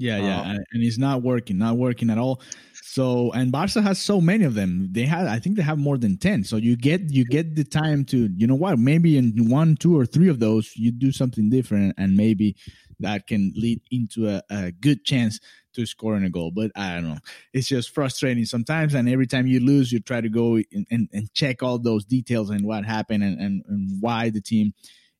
Yeah, 0.00 0.18
yeah, 0.18 0.40
um, 0.42 0.58
and 0.72 0.82
it's 0.84 0.96
not 0.96 1.22
working, 1.22 1.58
not 1.58 1.76
working 1.76 2.08
at 2.08 2.18
all. 2.18 2.40
So, 2.84 3.32
and 3.32 3.50
Barca 3.50 3.82
has 3.82 3.98
so 3.98 4.20
many 4.20 4.44
of 4.44 4.54
them. 4.54 4.88
They 4.92 5.02
have, 5.02 5.26
I 5.26 5.40
think, 5.40 5.56
they 5.56 5.62
have 5.62 5.78
more 5.78 5.98
than 5.98 6.16
ten. 6.16 6.44
So 6.44 6.56
you 6.56 6.76
get 6.76 7.10
you 7.10 7.24
get 7.24 7.56
the 7.56 7.64
time 7.64 8.04
to, 8.06 8.28
you 8.36 8.46
know 8.46 8.54
what? 8.54 8.78
Maybe 8.78 9.18
in 9.18 9.50
one, 9.50 9.76
two, 9.76 9.98
or 9.98 10.06
three 10.06 10.28
of 10.28 10.38
those, 10.38 10.72
you 10.76 10.92
do 10.92 11.10
something 11.10 11.50
different, 11.50 11.96
and 11.98 12.16
maybe 12.16 12.54
that 13.00 13.26
can 13.26 13.52
lead 13.56 13.80
into 13.90 14.28
a, 14.28 14.42
a 14.50 14.72
good 14.72 15.04
chance 15.04 15.40
to 15.74 15.86
scoring 15.86 16.24
a 16.24 16.30
goal. 16.30 16.50
But 16.50 16.72
I 16.74 16.94
don't 16.94 17.08
know. 17.08 17.18
It's 17.52 17.68
just 17.68 17.94
frustrating 17.94 18.44
sometimes. 18.44 18.94
And 18.94 19.08
every 19.08 19.26
time 19.26 19.46
you 19.46 19.60
lose, 19.60 19.92
you 19.92 20.00
try 20.00 20.20
to 20.20 20.28
go 20.28 20.56
and, 20.56 20.86
and, 20.90 21.08
and 21.12 21.32
check 21.34 21.62
all 21.62 21.78
those 21.78 22.04
details 22.04 22.50
and 22.50 22.64
what 22.64 22.84
happened 22.84 23.22
and, 23.22 23.40
and, 23.40 23.62
and 23.68 24.00
why 24.00 24.30
the 24.30 24.40
team 24.40 24.74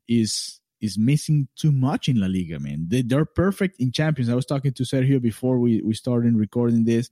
is 0.08 0.60
is 0.80 0.96
missing 0.96 1.48
too 1.56 1.72
much 1.72 2.06
in 2.06 2.20
La 2.20 2.28
Liga, 2.28 2.60
man. 2.60 2.86
They, 2.86 3.02
they're 3.02 3.24
perfect 3.24 3.80
in 3.80 3.90
champions. 3.90 4.30
I 4.30 4.36
was 4.36 4.46
talking 4.46 4.72
to 4.74 4.84
Sergio 4.84 5.20
before 5.20 5.58
we, 5.58 5.82
we 5.82 5.92
started 5.92 6.36
recording 6.36 6.84
this 6.84 7.10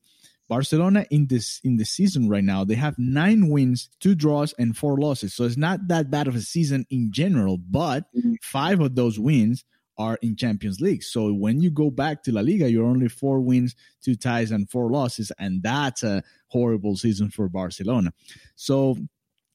Barcelona 0.49 1.07
in 1.11 1.27
this 1.27 1.61
in 1.65 1.77
the 1.77 1.85
season 1.85 2.29
right 2.29 2.45
now, 2.45 2.65
they 2.65 2.75
have 2.75 2.99
nine 2.99 3.49
wins, 3.49 3.89
two 4.01 4.15
draws, 4.15 4.53
and 4.59 4.77
four 4.77 4.99
losses. 4.99 5.35
So 5.35 5.45
it's 5.45 5.57
not 5.57 5.89
that 5.89 6.11
bad 6.11 6.29
of 6.29 6.37
a 6.37 6.41
season 6.41 6.87
in 6.91 7.11
general, 7.11 7.59
but 7.59 8.05
mm-hmm. 8.15 8.35
five 8.43 8.81
of 8.81 8.95
those 8.95 9.19
wins 9.19 9.65
are 9.99 10.19
in 10.23 10.37
Champions 10.37 10.81
League. 10.81 11.03
So 11.03 11.33
when 11.33 11.61
you 11.61 11.71
go 11.71 11.91
back 11.91 12.23
to 12.25 12.33
La 12.33 12.41
Liga, 12.41 12.71
you're 12.71 12.87
only 12.87 13.09
four 13.09 13.41
wins, 13.41 13.75
two 14.03 14.15
ties, 14.15 14.51
and 14.51 14.69
four 14.69 14.91
losses, 14.91 15.33
and 15.39 15.63
that's 15.63 16.03
a 16.03 16.23
horrible 16.49 16.97
season 16.97 17.31
for 17.31 17.49
Barcelona. 17.49 18.13
So 18.55 18.97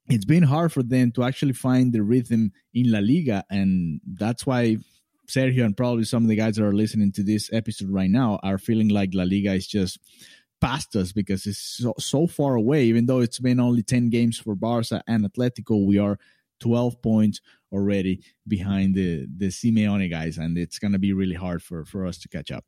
it's 0.09 0.25
been 0.25 0.43
hard 0.43 0.73
for 0.73 0.83
them 0.83 1.11
to 1.13 1.23
actually 1.23 1.53
find 1.53 1.93
the 1.93 2.03
rhythm 2.03 2.51
in 2.73 2.91
La 2.91 2.99
Liga, 2.99 3.43
and 3.49 4.01
that's 4.05 4.45
why 4.45 4.77
Sergio 5.27 5.63
and 5.63 5.77
probably 5.77 6.03
some 6.03 6.23
of 6.23 6.29
the 6.29 6.35
guys 6.35 6.57
that 6.57 6.65
are 6.65 6.73
listening 6.73 7.11
to 7.13 7.23
this 7.23 7.49
episode 7.53 7.89
right 7.89 8.09
now 8.09 8.39
are 8.43 8.57
feeling 8.57 8.89
like 8.89 9.11
La 9.13 9.23
Liga 9.23 9.53
is 9.53 9.67
just 9.67 9.99
past 10.59 10.95
us 10.95 11.11
because 11.11 11.45
it's 11.45 11.59
so, 11.59 11.93
so 11.97 12.27
far 12.27 12.55
away. 12.55 12.83
Even 12.83 13.05
though 13.05 13.19
it's 13.19 13.39
been 13.39 13.59
only 13.59 13.81
10 13.81 14.09
games 14.09 14.37
for 14.37 14.55
Barca 14.55 15.01
and 15.07 15.23
Atletico, 15.23 15.85
we 15.85 15.97
are 15.97 16.19
12 16.59 17.01
points 17.01 17.41
already 17.71 18.21
behind 18.47 18.95
the, 18.95 19.27
the 19.37 19.47
Simeone 19.47 20.09
guys, 20.09 20.37
and 20.37 20.57
it's 20.57 20.79
going 20.79 20.93
to 20.93 20.99
be 20.99 21.13
really 21.13 21.35
hard 21.35 21.61
for, 21.61 21.85
for 21.85 22.05
us 22.05 22.17
to 22.19 22.27
catch 22.27 22.51
up. 22.51 22.65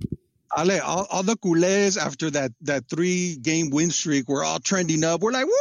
Ale, 0.57 0.81
all, 0.81 1.07
all 1.09 1.23
the 1.23 1.35
culés 1.35 1.97
after 1.97 2.29
that, 2.29 2.51
that 2.61 2.87
three 2.87 3.37
game 3.37 3.69
win 3.71 3.89
streak, 3.89 4.29
we're 4.29 4.43
all 4.43 4.59
trending 4.59 5.03
up. 5.03 5.21
We're 5.21 5.31
like, 5.31 5.45
woo, 5.45 5.53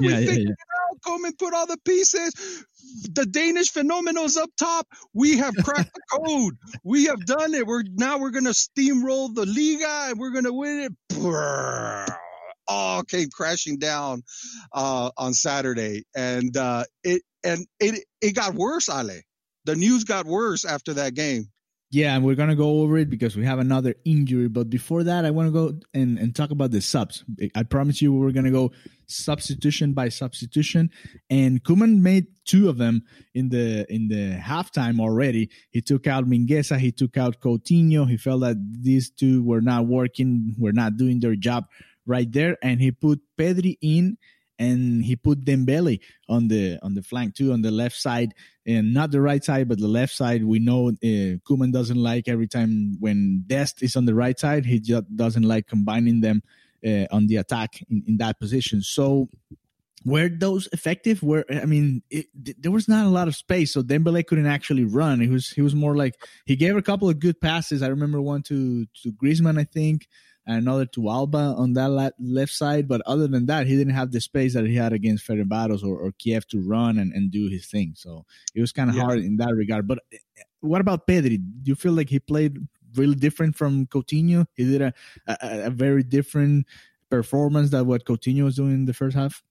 we 0.00 0.08
yeah, 0.08 0.18
figured 0.18 0.36
yeah, 0.38 0.42
yeah. 0.42 0.50
it 0.50 0.58
out. 0.92 1.00
Koeman 1.06 1.38
put 1.38 1.54
all 1.54 1.66
the 1.66 1.78
pieces 1.84 2.64
the 3.12 3.26
Danish 3.26 3.72
phenomenals 3.72 4.36
up 4.36 4.50
top. 4.56 4.86
We 5.14 5.38
have 5.38 5.54
cracked 5.56 5.94
the 5.94 6.18
code. 6.18 6.56
We 6.82 7.06
have 7.06 7.24
done 7.24 7.54
it. 7.54 7.66
We're 7.66 7.82
now 7.94 8.18
we're 8.18 8.30
gonna 8.30 8.50
steamroll 8.50 9.34
the 9.34 9.46
Liga 9.46 10.10
and 10.10 10.18
we're 10.18 10.32
gonna 10.32 10.52
win 10.52 10.80
it. 10.80 10.92
All 12.72 13.02
came 13.02 13.28
crashing 13.30 13.78
down 13.78 14.22
uh, 14.72 15.10
on 15.16 15.34
Saturday, 15.34 16.04
and 16.14 16.56
uh, 16.56 16.84
it 17.02 17.22
and 17.42 17.66
it 17.80 18.04
it 18.20 18.36
got 18.36 18.54
worse. 18.54 18.88
Ale, 18.88 19.20
the 19.64 19.74
news 19.74 20.04
got 20.04 20.24
worse 20.24 20.64
after 20.64 20.94
that 20.94 21.14
game. 21.14 21.48
Yeah, 21.92 22.14
and 22.14 22.24
we're 22.24 22.36
gonna 22.36 22.54
go 22.54 22.82
over 22.82 22.98
it 22.98 23.10
because 23.10 23.36
we 23.36 23.44
have 23.44 23.58
another 23.58 23.96
injury. 24.04 24.46
But 24.48 24.70
before 24.70 25.02
that, 25.02 25.24
I 25.24 25.32
want 25.32 25.48
to 25.48 25.52
go 25.52 25.80
and, 25.92 26.18
and 26.20 26.34
talk 26.34 26.52
about 26.52 26.70
the 26.70 26.80
subs. 26.80 27.24
I 27.56 27.64
promise 27.64 28.00
you, 28.00 28.12
we're 28.12 28.30
gonna 28.30 28.52
go 28.52 28.70
substitution 29.08 29.92
by 29.92 30.08
substitution. 30.08 30.90
And 31.28 31.64
Koeman 31.64 32.00
made 32.00 32.28
two 32.44 32.68
of 32.68 32.78
them 32.78 33.02
in 33.34 33.48
the 33.48 33.92
in 33.92 34.06
the 34.06 34.38
halftime 34.40 35.00
already. 35.00 35.50
He 35.70 35.80
took 35.80 36.06
out 36.06 36.26
Mingueza, 36.26 36.78
he 36.78 36.92
took 36.92 37.16
out 37.16 37.40
Coutinho. 37.40 38.08
He 38.08 38.16
felt 38.16 38.42
that 38.42 38.56
these 38.80 39.10
two 39.10 39.42
were 39.42 39.60
not 39.60 39.86
working, 39.86 40.54
were 40.58 40.72
not 40.72 40.96
doing 40.96 41.18
their 41.18 41.34
job 41.34 41.66
right 42.10 42.30
there, 42.30 42.58
and 42.62 42.80
he 42.80 42.90
put 42.90 43.20
Pedri 43.38 43.78
in 43.80 44.18
and 44.60 45.02
he 45.02 45.16
put 45.16 45.44
Dembele 45.44 45.98
on 46.28 46.48
the 46.48 46.78
on 46.82 46.94
the 46.94 47.02
flank 47.02 47.34
too 47.34 47.52
on 47.52 47.62
the 47.62 47.70
left 47.70 47.96
side. 47.96 48.34
And 48.66 48.92
not 48.92 49.10
the 49.10 49.22
right 49.22 49.42
side 49.42 49.68
but 49.68 49.80
the 49.80 49.88
left 49.88 50.14
side. 50.14 50.44
We 50.44 50.58
know 50.58 50.88
uh, 50.88 51.40
Koeman 51.48 51.72
doesn't 51.72 51.96
like 51.96 52.28
every 52.28 52.46
time 52.46 52.96
when 53.00 53.42
Dest 53.46 53.82
is 53.82 53.96
on 53.96 54.04
the 54.04 54.14
right 54.14 54.38
side 54.38 54.66
he 54.66 54.78
just 54.78 55.16
doesn't 55.16 55.42
like 55.42 55.66
combining 55.66 56.20
them 56.20 56.42
uh, 56.86 57.06
on 57.10 57.26
the 57.26 57.36
attack 57.36 57.82
in, 57.88 58.04
in 58.06 58.16
that 58.18 58.38
position. 58.38 58.82
So 58.82 59.30
were 60.04 60.28
those 60.28 60.68
effective? 60.72 61.22
Where 61.22 61.44
i 61.50 61.64
mean 61.64 62.02
it, 62.10 62.26
there 62.34 62.70
was 62.70 62.86
not 62.86 63.06
a 63.06 63.10
lot 63.10 63.28
of 63.28 63.36
space 63.36 63.72
so 63.72 63.82
dembele 63.82 64.26
couldn't 64.26 64.46
actually 64.46 64.84
run. 64.84 65.20
He 65.20 65.28
was 65.28 65.48
he 65.48 65.62
was 65.62 65.74
more 65.74 65.96
like 65.96 66.16
he 66.44 66.54
gave 66.54 66.76
a 66.76 66.82
couple 66.82 67.08
of 67.08 67.18
good 67.18 67.40
passes. 67.40 67.82
I 67.82 67.88
remember 67.88 68.20
one 68.20 68.42
to 68.44 68.84
to 69.02 69.12
griezmann 69.12 69.58
i 69.58 69.64
think 69.64 70.06
and 70.46 70.58
another 70.58 70.86
to 70.86 71.08
Alba 71.08 71.54
on 71.56 71.74
that 71.74 72.14
left 72.18 72.52
side. 72.52 72.88
But 72.88 73.02
other 73.06 73.26
than 73.26 73.46
that, 73.46 73.66
he 73.66 73.76
didn't 73.76 73.94
have 73.94 74.12
the 74.12 74.20
space 74.20 74.54
that 74.54 74.66
he 74.66 74.74
had 74.74 74.92
against 74.92 75.26
Ferencváros 75.26 75.84
or, 75.84 75.98
or 75.98 76.12
Kiev 76.18 76.46
to 76.48 76.60
run 76.60 76.98
and, 76.98 77.12
and 77.12 77.30
do 77.30 77.48
his 77.48 77.66
thing. 77.66 77.94
So 77.96 78.24
it 78.54 78.60
was 78.60 78.72
kind 78.72 78.90
of 78.90 78.96
yeah. 78.96 79.02
hard 79.02 79.18
in 79.18 79.36
that 79.36 79.54
regard. 79.54 79.86
But 79.86 80.00
eh, 80.12 80.18
what 80.60 80.80
about 80.80 81.06
Pedri? 81.06 81.38
Do 81.38 81.68
you 81.68 81.74
feel 81.74 81.92
like 81.92 82.08
he 82.08 82.18
played 82.18 82.56
really 82.94 83.14
different 83.14 83.56
from 83.56 83.86
Coutinho? 83.86 84.46
He 84.54 84.64
did 84.64 84.82
a, 84.82 84.94
a, 85.26 85.36
a 85.66 85.70
very 85.70 86.02
different 86.02 86.66
performance 87.10 87.70
than 87.70 87.86
what 87.86 88.04
Coutinho 88.04 88.44
was 88.44 88.56
doing 88.56 88.72
in 88.72 88.84
the 88.86 88.94
first 88.94 89.16
half? 89.16 89.42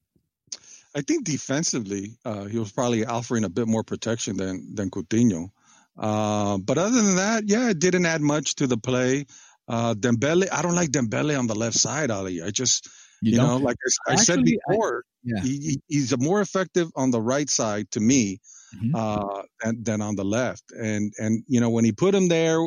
I 0.95 1.02
think 1.02 1.23
defensively, 1.23 2.17
uh, 2.25 2.45
he 2.45 2.58
was 2.58 2.71
probably 2.71 3.06
offering 3.06 3.43
a 3.43 3.49
bit 3.49 3.67
more 3.67 3.84
protection 3.84 4.38
than 4.38 4.73
than 4.73 4.89
Coutinho. 4.89 5.52
Uh, 5.97 6.58
but 6.58 6.78
other 6.78 7.02
than 7.02 7.17
that, 7.17 7.43
yeah, 7.45 7.69
it 7.69 7.80
didn't 7.80 8.06
add 8.06 8.21
much 8.21 8.56
to 8.56 8.67
the 8.67 8.78
play. 8.78 9.25
Uh, 9.69 9.93
Dembele, 9.93 10.47
I 10.51 10.63
don't 10.63 10.73
like 10.73 10.89
Dembele 10.89 11.38
on 11.38 11.45
the 11.45 11.53
left 11.53 11.77
side, 11.77 12.10
Ali. 12.10 12.41
I 12.41 12.49
just, 12.49 12.89
you, 13.21 13.34
you 13.34 13.38
know, 13.38 13.58
like 13.58 13.77
I, 14.08 14.12
I 14.12 14.13
Actually, 14.13 14.25
said 14.25 14.43
before, 14.43 15.03
I, 15.05 15.19
yeah. 15.23 15.41
he, 15.43 15.79
he's 15.88 16.17
more 16.17 16.41
effective 16.41 16.89
on 16.95 17.12
the 17.12 17.21
right 17.21 17.47
side 17.47 17.91
to 17.91 17.99
me 17.99 18.39
mm-hmm. 18.75 18.95
uh, 18.95 19.43
than, 19.63 19.84
than 19.84 20.01
on 20.01 20.15
the 20.15 20.25
left. 20.25 20.63
And 20.71 21.13
and 21.19 21.43
you 21.47 21.60
know 21.62 21.69
when 21.69 21.86
he 21.86 21.91
put 21.91 22.15
him 22.15 22.29
there, 22.29 22.60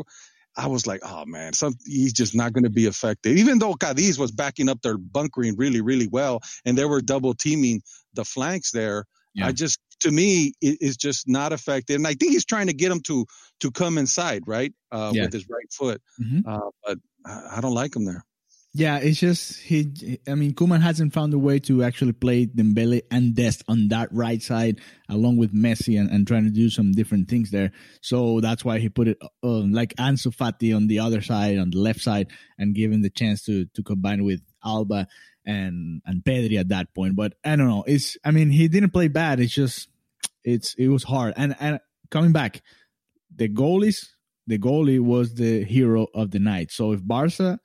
I 0.57 0.69
was 0.69 0.87
like, 0.87 1.01
oh 1.03 1.25
man, 1.27 1.55
some, 1.55 1.75
he's 1.85 2.13
just 2.13 2.35
not 2.35 2.53
going 2.53 2.65
to 2.65 2.71
be 2.71 2.87
effective. 2.87 3.37
Even 3.37 3.59
though 3.59 3.75
Cadiz 3.75 4.19
was 4.19 4.31
backing 4.31 4.69
up 4.69 4.81
their 4.83 4.99
bunkering 4.99 5.57
really, 5.57 5.81
really 5.81 6.09
well, 6.09 6.41
and 6.65 6.79
they 6.79 6.85
were 6.85 7.01
double 7.01 7.35
teaming 7.35 7.83
the 8.15 8.25
flanks 8.25 8.71
there. 8.71 9.07
Yeah. 9.35 9.47
I 9.47 9.53
just, 9.53 9.81
to 10.03 10.11
me, 10.11 10.53
it 10.61 10.79
is 10.81 10.97
just 10.97 11.29
not 11.29 11.53
effective. 11.53 11.97
And 11.97 12.07
I 12.07 12.15
think 12.15 12.33
he's 12.33 12.45
trying 12.45 12.69
to 12.69 12.73
get 12.73 12.93
him 12.93 13.01
to 13.03 13.27
to 13.61 13.71
come 13.71 13.99
inside, 13.99 14.43
right, 14.47 14.73
uh, 14.91 15.13
yeah. 15.15 15.23
with 15.23 15.33
his 15.33 15.49
right 15.49 15.73
foot. 15.73 16.03
Mm-hmm. 16.21 16.49
Uh, 16.49 16.71
but 16.85 16.99
I, 17.25 17.57
I 17.57 17.61
don't 17.61 17.75
like 17.75 17.97
him 17.97 18.05
there. 18.05 18.25
Yeah, 18.75 18.99
it's 18.99 19.21
just 19.21 19.61
he. 19.61 20.19
I 20.27 20.35
mean, 20.35 20.55
Koeman 20.55 20.81
hasn't 20.81 21.13
found 21.13 21.35
a 21.35 21.39
way 21.39 21.59
to 21.61 21.83
actually 21.83 22.13
play 22.13 22.47
Dembele 22.47 23.03
and 23.11 23.35
Dest 23.35 23.63
on 23.69 23.89
that 23.89 24.09
right 24.13 24.43
side, 24.43 24.81
along 25.11 25.37
with 25.37 25.55
Messi, 25.55 26.01
and, 26.01 26.11
and 26.11 26.27
trying 26.27 26.45
to 26.45 26.51
do 26.51 26.71
some 26.71 26.93
different 26.93 27.29
things 27.29 27.51
there. 27.51 27.73
So 28.01 28.41
that's 28.41 28.65
why 28.65 28.79
he 28.79 28.89
put 28.89 29.09
it 29.09 29.19
uh, 29.21 29.29
like 29.43 29.95
Ansu 29.97 30.35
Fati 30.35 30.75
on 30.75 30.87
the 30.87 31.01
other 31.01 31.21
side, 31.21 31.59
on 31.59 31.71
the 31.71 31.81
left 31.81 32.01
side, 32.01 32.29
and 32.57 32.75
give 32.75 32.91
him 32.91 33.03
the 33.03 33.11
chance 33.11 33.45
to 33.45 33.67
to 33.67 33.83
combine 33.83 34.25
with 34.25 34.41
Alba 34.65 35.07
and 35.45 36.01
and 36.07 36.25
Pedri 36.25 36.59
at 36.59 36.69
that 36.69 36.95
point. 36.95 37.15
But 37.15 37.35
I 37.45 37.57
don't 37.57 37.69
know. 37.69 37.85
It's 37.87 38.17
I 38.25 38.31
mean, 38.31 38.49
he 38.49 38.69
didn't 38.69 38.95
play 38.95 39.09
bad. 39.09 39.39
It's 39.41 39.53
just 39.53 39.89
it's 40.45 40.75
it 40.75 40.89
was 40.89 41.05
hard. 41.05 41.35
And 41.37 41.57
and 41.61 41.81
coming 42.11 42.33
back, 42.33 42.63
the 43.35 43.49
goalies, 43.49 44.07
the 44.47 44.59
goalie 44.59 45.01
was 45.01 45.35
the 45.35 45.65
hero 45.65 46.07
of 46.15 46.31
the 46.31 46.39
night. 46.39 46.71
So 46.71 46.93
if 46.93 47.07
Barca 47.07 47.59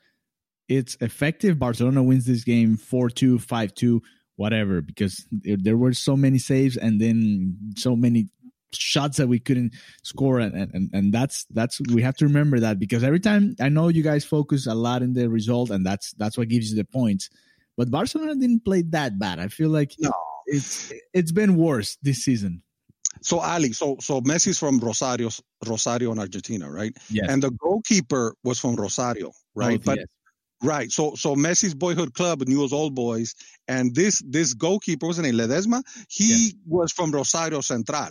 it's 0.67 0.97
effective. 1.01 1.59
Barcelona 1.59 2.03
wins 2.03 2.25
this 2.25 2.43
game 2.43 2.77
4 2.77 3.09
2, 3.09 3.39
5 3.39 3.73
2, 3.73 4.01
whatever, 4.35 4.81
because 4.81 5.25
there 5.31 5.77
were 5.77 5.93
so 5.93 6.17
many 6.17 6.37
saves 6.37 6.77
and 6.77 6.99
then 6.99 7.57
so 7.75 7.95
many 7.95 8.27
shots 8.73 9.17
that 9.17 9.27
we 9.27 9.39
couldn't 9.39 9.73
score 10.03 10.39
and, 10.39 10.53
and 10.53 10.89
and 10.91 11.13
that's 11.13 11.45
that's 11.51 11.79
we 11.93 12.01
have 12.01 12.17
to 12.17 12.25
remember 12.25 12.59
that 12.59 12.77
because 12.77 13.01
every 13.01 13.19
time 13.19 13.55
I 13.61 13.69
know 13.69 13.87
you 13.87 14.03
guys 14.03 14.25
focus 14.25 14.67
a 14.67 14.75
lot 14.75 15.01
in 15.01 15.13
the 15.13 15.29
result 15.29 15.69
and 15.69 15.85
that's 15.85 16.11
that's 16.17 16.37
what 16.37 16.49
gives 16.49 16.69
you 16.69 16.75
the 16.75 16.83
points 16.83 17.29
but 17.77 17.89
Barcelona 17.89 18.35
didn't 18.35 18.65
play 18.65 18.81
that 18.89 19.17
bad 19.17 19.39
I 19.39 19.47
feel 19.47 19.69
like 19.69 19.93
no. 19.99 20.11
it's 20.47 20.91
it's 21.13 21.31
been 21.31 21.55
worse 21.55 21.97
this 22.01 22.25
season 22.25 22.61
so 23.21 23.39
Ali 23.39 23.73
so 23.73 23.97
so 23.99 24.21
Messi's 24.21 24.59
from 24.59 24.79
Rosario 24.79 25.29
Rosario 25.65 26.11
in 26.11 26.19
Argentina 26.19 26.69
right 26.69 26.95
yeah 27.09 27.25
and 27.29 27.41
the 27.43 27.51
goalkeeper 27.51 28.33
was 28.43 28.59
from 28.59 28.75
Rosario 28.75 29.31
right 29.55 29.79
oh, 29.79 29.83
but 29.85 29.97
yes. 29.97 30.07
Right. 30.63 30.91
So 30.91 31.13
so 31.15 31.35
Messi's 31.35 31.75
boyhood 31.75 32.13
club, 32.13 32.41
Newell's 32.47 32.73
Old 32.73 32.95
Boys, 32.95 33.35
and 33.67 33.93
this 33.93 34.23
this 34.25 34.53
goalkeeper 34.53 35.05
wasn't 35.05 35.27
it 35.27 35.35
Ledesma? 35.35 35.83
He 36.09 36.47
yeah. 36.47 36.51
was 36.65 36.91
from 36.91 37.11
Rosario 37.11 37.61
Central. 37.61 38.09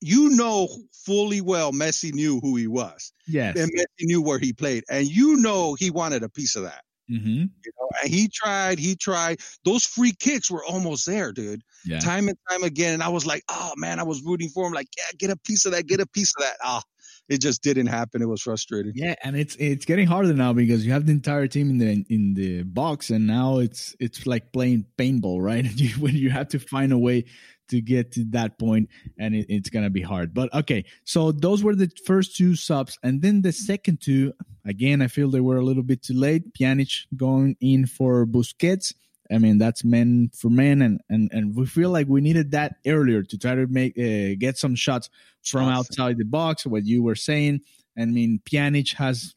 You 0.00 0.30
know 0.30 0.68
fully 1.04 1.40
well 1.40 1.72
Messi 1.72 2.12
knew 2.14 2.40
who 2.40 2.56
he 2.56 2.68
was. 2.68 3.12
Yes. 3.26 3.56
And 3.58 3.70
Messi 3.72 4.06
knew 4.06 4.22
where 4.22 4.38
he 4.38 4.52
played. 4.52 4.84
And 4.88 5.06
you 5.06 5.36
know 5.36 5.74
he 5.74 5.90
wanted 5.90 6.22
a 6.22 6.28
piece 6.28 6.56
of 6.56 6.62
that. 6.62 6.82
Mm-hmm. 7.10 7.28
You 7.28 7.72
know, 7.78 7.88
and 8.02 8.12
he 8.12 8.28
tried, 8.28 8.78
he 8.78 8.96
tried. 8.96 9.40
Those 9.64 9.84
free 9.84 10.12
kicks 10.12 10.50
were 10.50 10.64
almost 10.64 11.06
there, 11.06 11.32
dude. 11.32 11.62
Yeah. 11.84 11.98
Time 11.98 12.28
and 12.28 12.38
time 12.48 12.62
again. 12.62 12.94
And 12.94 13.02
I 13.02 13.08
was 13.08 13.26
like, 13.26 13.42
oh 13.48 13.72
man, 13.76 13.98
I 13.98 14.04
was 14.04 14.22
rooting 14.22 14.48
for 14.48 14.66
him. 14.66 14.72
Like, 14.72 14.88
yeah, 14.96 15.16
get 15.18 15.30
a 15.30 15.36
piece 15.36 15.66
of 15.66 15.72
that, 15.72 15.86
get 15.86 16.00
a 16.00 16.06
piece 16.06 16.32
of 16.36 16.44
that. 16.44 16.56
Ah, 16.62 16.82
oh, 16.84 16.88
it 17.28 17.40
just 17.40 17.62
didn't 17.62 17.86
happen. 17.86 18.22
It 18.22 18.28
was 18.28 18.42
frustrating. 18.42 18.92
Yeah, 18.94 19.14
and 19.22 19.36
it's 19.36 19.56
it's 19.56 19.84
getting 19.84 20.06
harder 20.06 20.34
now 20.34 20.52
because 20.52 20.84
you 20.84 20.92
have 20.92 21.06
the 21.06 21.12
entire 21.12 21.46
team 21.46 21.70
in 21.70 21.78
the 21.78 22.04
in 22.08 22.34
the 22.34 22.64
box, 22.64 23.10
and 23.10 23.26
now 23.26 23.58
it's 23.58 23.94
it's 24.00 24.26
like 24.26 24.52
playing 24.52 24.86
paintball, 24.98 25.40
right? 25.40 25.66
when 25.98 26.14
you 26.14 26.30
have 26.30 26.48
to 26.48 26.58
find 26.58 26.92
a 26.92 26.98
way 26.98 27.24
to 27.70 27.80
get 27.80 28.12
to 28.12 28.24
that 28.30 28.58
point, 28.58 28.88
and 29.18 29.34
it, 29.34 29.46
it's 29.48 29.70
gonna 29.70 29.90
be 29.90 30.02
hard. 30.02 30.34
But 30.34 30.52
okay, 30.54 30.84
so 31.04 31.32
those 31.32 31.64
were 31.64 31.74
the 31.74 31.90
first 32.06 32.36
two 32.36 32.54
subs, 32.54 32.98
and 33.02 33.22
then 33.22 33.42
the 33.42 33.52
second 33.52 34.00
two, 34.00 34.32
again, 34.64 35.02
I 35.02 35.08
feel 35.08 35.30
they 35.30 35.40
were 35.40 35.56
a 35.56 35.64
little 35.64 35.82
bit 35.82 36.02
too 36.02 36.14
late. 36.14 36.54
Pjanic 36.54 37.06
going 37.16 37.56
in 37.60 37.86
for 37.86 38.26
Busquets 38.26 38.92
I 39.32 39.38
mean, 39.38 39.58
that's 39.58 39.84
men 39.84 40.30
for 40.34 40.50
men, 40.50 40.82
and 40.82 41.00
and 41.08 41.30
and 41.32 41.54
we 41.54 41.66
feel 41.66 41.90
like 41.90 42.08
we 42.08 42.20
needed 42.20 42.50
that 42.50 42.76
earlier 42.86 43.22
to 43.22 43.38
try 43.38 43.54
to 43.54 43.66
make 43.68 43.96
uh, 43.96 44.34
get 44.38 44.58
some 44.58 44.74
shots 44.74 45.08
from 45.44 45.68
outside 45.68 46.18
the 46.18 46.24
box. 46.24 46.66
What 46.66 46.84
you 46.84 47.02
were 47.02 47.14
saying, 47.14 47.60
I 47.96 48.06
mean, 48.06 48.40
Pjanic 48.44 48.94
has 48.94 49.34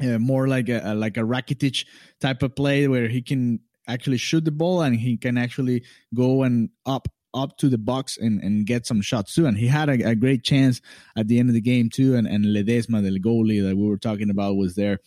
uh, 0.00 0.18
more 0.18 0.48
like 0.48 0.68
a, 0.68 0.94
like 0.94 1.16
a 1.16 1.20
Rakitic 1.20 1.84
type 2.20 2.42
of 2.42 2.56
play 2.56 2.88
where 2.88 3.08
he 3.08 3.22
can 3.22 3.60
actually 3.86 4.16
shoot 4.16 4.44
the 4.44 4.50
ball 4.50 4.82
and 4.82 4.96
he 4.96 5.16
can 5.16 5.38
actually 5.38 5.84
go 6.14 6.42
and 6.42 6.70
up 6.84 7.08
up 7.34 7.56
to 7.58 7.68
the 7.68 7.78
box 7.78 8.16
and, 8.18 8.42
and 8.42 8.66
get 8.66 8.86
some 8.86 9.00
shots 9.00 9.34
too. 9.34 9.46
And 9.46 9.56
he 9.56 9.66
had 9.66 9.88
a, 9.88 10.10
a 10.10 10.14
great 10.14 10.44
chance 10.44 10.80
at 11.16 11.28
the 11.28 11.38
end 11.38 11.48
of 11.48 11.54
the 11.54 11.60
game 11.60 11.88
too. 11.90 12.14
And, 12.14 12.26
and 12.26 12.44
Ledesma, 12.44 13.02
the 13.02 13.20
goalie 13.20 13.62
that 13.66 13.76
we 13.76 13.86
were 13.86 13.98
talking 13.98 14.30
about, 14.30 14.56
was 14.56 14.74
there 14.74 14.98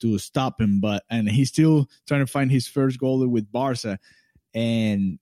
to 0.00 0.18
stop 0.18 0.60
him. 0.60 0.80
But 0.80 1.04
and 1.10 1.28
he's 1.28 1.48
still 1.48 1.88
trying 2.06 2.20
to 2.20 2.30
find 2.30 2.50
his 2.50 2.66
first 2.66 2.98
goal 2.98 3.26
with 3.26 3.50
Barca. 3.50 3.98
And 4.54 5.18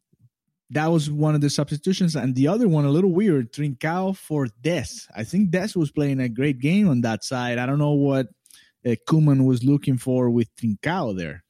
that 0.71 0.87
was 0.89 1.11
one 1.11 1.35
of 1.35 1.41
the 1.41 1.51
substitutions. 1.51 2.15
And 2.15 2.35
the 2.35 2.49
other 2.49 2.69
one, 2.69 2.85
a 2.85 2.91
little 2.91 3.13
weird, 3.13 3.53
Trincao 3.53 4.17
for 4.17 4.49
Dest. 4.61 5.09
I 5.15 5.25
think 5.25 5.51
Dest 5.51 5.77
was 5.77 5.91
playing 5.91 6.21
a 6.21 6.29
great 6.29 6.59
game 6.59 6.89
on 6.89 7.01
that 7.03 7.25
side. 7.25 7.59
I 7.59 7.67
don't 7.67 7.79
know 7.79 7.93
what 7.93 8.29
uh, 8.87 8.95
Koeman 9.09 9.47
was 9.47 9.65
looking 9.65 9.99
for 9.99 10.31
with 10.31 10.55
Trincao 10.57 11.17
there. 11.17 11.45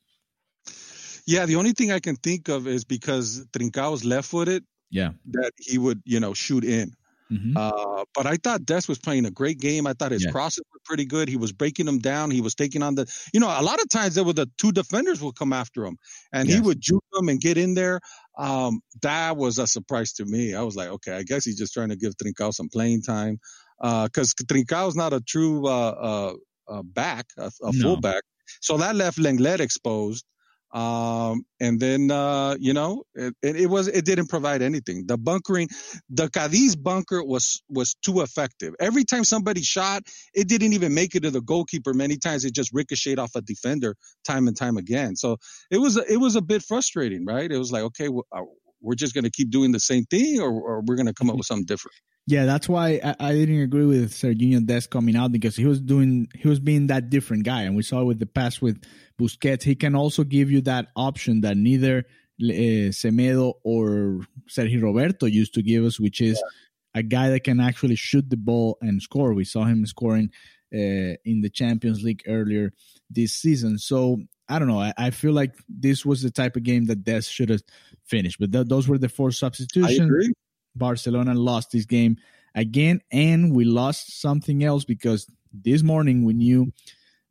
Yeah, 1.27 1.45
the 1.45 1.57
only 1.57 1.73
thing 1.73 1.93
I 1.93 2.01
can 2.01 2.17
think 2.17 2.49
of 2.49 2.67
is 2.67 2.85
because 2.85 3.47
Trincao's 3.53 4.05
left 4.05 4.31
footed. 4.31 4.65
Yeah, 4.91 5.11
that 5.33 5.53
he 5.59 5.79
would 5.79 6.03
you 6.05 6.21
know 6.21 6.35
shoot 6.35 6.65
in. 6.65 6.93
Mm-hmm. 7.31 7.57
Uh, 7.57 8.05
but 8.15 8.27
I 8.27 8.37
thought 8.37 8.65
Dest 8.65 8.89
was 8.89 8.99
playing 8.99 9.27
a 9.27 9.31
great 9.31 9.61
game. 9.61 9.87
I 9.87 9.93
thought 9.93 10.13
his 10.13 10.25
yeah. 10.25 10.31
crosses 10.31 10.65
were 10.73 10.81
pretty 10.85 11.05
good. 11.05 11.29
He 11.29 11.37
was 11.37 11.53
breaking 11.53 11.87
them 11.87 11.99
down. 11.99 12.31
He 12.31 12.41
was 12.41 12.55
taking 12.55 12.83
on 12.83 12.95
the, 12.95 13.07
you 13.35 13.41
know, 13.41 13.49
a 13.49 13.63
lot 13.63 13.81
of 13.81 13.89
times 13.91 14.15
there 14.15 14.25
were 14.25 14.33
the 14.33 14.51
two 14.57 14.73
defenders 14.73 15.21
would 15.21 15.37
come 15.37 15.53
after 15.53 15.85
him, 15.85 15.99
and 16.33 16.49
yes. 16.49 16.57
he 16.57 16.63
would 16.63 16.81
juke 16.81 17.05
them 17.13 17.29
and 17.29 17.41
get 17.41 17.59
in 17.59 17.75
there. 17.75 18.01
Um, 18.39 18.81
that 19.03 19.37
was 19.37 19.59
a 19.59 19.67
surprise 19.67 20.15
to 20.15 20.25
me. 20.25 20.55
I 20.55 20.63
was 20.63 20.77
like, 20.77 20.89
okay, 20.89 21.13
I 21.13 21.23
guess 21.23 21.45
he's 21.45 21.59
just 21.59 21.75
trying 21.75 21.91
to 21.91 21.97
give 21.97 22.15
Trincao 22.17 22.55
some 22.55 22.69
playing 22.71 23.03
time, 23.03 23.39
because 23.79 24.35
uh, 24.41 24.45
Trincao 24.45 24.89
is 24.89 24.97
not 24.97 25.13
a 25.13 25.21
true 25.21 25.67
uh, 25.67 25.91
uh, 25.91 26.33
uh 26.73 26.83
back, 26.83 27.27
a, 27.37 27.51
a 27.63 27.73
no. 27.73 27.83
fullback. 27.83 28.23
So 28.61 28.79
that 28.79 28.97
left 28.97 29.19
Lenglet 29.19 29.61
exposed. 29.61 30.25
Um, 30.73 31.45
and 31.61 31.81
then, 31.81 32.11
uh, 32.11 32.57
you 32.61 32.75
know, 32.75 33.05
it, 33.15 33.35
it, 33.43 33.71
was, 33.71 33.89
it 33.89 34.05
didn't 34.05 34.29
provide 34.29 34.61
anything. 34.61 35.07
The 35.07 35.17
bunkering, 35.17 35.69
the 36.11 36.29
Cadiz 36.29 36.77
bunker 36.77 37.25
was, 37.25 37.63
was 37.69 37.95
too 38.03 38.21
effective. 38.21 38.75
Every 38.79 39.05
time 39.05 39.25
somebody 39.25 39.63
shot, 39.63 40.03
it 40.35 40.49
didn't 40.49 40.75
even 40.75 40.95
make 40.95 41.15
it 41.15 41.23
to 41.23 41.31
the 41.31 41.41
goalkeeper. 41.41 41.95
Many 41.95 42.19
times 42.19 42.45
it 42.45 42.55
just 42.55 42.73
ricocheted 42.73 43.19
off 43.19 43.35
a 43.35 43.41
defender 43.41 43.97
time 44.27 44.47
and 44.47 44.57
time 44.57 44.77
again. 44.77 45.17
So 45.17 45.39
it 45.71 45.79
was, 45.79 45.97
it 45.97 46.19
was 46.19 46.37
a 46.37 46.43
bit 46.43 46.63
frustrating, 46.63 47.25
right? 47.25 47.51
It 47.51 47.59
was 47.59 47.73
like, 47.73 47.83
okay, 47.85 48.09
uh, 48.09 48.43
we're 48.81 48.95
just 48.95 49.15
going 49.15 49.25
to 49.25 49.31
keep 49.31 49.51
doing 49.51 49.73
the 49.73 49.81
same 49.81 50.05
thing 50.05 50.41
or, 50.41 50.51
or 50.51 50.83
we're 50.87 50.97
going 50.97 51.07
to 51.07 51.15
come 51.15 51.31
up 51.31 51.37
with 51.37 51.47
something 51.47 51.67
different. 51.67 51.97
Yeah, 52.29 52.45
that's 52.45 52.69
why 52.69 53.01
I, 53.03 53.17
I, 53.19 53.33
didn't 53.33 53.63
agree 53.63 53.87
with 53.87 54.13
Sergio 54.13 54.63
Dest 54.67 54.91
coming 54.91 55.17
out 55.17 55.33
because 55.33 55.57
he 55.57 55.65
was 55.65 55.81
doing 55.81 56.29
he 56.35 56.47
was 56.47 56.61
being 56.61 56.89
that 56.89 57.09
different 57.09 57.45
guy, 57.45 57.63
and 57.63 57.75
we 57.75 57.83
saw 57.83 58.05
with 58.05 58.19
the 58.19 58.27
pass 58.27 58.61
with 58.61 58.85
Busquets, 59.19 59.63
he 59.63 59.75
can 59.75 59.95
also 59.95 60.25
give 60.25 60.51
you 60.51 60.61
that 60.63 60.89
option 60.95 61.41
that 61.41 61.57
neither 61.57 62.01
uh, 62.43 62.93
Semedo 62.93 63.55
or 63.65 64.21
Sergio 64.47 64.83
Roberto 64.83 65.25
used 65.25 65.55
to 65.55 65.63
give 65.63 65.87
us, 65.87 65.99
which 65.99 66.21
is 66.21 66.39
yeah. 66.95 67.01
a 67.01 67.03
guy 67.03 67.31
that 67.31 67.45
can 67.45 67.61
actually 67.61 67.97
shoot 67.97 68.29
the 68.29 68.37
ball 68.37 68.77
and 68.83 69.01
score. 69.01 69.33
We 69.33 69.45
saw 69.45 69.65
him 69.65 69.87
scoring 69.87 70.31
uh, 70.71 71.17
in 71.25 71.41
the 71.41 71.49
Champions 71.49 72.03
League 72.03 72.25
earlier 72.27 72.75
this 73.09 73.33
season. 73.33 73.79
So 73.79 74.19
I 74.51 74.59
don't 74.59 74.69
know. 74.69 74.81
I, 74.81 74.93
I, 74.99 75.11
feel 75.13 75.33
like 75.33 75.55
this 75.67 76.05
was 76.05 76.21
the 76.21 76.31
type 76.31 76.57
of 76.57 76.63
game 76.63 76.89
that 76.89 77.05
Dest 77.05 77.33
should 77.33 77.49
have 77.49 77.63
finished, 78.05 78.39
but 78.39 78.53
th- 78.53 78.67
those 78.67 78.87
were 78.87 78.99
the 78.99 79.09
four 79.09 79.31
substitutions. 79.31 80.35
Barcelona 80.75 81.35
lost 81.35 81.73
this 81.73 81.85
game 81.85 82.17
again, 82.55 83.01
and 83.11 83.55
we 83.55 83.65
lost 83.65 84.21
something 84.21 84.65
else 84.65 84.85
because 84.85 85.27
this 85.53 85.83
morning 85.83 86.25
we 86.25 86.35
knew 86.35 86.73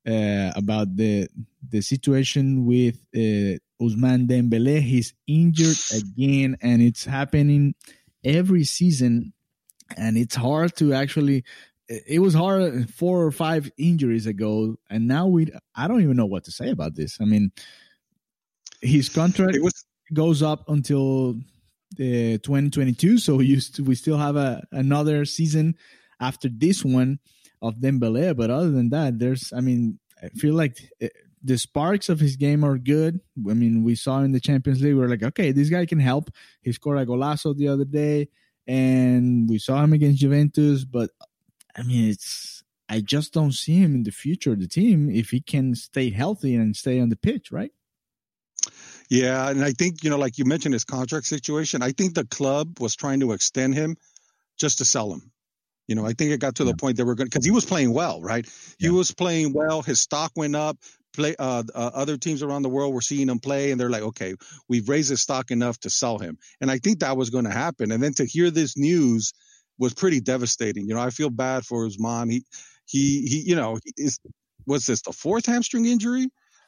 uh, 0.07 0.51
about 0.55 0.95
the 0.95 1.27
the 1.69 1.81
situation 1.81 2.65
with 2.65 2.95
uh, 3.15 3.59
Ousmane 3.81 4.27
Dembele. 4.27 4.81
He's 4.81 5.13
injured 5.27 5.77
again, 5.93 6.57
and 6.61 6.81
it's 6.81 7.05
happening 7.05 7.75
every 8.23 8.63
season, 8.63 9.33
and 9.95 10.17
it's 10.17 10.35
hard 10.35 10.75
to 10.77 10.93
actually. 10.93 11.43
It 11.89 12.19
was 12.19 12.33
hard 12.33 12.89
four 12.89 13.23
or 13.23 13.31
five 13.31 13.71
injuries 13.77 14.25
ago, 14.25 14.75
and 14.89 15.07
now 15.07 15.27
we. 15.27 15.51
I 15.75 15.87
don't 15.87 16.01
even 16.01 16.17
know 16.17 16.25
what 16.25 16.43
to 16.45 16.51
say 16.51 16.69
about 16.69 16.95
this. 16.95 17.17
I 17.21 17.25
mean, 17.25 17.51
his 18.81 19.07
contract 19.09 19.57
was, 19.61 19.85
goes 20.13 20.43
up 20.43 20.67
until 20.67 21.35
the 21.95 22.37
2022. 22.39 23.17
So 23.17 23.35
we 23.35 23.45
used 23.45 23.75
to, 23.75 23.83
we 23.83 23.95
still 23.95 24.17
have 24.17 24.35
a 24.35 24.65
another 24.71 25.25
season 25.25 25.75
after 26.19 26.49
this 26.49 26.83
one 26.83 27.19
of 27.61 27.75
Dembele. 27.75 28.35
But 28.35 28.49
other 28.49 28.71
than 28.71 28.89
that, 28.89 29.19
there's 29.19 29.51
I 29.53 29.61
mean 29.61 29.99
I 30.21 30.29
feel 30.29 30.55
like 30.55 30.77
eh, 31.01 31.09
the 31.43 31.57
sparks 31.57 32.09
of 32.09 32.19
his 32.19 32.35
game 32.35 32.63
are 32.63 32.77
good. 32.77 33.19
I 33.49 33.53
mean, 33.53 33.83
we 33.83 33.95
saw 33.95 34.19
in 34.19 34.31
the 34.31 34.39
Champions 34.39 34.81
League, 34.81 34.95
we 34.95 35.03
are 35.03 35.09
like, 35.09 35.23
okay, 35.23 35.51
this 35.51 35.69
guy 35.69 35.85
can 35.85 35.99
help. 35.99 36.31
He 36.61 36.71
scored 36.71 36.97
a 36.97 37.05
golazo 37.05 37.55
the 37.55 37.67
other 37.67 37.85
day, 37.85 38.29
and 38.65 39.49
we 39.49 39.59
saw 39.59 39.83
him 39.83 39.93
against 39.93 40.19
Juventus. 40.19 40.83
But 40.83 41.11
I 41.75 41.83
mean, 41.83 42.09
it's 42.09 42.63
I 42.89 43.01
just 43.01 43.33
don't 43.33 43.53
see 43.53 43.77
him 43.77 43.95
in 43.95 44.03
the 44.03 44.11
future 44.11 44.53
of 44.53 44.59
the 44.59 44.67
team 44.67 45.09
if 45.09 45.29
he 45.29 45.41
can 45.41 45.75
stay 45.75 46.09
healthy 46.09 46.55
and 46.55 46.75
stay 46.75 46.99
on 46.99 47.09
the 47.09 47.15
pitch, 47.15 47.51
right? 47.51 47.71
Yeah, 49.09 49.49
and 49.49 49.63
I 49.63 49.71
think 49.71 50.03
you 50.03 50.09
know, 50.09 50.17
like 50.17 50.37
you 50.37 50.45
mentioned, 50.45 50.73
his 50.73 50.83
contract 50.83 51.25
situation. 51.25 51.81
I 51.81 51.91
think 51.91 52.13
the 52.13 52.25
club 52.25 52.79
was 52.79 52.95
trying 52.95 53.21
to 53.21 53.31
extend 53.31 53.75
him 53.75 53.95
just 54.57 54.79
to 54.79 54.85
sell 54.85 55.11
him. 55.13 55.31
You 55.87 55.95
know, 55.95 56.05
I 56.05 56.13
think 56.13 56.31
it 56.31 56.39
got 56.39 56.55
to 56.55 56.63
yeah. 56.65 56.71
the 56.71 56.77
point 56.77 56.97
that 56.97 57.05
we're 57.05 57.15
going 57.15 57.27
because 57.27 57.45
he 57.45 57.51
was 57.51 57.65
playing 57.65 57.93
well, 57.93 58.21
right? 58.21 58.45
Yeah. 58.79 58.89
He 58.89 58.89
was 58.89 59.11
playing 59.11 59.53
well. 59.53 59.81
His 59.81 59.99
stock 59.99 60.31
went 60.35 60.55
up. 60.55 60.77
Play 61.13 61.35
uh, 61.39 61.63
uh, 61.73 61.91
other 61.93 62.17
teams 62.17 62.43
around 62.43 62.61
the 62.61 62.69
world 62.69 62.93
were 62.93 63.01
seeing 63.01 63.29
him 63.29 63.39
play, 63.39 63.71
and 63.71 63.79
they're 63.79 63.89
like, 63.89 64.03
okay, 64.03 64.35
we've 64.67 64.87
raised 64.87 65.09
his 65.09 65.21
stock 65.21 65.49
enough 65.49 65.79
to 65.79 65.89
sell 65.89 66.19
him. 66.19 66.37
And 66.61 66.69
I 66.69 66.77
think 66.77 66.99
that 66.99 67.17
was 67.17 67.29
going 67.31 67.45
to 67.45 67.51
happen. 67.51 67.91
And 67.91 68.03
then 68.03 68.13
to 68.15 68.25
hear 68.25 68.51
this 68.51 68.77
news 68.77 69.33
was 69.79 69.93
pretty 69.93 70.19
devastating. 70.19 70.87
You 70.87 70.93
know, 70.93 71.01
I 71.01 71.09
feel 71.09 71.29
bad 71.29 71.65
for 71.65 71.85
his 71.85 71.99
mom. 71.99 72.29
He 72.29 72.43
he 72.85 73.25
he. 73.25 73.39
You 73.41 73.55
know, 73.55 73.79
is 73.95 74.19
was 74.67 74.85
this 74.85 75.01
the 75.01 75.13
fourth 75.13 75.45
hamstring 75.45 75.85
injury? 75.85 76.27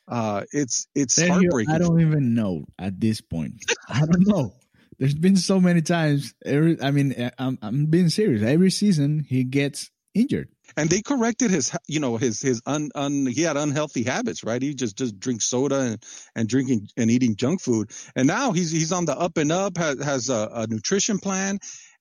Uh, 0.09 0.43
it's 0.51 0.87
it's 0.95 1.19
Sergio, 1.19 1.29
heartbreaking. 1.29 1.73
I 1.73 1.77
don't 1.77 2.01
even 2.01 2.33
know 2.33 2.65
at 2.77 2.99
this 2.99 3.21
point. 3.21 3.63
I 3.89 4.05
don't 4.05 4.27
know. 4.27 4.53
There's 4.97 5.15
been 5.15 5.37
so 5.37 5.61
many 5.61 5.81
times. 5.81 6.33
Every, 6.43 6.81
I 6.81 6.91
mean, 6.91 7.13
eh, 7.13 7.29
I'm 7.37 7.57
I'm 7.61 7.85
being 7.85 8.09
serious. 8.09 8.43
Every 8.43 8.71
season 8.71 9.25
he 9.27 9.43
gets 9.43 9.91
injured. 10.13 10.49
And 10.77 10.89
they 10.89 11.01
corrected 11.01 11.51
his, 11.51 11.75
you 11.87 11.99
know, 11.99 12.17
his 12.17 12.41
his 12.41 12.61
un, 12.65 12.89
un 12.95 13.25
he 13.25 13.41
had 13.41 13.57
unhealthy 13.57 14.03
habits, 14.03 14.43
right? 14.43 14.61
He 14.61 14.73
just 14.73 14.97
just 14.97 15.19
drinks 15.19 15.45
soda 15.45 15.79
and, 15.79 16.03
and 16.35 16.47
drinking 16.47 16.87
and 16.97 17.09
eating 17.09 17.35
junk 17.35 17.61
food. 17.61 17.91
And 18.15 18.27
now 18.27 18.51
he's 18.51 18.71
he's 18.71 18.91
on 18.91 19.05
the 19.05 19.17
up 19.17 19.37
and 19.37 19.51
up, 19.51 19.77
has 19.77 20.03
has 20.03 20.29
a, 20.29 20.49
a 20.53 20.67
nutrition 20.67 21.19
plan, 21.19 21.59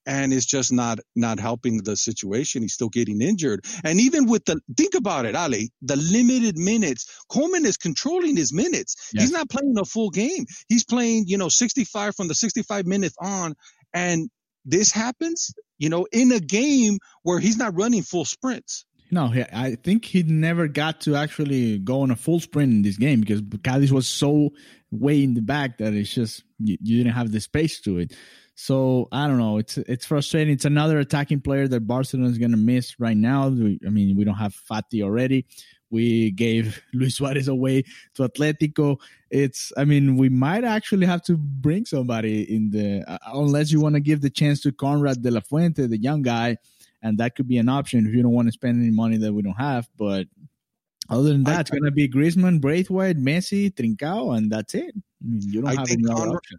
and 0.08 0.32
it's 0.32 0.46
just 0.46 0.72
not 0.72 0.98
not 1.14 1.38
helping 1.38 1.82
the 1.82 1.94
situation. 1.94 2.62
He's 2.62 2.72
still 2.72 2.88
getting 2.88 3.20
injured. 3.20 3.66
And 3.84 4.00
even 4.00 4.26
with 4.26 4.46
the 4.46 4.58
think 4.76 4.94
about 4.94 5.26
it, 5.26 5.36
Ali, 5.36 5.70
the 5.82 5.96
limited 5.96 6.56
minutes, 6.56 7.06
Koeman 7.30 7.66
is 7.66 7.76
controlling 7.76 8.34
his 8.34 8.52
minutes. 8.52 8.96
Yes. 9.12 9.24
He's 9.24 9.30
not 9.30 9.50
playing 9.50 9.74
a 9.78 9.84
full 9.84 10.08
game. 10.08 10.46
He's 10.68 10.84
playing, 10.84 11.24
you 11.28 11.36
know, 11.36 11.50
65 11.50 12.16
from 12.16 12.26
the 12.26 12.34
65 12.34 12.86
minutes 12.86 13.16
on. 13.20 13.54
And 13.92 14.30
this 14.64 14.90
happens, 14.90 15.52
you 15.76 15.90
know, 15.90 16.06
in 16.10 16.32
a 16.32 16.40
game 16.40 16.98
where 17.22 17.38
he's 17.38 17.58
not 17.58 17.76
running 17.76 18.02
full 18.02 18.24
sprints. 18.24 18.86
No, 19.10 19.32
I 19.52 19.76
think 19.76 20.04
he 20.04 20.22
never 20.22 20.68
got 20.68 21.02
to 21.02 21.16
actually 21.16 21.78
go 21.78 22.00
on 22.02 22.10
a 22.10 22.16
full 22.16 22.40
sprint 22.40 22.72
in 22.72 22.82
this 22.82 22.98
game 22.98 23.20
because 23.20 23.40
Cadiz 23.62 23.92
was 23.92 24.06
so 24.06 24.50
way 24.90 25.22
in 25.22 25.34
the 25.34 25.40
back 25.42 25.78
that 25.78 25.94
it's 25.94 26.12
just 26.12 26.44
you, 26.58 26.76
you 26.82 26.98
didn't 26.98 27.14
have 27.14 27.32
the 27.32 27.40
space 27.40 27.80
to 27.82 27.98
it. 27.98 28.12
So 28.60 29.06
I 29.12 29.28
don't 29.28 29.38
know. 29.38 29.58
It's 29.58 29.78
it's 29.78 30.04
frustrating. 30.04 30.52
It's 30.52 30.64
another 30.64 30.98
attacking 30.98 31.42
player 31.42 31.68
that 31.68 31.86
Barcelona 31.86 32.28
is 32.28 32.38
going 32.38 32.50
to 32.50 32.56
miss 32.56 32.98
right 32.98 33.16
now. 33.16 33.50
We, 33.50 33.78
I 33.86 33.88
mean, 33.88 34.16
we 34.16 34.24
don't 34.24 34.34
have 34.34 34.52
Fati 34.52 35.00
already. 35.00 35.46
We 35.90 36.32
gave 36.32 36.82
Luis 36.92 37.14
Suarez 37.14 37.46
away 37.46 37.84
to 38.14 38.28
Atletico. 38.28 38.98
It's. 39.30 39.72
I 39.76 39.84
mean, 39.84 40.16
we 40.16 40.28
might 40.28 40.64
actually 40.64 41.06
have 41.06 41.22
to 41.26 41.36
bring 41.36 41.84
somebody 41.84 42.52
in 42.52 42.70
the 42.70 43.04
uh, 43.06 43.18
unless 43.32 43.70
you 43.70 43.80
want 43.80 43.94
to 43.94 44.00
give 44.00 44.22
the 44.22 44.30
chance 44.30 44.60
to 44.62 44.72
Konrad 44.72 45.22
de 45.22 45.30
la 45.30 45.38
Fuente, 45.38 45.86
the 45.86 45.96
young 45.96 46.22
guy, 46.22 46.56
and 47.00 47.16
that 47.18 47.36
could 47.36 47.46
be 47.46 47.58
an 47.58 47.68
option 47.68 48.08
if 48.08 48.12
you 48.12 48.24
don't 48.24 48.32
want 48.32 48.48
to 48.48 48.52
spend 48.52 48.82
any 48.82 48.90
money 48.90 49.18
that 49.18 49.32
we 49.32 49.40
don't 49.40 49.52
have. 49.52 49.88
But 49.96 50.26
other 51.08 51.28
than 51.28 51.44
that, 51.44 51.58
I, 51.58 51.60
it's 51.60 51.70
going 51.70 51.84
to 51.84 51.92
be 51.92 52.08
Griezmann, 52.08 52.60
Braithwaite, 52.60 53.18
Messi, 53.18 53.72
Trincao, 53.72 54.36
and 54.36 54.50
that's 54.50 54.74
it. 54.74 54.96
I 54.96 55.28
mean, 55.28 55.42
you 55.42 55.60
don't 55.60 55.70
I 55.70 55.74
have 55.78 55.90
any 55.92 56.10
other 56.10 56.30
option. 56.30 56.58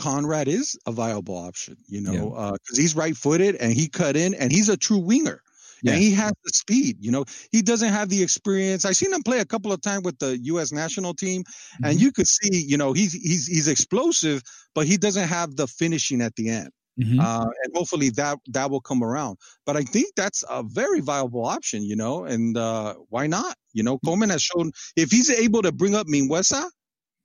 Konrad 0.00 0.48
is 0.48 0.78
a 0.86 0.92
viable 0.92 1.36
option, 1.36 1.76
you 1.86 2.00
know, 2.00 2.30
because 2.30 2.76
yeah. 2.76 2.80
uh, 2.80 2.82
he's 2.82 2.96
right 2.96 3.16
footed 3.16 3.56
and 3.56 3.72
he 3.72 3.88
cut 3.88 4.16
in 4.16 4.34
and 4.34 4.50
he's 4.50 4.68
a 4.68 4.76
true 4.76 4.98
winger. 4.98 5.42
Yeah. 5.82 5.92
And 5.92 6.02
he 6.02 6.10
has 6.12 6.32
the 6.44 6.50
speed, 6.54 6.98
you 7.00 7.10
know. 7.10 7.24
He 7.52 7.62
doesn't 7.62 7.88
have 7.88 8.08
the 8.10 8.22
experience. 8.22 8.84
I've 8.84 8.96
seen 8.96 9.12
him 9.12 9.22
play 9.22 9.38
a 9.40 9.46
couple 9.46 9.72
of 9.72 9.80
times 9.80 10.04
with 10.04 10.18
the 10.18 10.38
U.S. 10.52 10.72
national 10.72 11.14
team, 11.14 11.42
and 11.82 11.94
mm-hmm. 11.94 12.02
you 12.02 12.12
could 12.12 12.28
see, 12.28 12.64
you 12.68 12.76
know, 12.76 12.92
he's 12.92 13.14
he's 13.14 13.46
he's 13.46 13.66
explosive, 13.66 14.42
but 14.74 14.86
he 14.86 14.98
doesn't 14.98 15.28
have 15.28 15.56
the 15.56 15.66
finishing 15.66 16.20
at 16.20 16.34
the 16.36 16.50
end. 16.50 16.70
mm-hmm. 16.98 17.20
uh, 17.20 17.46
and 17.64 17.74
hopefully 17.74 18.10
that 18.10 18.38
that 18.48 18.70
will 18.70 18.80
come 18.80 19.02
around. 19.02 19.38
But 19.64 19.76
I 19.76 19.82
think 19.82 20.08
that's 20.16 20.44
a 20.50 20.62
very 20.62 21.00
viable 21.00 21.46
option, 21.46 21.82
you 21.82 21.96
know, 21.96 22.24
and 22.24 22.56
uh, 22.56 22.94
why 23.08 23.26
not? 23.26 23.54
You 23.72 23.82
know, 23.82 23.98
Koeman 24.04 24.30
has 24.30 24.42
shown 24.42 24.72
if 24.96 25.10
he's 25.10 25.30
able 25.30 25.62
to 25.62 25.72
bring 25.72 25.94
up 25.94 26.06
Mingueza, 26.06 26.68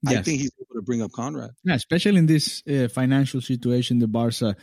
yes. 0.10 0.20
I 0.20 0.24
think 0.24 0.41
he's 0.41 0.51
able 0.60 0.80
to 0.80 0.86
bring 0.86 1.01
up 1.01 1.12
Konrad. 1.12 1.51
Yeah, 1.64 1.76
especially 1.76 2.18
in 2.18 2.26
this 2.26 2.64
uh, 2.68 2.88
financial 2.88 3.41
situation 3.41 3.99
the 3.99 4.08
Barca 4.08 4.56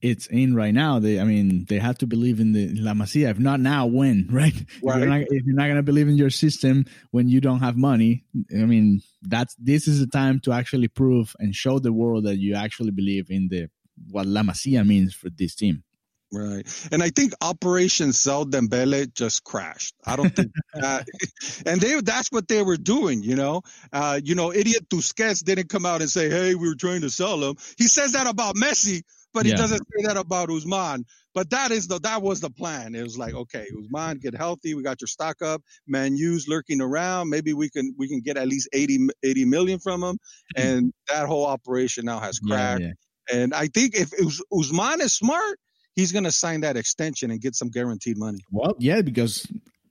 it's 0.00 0.26
in 0.28 0.54
right 0.54 0.72
now. 0.72 0.98
They, 0.98 1.18
I 1.18 1.24
mean, 1.24 1.66
they 1.68 1.78
have 1.78 1.98
to 1.98 2.06
believe 2.06 2.40
in 2.40 2.52
the 2.52 2.68
La 2.74 2.92
Masia. 2.92 3.30
If 3.30 3.38
not 3.38 3.60
now, 3.60 3.86
when? 3.86 4.28
Right? 4.30 4.54
right. 4.82 5.26
If 5.28 5.44
you're 5.44 5.56
not, 5.56 5.62
not 5.62 5.66
going 5.66 5.76
to 5.76 5.82
believe 5.82 6.08
in 6.08 6.16
your 6.16 6.30
system 6.30 6.84
when 7.10 7.28
you 7.28 7.40
don't 7.40 7.60
have 7.60 7.76
money, 7.76 8.24
I 8.52 8.64
mean, 8.64 9.00
that's 9.22 9.54
this 9.56 9.88
is 9.88 10.00
the 10.00 10.06
time 10.06 10.40
to 10.40 10.52
actually 10.52 10.88
prove 10.88 11.34
and 11.38 11.54
show 11.54 11.78
the 11.78 11.92
world 11.92 12.24
that 12.24 12.38
you 12.38 12.54
actually 12.54 12.92
believe 12.92 13.30
in 13.30 13.48
the 13.48 13.68
what 14.10 14.26
La 14.26 14.42
Masia 14.42 14.86
means 14.86 15.14
for 15.14 15.30
this 15.30 15.54
team. 15.54 15.82
Right. 16.30 16.88
And 16.92 17.02
I 17.02 17.08
think 17.08 17.32
Operation 17.40 18.12
Sell 18.12 18.44
Dembele 18.44 19.12
just 19.14 19.44
crashed. 19.44 19.94
I 20.04 20.16
don't 20.16 20.34
think 20.34 20.52
that, 20.74 21.06
and 21.66 21.80
they, 21.80 22.00
that's 22.02 22.30
what 22.30 22.48
they 22.48 22.62
were 22.62 22.76
doing, 22.76 23.22
you 23.22 23.34
know, 23.34 23.62
uh, 23.92 24.20
you 24.22 24.34
know, 24.34 24.52
idiot 24.52 24.88
Tusquets 24.90 25.42
didn't 25.42 25.70
come 25.70 25.86
out 25.86 26.02
and 26.02 26.10
say, 26.10 26.28
Hey, 26.28 26.54
we 26.54 26.68
were 26.68 26.74
trying 26.74 27.00
to 27.00 27.10
sell 27.10 27.42
him. 27.42 27.56
He 27.78 27.84
says 27.84 28.12
that 28.12 28.26
about 28.26 28.56
Messi, 28.56 29.02
but 29.32 29.46
he 29.46 29.52
yeah. 29.52 29.58
doesn't 29.58 29.78
say 29.78 30.06
that 30.06 30.16
about 30.16 30.50
Ousmane. 30.50 31.04
But 31.34 31.50
that 31.50 31.70
is 31.70 31.86
the 31.86 32.00
that 32.00 32.20
was 32.20 32.40
the 32.40 32.50
plan. 32.50 32.94
It 32.94 33.02
was 33.02 33.16
like, 33.16 33.34
okay, 33.34 33.66
Ousmane, 33.72 34.20
get 34.20 34.34
healthy. 34.34 34.74
We 34.74 34.82
got 34.82 35.00
your 35.00 35.08
stock 35.08 35.40
up. 35.40 35.62
Man, 35.86 36.16
U's 36.16 36.48
lurking 36.48 36.80
around. 36.80 37.28
Maybe 37.30 37.52
we 37.52 37.70
can 37.70 37.94
we 37.96 38.08
can 38.08 38.20
get 38.20 38.36
at 38.36 38.48
least 38.48 38.68
80, 38.72 39.08
80 39.22 39.44
million 39.44 39.78
from 39.78 40.02
him. 40.02 40.18
And 40.56 40.92
that 41.08 41.26
whole 41.26 41.46
operation 41.46 42.06
now 42.06 42.18
has 42.18 42.38
cracked. 42.38 42.80
Yeah, 42.80 42.92
yeah. 43.30 43.42
And 43.42 43.54
I 43.54 43.68
think 43.68 43.94
if 43.94 44.10
Ousmane 44.50 45.00
is 45.00 45.12
smart, 45.12 45.58
he's 45.98 46.12
going 46.12 46.24
to 46.24 46.32
sign 46.32 46.60
that 46.60 46.76
extension 46.76 47.32
and 47.32 47.40
get 47.40 47.56
some 47.56 47.70
guaranteed 47.70 48.16
money. 48.16 48.38
Well, 48.52 48.76
yeah, 48.78 49.02
because 49.02 49.44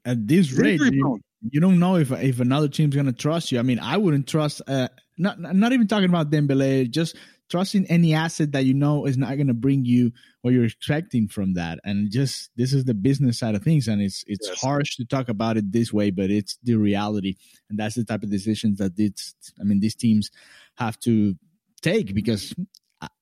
at 0.06 0.26
this 0.26 0.54
rate, 0.54 0.80
you, 0.80 1.20
you, 1.52 1.60
don't 1.60 1.80
know 1.80 1.98
if 1.98 2.12
if 2.12 2.40
another 2.40 2.70
team's 2.70 2.96
going 2.96 3.08
to 3.08 3.14
trust 3.14 3.52
you. 3.52 3.60
I 3.60 3.62
mean, 3.62 3.80
I 3.80 3.98
wouldn't 3.98 4.28
trust. 4.28 4.62
Uh, 4.66 4.88
not 5.18 5.40
not 5.40 5.74
even 5.74 5.88
talking 5.88 6.08
about 6.08 6.32
Dembele, 6.32 6.90
just 6.90 7.18
trusting 7.50 7.86
any 7.88 8.14
asset 8.14 8.54
that 8.54 8.64
you 8.64 8.74
know 8.74 9.06
is 9.06 9.18
not 9.18 9.36
going 9.36 9.48
to 9.48 9.54
bring 9.54 9.84
you 9.84 10.12
what 10.42 10.54
you're 10.54 10.66
expecting 10.66 11.28
from 11.28 11.54
that 11.56 11.80
and 11.84 12.12
just 12.12 12.50
this 12.58 12.74
is 12.74 12.84
the 12.86 12.94
business 12.94 13.40
side 13.40 13.56
of 13.56 13.64
things 13.64 13.88
and 13.88 14.02
it's 14.02 14.26
it's 14.28 14.50
yes. 14.50 14.62
harsh 14.62 14.98
to 14.98 15.06
talk 15.06 15.30
about 15.30 15.56
it 15.56 15.72
this 15.72 15.94
way 15.94 16.12
but 16.12 16.30
it's 16.30 16.58
the 16.64 16.76
reality 16.76 17.36
and 17.70 17.80
that's 17.80 17.96
the 17.96 18.04
type 18.04 18.22
of 18.22 18.30
decisions 18.30 18.80
that 18.80 18.98
this 18.98 19.34
i 19.62 19.64
mean 19.64 19.80
these 19.80 19.96
teams 19.96 20.30
have 20.76 21.00
to 21.00 21.36
take 21.82 22.14
because 22.14 22.54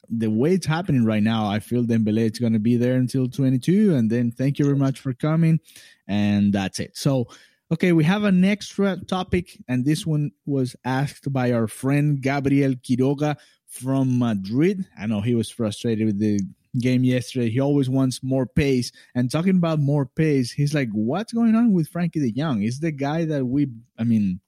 the 0.09 0.29
way 0.29 0.53
it's 0.53 0.65
happening 0.65 1.05
right 1.05 1.23
now, 1.23 1.47
I 1.47 1.59
feel 1.59 1.83
Dembele 1.83 2.31
is 2.31 2.39
going 2.39 2.53
to 2.53 2.59
be 2.59 2.77
there 2.77 2.95
until 2.95 3.27
22, 3.27 3.95
and 3.95 4.09
then 4.09 4.31
thank 4.31 4.59
you 4.59 4.65
very 4.65 4.77
much 4.77 4.99
for 4.99 5.13
coming, 5.13 5.59
and 6.07 6.53
that's 6.53 6.79
it. 6.79 6.97
So, 6.97 7.27
okay, 7.71 7.91
we 7.91 8.03
have 8.03 8.23
an 8.23 8.43
extra 8.43 8.97
topic, 8.97 9.61
and 9.67 9.85
this 9.85 10.05
one 10.05 10.31
was 10.45 10.75
asked 10.85 11.31
by 11.31 11.51
our 11.51 11.67
friend 11.67 12.21
Gabriel 12.21 12.73
Quiroga 12.73 13.37
from 13.67 14.17
Madrid. 14.19 14.85
I 14.97 15.05
know 15.05 15.21
he 15.21 15.35
was 15.35 15.49
frustrated 15.49 16.05
with 16.05 16.19
the 16.19 16.39
game 16.79 17.03
yesterday. 17.03 17.49
He 17.49 17.59
always 17.59 17.89
wants 17.89 18.23
more 18.23 18.45
pace. 18.45 18.91
And 19.13 19.31
talking 19.31 19.57
about 19.57 19.79
more 19.79 20.05
pace, 20.05 20.51
he's 20.51 20.73
like, 20.73 20.89
what's 20.91 21.33
going 21.33 21.55
on 21.55 21.73
with 21.73 21.91
Frenkie 21.91 22.13
de 22.13 22.31
Jong? 22.31 22.63
Is 22.63 22.79
the 22.79 22.91
guy 22.91 23.25
that 23.25 23.45
we, 23.45 23.67
I 23.97 24.03
mean, 24.03 24.39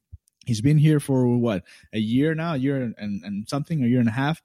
he's 0.45 0.61
been 0.61 0.77
here 0.77 0.99
for 0.99 1.27
what, 1.37 1.63
a 1.93 1.99
year 1.99 2.35
now, 2.35 2.53
a 2.53 2.57
year 2.57 2.93
and, 2.97 3.23
and 3.23 3.47
something, 3.49 3.83
a 3.83 3.87
year 3.87 3.99
and 3.99 4.09
a 4.09 4.13
half. 4.13 4.41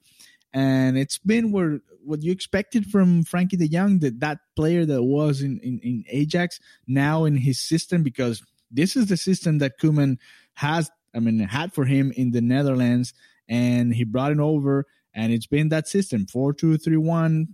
And 0.53 0.99
it's 0.99 1.19
been 1.19 1.53
where 1.53 1.81
what 2.05 2.23
you 2.23 2.33
expected 2.33 2.87
from 2.87 3.25
Frenkie 3.25 3.59
de 3.59 3.69
Jong, 3.69 4.01
that 4.01 4.21
that 4.21 4.39
player 4.57 4.85
that 4.85 5.03
was 5.03 5.41
in, 5.41 5.59
in, 5.61 5.79
in 5.83 6.05
Ajax, 6.09 6.61
now 6.87 7.25
in 7.25 7.37
his 7.37 7.61
system, 7.61 8.03
because 8.03 8.43
this 8.71 8.97
is 8.97 9.07
the 9.07 9.17
system 9.17 9.59
that 9.59 9.79
Koeman 9.81 10.19
has, 10.55 10.91
I 11.15 11.21
mean, 11.21 11.39
had 11.39 11.73
for 11.73 11.85
him 11.85 12.13
in 12.17 12.33
the 12.33 12.41
Netherlands 12.41 13.15
and 13.49 13.95
he 13.95 14.05
brought 14.05 14.33
it 14.33 14.41
over 14.41 14.87
and 15.15 15.33
it's 15.33 15.47
been 15.47 15.69
that 15.69 15.89
system 15.89 16.27
4-2-3-1 16.27 17.47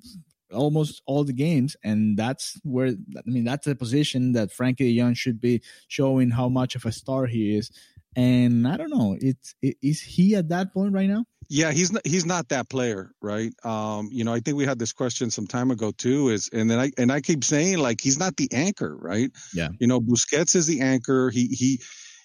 almost 0.52 1.02
all 1.06 1.24
the 1.24 1.32
games 1.32 1.76
and 1.82 2.16
that's 2.16 2.58
where 2.62 2.88
i 2.88 3.20
mean 3.26 3.44
that's 3.44 3.66
the 3.66 3.74
position 3.74 4.32
that 4.32 4.50
frenkie 4.50 4.78
de 4.78 4.96
jong 4.96 5.12
should 5.12 5.40
be 5.40 5.60
showing 5.88 6.30
how 6.30 6.48
much 6.48 6.74
of 6.74 6.86
a 6.86 6.92
star 6.92 7.26
he 7.26 7.56
is 7.56 7.70
and 8.18 8.66
i 8.66 8.76
don't 8.76 8.90
know 8.90 9.16
it's 9.20 9.54
is 9.62 10.02
he 10.02 10.34
at 10.34 10.48
that 10.48 10.74
point 10.74 10.92
right 10.92 11.08
now? 11.08 11.24
Yeah 11.48 11.70
he's 11.70 11.92
not 11.92 12.06
he's 12.06 12.26
not 12.26 12.48
that 12.48 12.68
player 12.68 13.12
right? 13.22 13.52
Um 13.64 14.08
you 14.12 14.24
know 14.24 14.34
i 14.34 14.40
think 14.40 14.56
we 14.56 14.66
had 14.66 14.78
this 14.78 14.92
question 14.92 15.30
some 15.30 15.46
time 15.46 15.70
ago 15.70 15.92
too 15.92 16.28
is 16.28 16.50
and 16.52 16.70
then 16.70 16.78
i 16.78 16.90
and 16.98 17.10
i 17.12 17.20
keep 17.20 17.44
saying 17.44 17.78
like 17.78 18.00
he's 18.00 18.18
not 18.18 18.36
the 18.36 18.48
anchor 18.52 18.96
right? 18.96 19.30
Yeah. 19.54 19.68
You 19.78 19.86
know 19.86 20.00
busquets 20.00 20.56
is 20.56 20.66
the 20.66 20.80
anchor. 20.80 21.30
He 21.30 21.46
he 21.46 21.80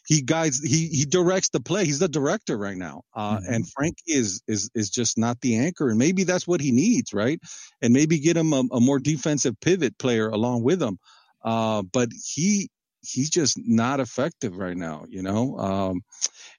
he 0.08 0.22
guides 0.22 0.62
he 0.62 0.88
he 0.88 1.06
directs 1.06 1.50
the 1.50 1.62
play. 1.62 1.86
He's 1.86 2.00
the 2.00 2.10
director 2.10 2.58
right 2.58 2.76
now. 2.76 3.04
Uh, 3.14 3.38
mm-hmm. 3.38 3.54
and 3.54 3.72
frank 3.72 3.98
is 4.08 4.42
is 4.48 4.70
is 4.74 4.90
just 4.90 5.18
not 5.18 5.40
the 5.42 5.58
anchor 5.58 5.90
and 5.90 6.00
maybe 6.00 6.24
that's 6.24 6.48
what 6.48 6.60
he 6.60 6.72
needs 6.72 7.14
right? 7.14 7.40
And 7.82 7.94
maybe 7.94 8.20
get 8.20 8.36
him 8.36 8.52
a, 8.52 8.64
a 8.74 8.82
more 8.82 9.00
defensive 9.00 9.56
pivot 9.62 9.98
player 10.00 10.28
along 10.28 10.64
with 10.64 10.82
him. 10.82 10.98
Uh, 11.46 11.84
but 11.84 12.10
he 12.34 12.70
he's 13.04 13.30
just 13.30 13.58
not 13.58 14.00
effective 14.00 14.58
right 14.58 14.78
now 14.78 15.06
you 15.10 15.22
know 15.22 15.58
um, 15.58 16.02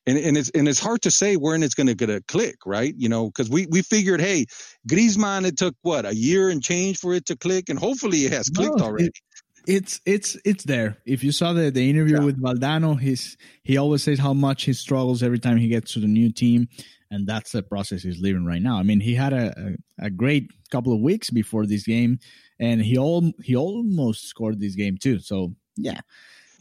and 0.07 0.19
and 0.19 0.37
it's 0.37 0.51
and 0.51 0.69
it's 0.69 0.81
hard 0.81 1.03
to 1.03 1.11
say 1.11 1.37
when 1.37 1.63
it's 1.63 1.75
going 1.75 1.87
to 1.87 1.95
get 1.95 2.11
a 2.11 2.23
click 2.29 2.57
right 2.67 2.95
you 2.97 3.09
know 3.09 3.27
because 3.27 3.51
we 3.51 3.67
we 3.67 3.83
figured 3.83 4.21
hey 4.21 4.47
Griezmann 4.89 5.47
it 5.47 5.57
took 5.57 5.75
what 5.83 6.05
a 6.05 6.15
year 6.15 6.51
and 6.51 6.63
change 6.63 6.99
for 6.99 7.15
it 7.15 7.27
to 7.27 7.37
click 7.37 7.69
and 7.69 7.79
hopefully 7.79 8.19
it 8.25 8.33
has 8.33 8.49
clicked 8.49 8.79
no, 8.79 8.85
already 8.85 9.07
it, 9.07 9.19
it's 9.67 10.01
it's 10.05 10.37
it's 10.45 10.65
there. 10.65 10.99
If 11.07 11.25
you 11.25 11.33
saw 11.33 11.53
the 11.53 11.71
the 11.71 11.89
interview 11.89 12.19
yeah. 12.19 12.25
with 12.25 12.41
Valdano, 12.41 12.99
he's 12.99 13.37
he 13.63 13.77
always 13.77 14.03
says 14.03 14.19
how 14.19 14.35
much 14.35 14.65
he 14.65 14.73
struggles 14.73 15.23
every 15.23 15.39
time 15.39 15.57
he 15.57 15.69
gets 15.69 15.95
to 15.95 16.01
the 16.01 16.07
new 16.07 16.33
team, 16.33 16.69
and 17.11 17.27
that's 17.27 17.53
the 17.53 17.63
process 17.63 18.03
he's 18.03 18.21
living 18.21 18.45
right 18.45 18.63
now. 18.63 18.77
I 18.79 18.83
mean, 18.83 19.01
he 19.01 19.15
had 19.15 19.33
a, 19.33 19.77
a, 19.99 20.07
a 20.07 20.11
great 20.11 20.51
couple 20.71 20.93
of 20.93 21.01
weeks 21.01 21.31
before 21.31 21.67
this 21.67 21.85
game, 21.85 22.19
and 22.59 22.83
he 22.83 22.99
all 22.99 23.33
he 23.43 23.57
almost 23.57 24.29
scored 24.29 24.61
this 24.61 24.75
game 24.75 24.97
too. 25.01 25.19
So 25.21 25.55
yeah. 25.77 26.01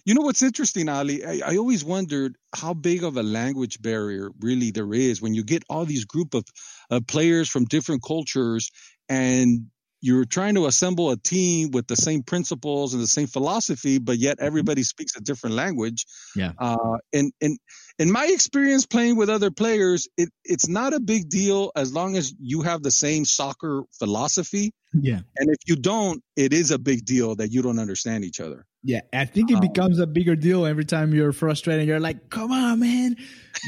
You 0.05 0.15
know 0.15 0.21
what's 0.21 0.43
interesting, 0.43 0.89
Ali? 0.89 1.23
I, 1.23 1.39
I 1.45 1.57
always 1.57 1.83
wondered 1.83 2.35
how 2.53 2.73
big 2.73 3.03
of 3.03 3.15
a 3.15 3.23
language 3.23 3.81
barrier 3.81 4.31
really 4.41 4.71
there 4.71 4.93
is 4.93 5.21
when 5.21 5.33
you 5.33 5.43
get 5.45 5.63
all 5.69 5.85
these 5.85 6.03
group 6.03 6.33
of, 6.33 6.43
of 6.89 7.07
players 7.07 7.47
from 7.47 7.65
different 7.65 8.03
cultures 8.03 8.69
and 9.07 9.67
you're 10.03 10.25
trying 10.25 10.55
to 10.55 10.65
assemble 10.65 11.11
a 11.11 11.17
team 11.17 11.71
with 11.71 11.87
the 11.87 11.95
same 11.95 12.23
principles 12.23 12.93
and 12.93 13.01
the 13.01 13.07
same 13.07 13.25
philosophy, 13.25 13.99
but 13.99 14.17
yet 14.17 14.35
mm-hmm. 14.35 14.47
everybody 14.47 14.83
speaks 14.83 15.15
a 15.15 15.21
different 15.21 15.55
language. 15.55 16.05
Yeah. 16.35 16.51
Uh, 16.59 16.97
and 17.13 17.31
and 17.39 17.57
in 17.97 18.11
my 18.11 18.25
experience 18.25 18.85
playing 18.85 19.15
with 19.15 19.29
other 19.29 19.49
players, 19.49 20.09
it 20.17 20.27
it's 20.43 20.67
not 20.67 20.93
a 20.93 20.99
big 20.99 21.29
deal 21.29 21.71
as 21.77 21.93
long 21.93 22.17
as 22.17 22.33
you 22.37 22.63
have 22.63 22.83
the 22.83 22.91
same 22.91 23.23
soccer 23.23 23.83
philosophy. 23.97 24.73
Yeah. 24.93 25.21
And 25.37 25.49
if 25.49 25.59
you 25.67 25.77
don't, 25.77 26.21
it 26.35 26.51
is 26.51 26.71
a 26.71 26.77
big 26.77 27.05
deal 27.05 27.35
that 27.37 27.53
you 27.53 27.61
don't 27.61 27.79
understand 27.79 28.25
each 28.25 28.41
other. 28.41 28.65
Yeah, 28.85 28.99
I 29.13 29.23
think 29.23 29.49
it 29.49 29.55
um, 29.55 29.61
becomes 29.61 29.99
a 29.99 30.05
bigger 30.05 30.35
deal 30.35 30.65
every 30.65 30.83
time 30.83 31.13
you're 31.13 31.31
frustrated. 31.31 31.87
You're 31.87 32.01
like, 32.01 32.29
"Come 32.29 32.51
on, 32.51 32.81
man, 32.81 33.15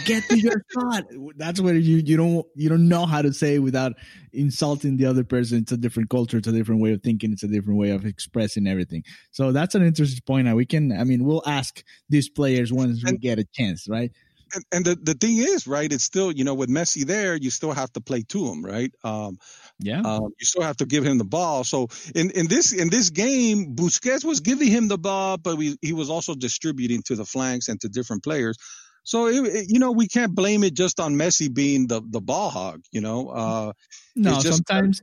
get 0.04 0.24
to 0.28 0.38
your 0.38 0.62
shot." 0.74 1.06
That's 1.38 1.62
where 1.62 1.74
you 1.74 1.98
you 1.98 2.18
don't 2.18 2.46
you 2.54 2.68
don't 2.68 2.90
know 2.90 3.06
how 3.06 3.22
to 3.22 3.32
say 3.32 3.58
without 3.60 3.94
insulting 4.34 4.98
the 4.98 5.06
other 5.06 5.24
person. 5.24 5.60
It's 5.60 5.72
a 5.72 5.78
different 5.78 6.10
culture, 6.10 6.38
it's 6.38 6.50
a 6.50 6.52
different 6.52 6.82
way 6.82 6.92
of 6.92 7.02
thinking, 7.02 7.32
it's 7.32 7.44
a 7.44 7.48
different 7.48 7.80
way 7.80 7.92
of 7.92 8.06
expressing 8.06 8.68
everything. 8.68 9.04
So 9.32 9.54
that's 9.54 9.74
an 9.74 9.86
interesting 9.86 10.22
point. 10.26 10.48
Now 10.48 10.56
we 10.56 10.66
can, 10.66 10.92
I 10.92 11.06
mean, 11.06 11.24
we'll 11.24 11.44
ask 11.46 11.82
these 12.10 12.30
players 12.30 12.74
once 12.74 13.02
we 13.06 13.18
get 13.18 13.40
a 13.40 13.46
chance, 13.46 13.88
right? 13.88 14.12
And, 14.54 14.64
and 14.72 14.86
the, 14.86 14.96
the 14.96 15.14
thing 15.14 15.38
is, 15.38 15.68
right, 15.68 15.92
it's 15.92 16.04
still, 16.04 16.32
you 16.32 16.44
know, 16.44 16.54
with 16.54 16.70
Messi 16.70 17.06
there, 17.06 17.36
you 17.36 17.50
still 17.50 17.72
have 17.72 17.92
to 17.94 18.02
play 18.02 18.22
to 18.30 18.48
him, 18.48 18.64
right? 18.64 18.92
Um, 19.04 19.40
yeah. 19.80 20.02
Um, 20.02 20.34
you 20.40 20.46
still 20.46 20.64
have 20.64 20.78
to 20.78 20.86
give 20.86 21.04
him 21.04 21.18
the 21.18 21.26
ball. 21.26 21.64
So 21.64 21.88
in, 22.14 22.32
in 22.32 22.48
this 22.48 22.72
in 22.72 22.90
this 22.90 23.10
game, 23.10 23.76
Busquets 23.76 24.24
was 24.24 24.40
giving 24.40 24.70
him 24.70 24.88
the 24.88 24.98
ball, 24.98 25.38
but 25.38 25.58
we, 25.58 25.78
he 25.82 25.94
was 25.94 26.10
also 26.10 26.36
distributing 26.36 27.02
to 27.04 27.16
the 27.16 27.26
flanks 27.26 27.68
and 27.68 27.80
to 27.82 27.90
different 27.90 28.24
players. 28.24 28.58
So 29.04 29.28
it, 29.28 29.46
it, 29.46 29.66
you 29.70 29.80
know 29.80 29.92
we 29.92 30.08
can't 30.08 30.34
blame 30.34 30.64
it 30.64 30.74
just 30.74 31.00
on 31.00 31.16
Messi 31.16 31.54
being 31.54 31.88
the 31.88 32.02
the 32.10 32.22
ball 32.22 32.50
hog. 32.50 32.82
You 32.92 33.02
know, 33.02 33.30
uh, 33.30 33.74
no. 34.16 34.32
Just, 34.40 34.66
sometimes, 34.68 35.02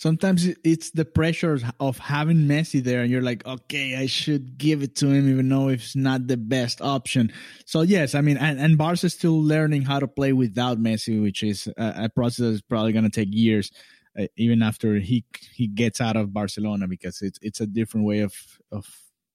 sometimes 0.00 0.48
it's 0.64 0.90
the 0.92 1.04
pressure 1.04 1.60
of 1.78 1.98
having 1.98 2.48
Messi 2.48 2.82
there, 2.82 3.02
and 3.02 3.10
you're 3.10 3.20
like, 3.20 3.46
okay, 3.46 3.96
I 3.96 4.06
should 4.06 4.56
give 4.56 4.82
it 4.82 4.96
to 4.96 5.08
him, 5.08 5.28
even 5.28 5.48
though 5.48 5.68
it's 5.68 5.94
not 5.94 6.26
the 6.26 6.38
best 6.38 6.80
option. 6.80 7.32
So 7.66 7.82
yes, 7.82 8.14
I 8.14 8.22
mean, 8.22 8.38
and, 8.38 8.58
and 8.58 8.78
Barca 8.78 9.06
is 9.06 9.12
still 9.12 9.40
learning 9.40 9.82
how 9.82 10.00
to 10.00 10.08
play 10.08 10.32
without 10.32 10.78
Messi, 10.78 11.22
which 11.22 11.42
is 11.42 11.68
a, 11.76 12.04
a 12.04 12.08
process 12.08 12.52
that's 12.52 12.62
probably 12.62 12.92
going 12.92 13.04
to 13.04 13.10
take 13.10 13.28
years. 13.30 13.70
Uh, 14.18 14.26
even 14.36 14.62
after 14.62 14.96
he 14.96 15.24
he 15.52 15.68
gets 15.68 16.00
out 16.00 16.16
of 16.16 16.32
Barcelona, 16.32 16.88
because 16.88 17.20
it's 17.22 17.38
it's 17.42 17.60
a 17.60 17.66
different 17.66 18.06
way 18.06 18.20
of 18.20 18.32
of 18.72 18.88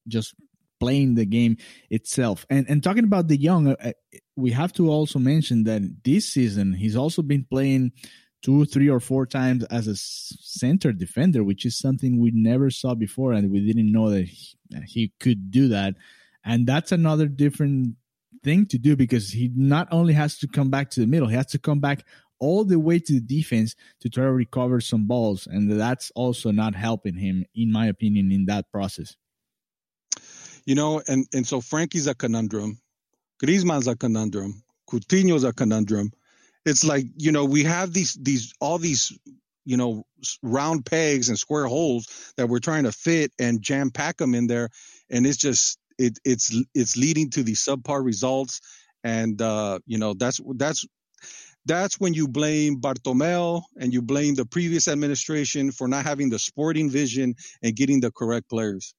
just 0.08 0.34
playing 0.80 1.16
the 1.16 1.26
game 1.26 1.58
itself. 1.90 2.46
And 2.50 2.66
and 2.68 2.84
talking 2.84 3.06
about 3.06 3.28
de 3.28 3.38
Jong, 3.38 3.68
uh, 3.68 3.92
we 4.36 4.52
have 4.52 4.74
to 4.74 4.90
also 4.90 5.20
mention 5.20 5.64
that 5.64 5.82
this 6.04 6.28
season 6.28 6.74
he's 6.74 6.98
also 6.98 7.22
been 7.22 7.46
playing 7.50 7.94
two, 8.46 8.64
three, 8.64 8.88
or 8.88 9.00
four 9.00 9.26
times 9.26 9.64
as 9.66 9.88
a 9.88 9.96
center 9.96 10.94
defender, 10.94 11.44
which 11.44 11.66
is 11.66 11.76
something 11.76 12.20
we 12.20 12.30
never 12.32 12.70
saw 12.70 12.94
before, 12.94 13.34
and 13.34 13.52
we 13.52 13.66
didn't 13.66 13.92
know 13.92 14.12
that 14.12 14.26
he, 14.28 14.56
he 14.86 15.12
could 15.20 15.50
do 15.50 15.68
that. 15.70 15.96
And 16.46 16.68
that's 16.68 16.92
another 16.92 17.28
different 17.28 17.96
thing 18.44 18.68
to 18.68 18.78
do 18.78 18.96
because 18.96 19.32
he 19.32 19.52
not 19.56 19.88
only 19.92 20.14
has 20.14 20.38
to 20.38 20.48
come 20.48 20.70
back 20.70 20.92
to 20.92 21.00
the 21.00 21.08
middle, 21.08 21.28
he 21.28 21.36
has 21.36 21.48
to 21.48 21.58
come 21.58 21.80
back 21.80 22.06
all 22.40 22.64
the 22.64 22.78
way 22.78 23.00
to 23.00 23.14
the 23.14 23.20
defense 23.20 23.76
to 24.02 24.10
try 24.10 24.26
to 24.26 24.32
recover 24.32 24.80
some 24.80 25.08
balls, 25.08 25.48
and 25.48 25.72
that's 25.72 26.12
also 26.14 26.52
not 26.52 26.76
helping 26.76 27.16
him, 27.16 27.46
in 27.56 27.72
my 27.72 27.88
opinion, 27.88 28.32
in 28.32 28.46
that 28.46 28.70
process. 28.72 29.16
You 30.66 30.76
know, 30.76 31.02
and 31.08 31.26
and 31.34 31.48
so 31.48 31.62
Frenkie's 31.62 32.06
a 32.06 32.14
conundrum, 32.14 32.80
Griezmann's 33.44 33.88
a 33.88 33.96
conundrum, 33.96 34.62
Coutinho's 34.88 35.44
a 35.44 35.52
conundrum. 35.52 36.12
It's 36.66 36.84
like 36.84 37.06
you 37.18 37.32
know 37.32 37.46
we 37.46 37.64
have 37.64 37.94
these 37.94 38.14
these 38.16 38.54
all 38.60 38.78
these 38.78 39.18
you 39.66 39.78
know 39.78 40.04
round 40.42 40.86
pegs 40.86 41.30
and 41.30 41.38
square 41.38 41.66
holes 41.66 42.34
that 42.38 42.48
we're 42.48 42.60
trying 42.60 42.84
to 42.84 42.92
fit 42.92 43.32
and 43.40 43.62
jam 43.62 43.92
pack 43.92 44.18
them 44.18 44.36
in 44.36 44.48
there, 44.48 44.70
and 45.10 45.26
it's 45.26 45.38
just 45.38 45.78
it 45.98 46.18
it's 46.24 46.56
it's 46.74 46.98
leading 46.98 47.30
to 47.32 47.44
these 47.44 47.64
subpar 47.64 48.04
results, 48.04 48.62
and 49.04 49.42
uh, 49.42 49.80
you 49.86 49.98
know 49.98 50.14
that's 50.14 50.40
that's 50.56 50.86
that's 51.66 52.00
when 52.00 52.14
you 52.14 52.28
blame 52.28 52.80
Bartomeu 52.80 53.64
and 53.78 53.94
you 53.94 54.02
blame 54.02 54.36
the 54.36 54.46
previous 54.46 54.88
administration 54.88 55.72
for 55.72 55.88
not 55.88 56.06
having 56.06 56.30
the 56.30 56.40
sporting 56.40 56.90
vision 56.90 57.36
and 57.64 57.76
getting 57.76 58.02
the 58.02 58.12
correct 58.12 58.50
players. 58.50 58.94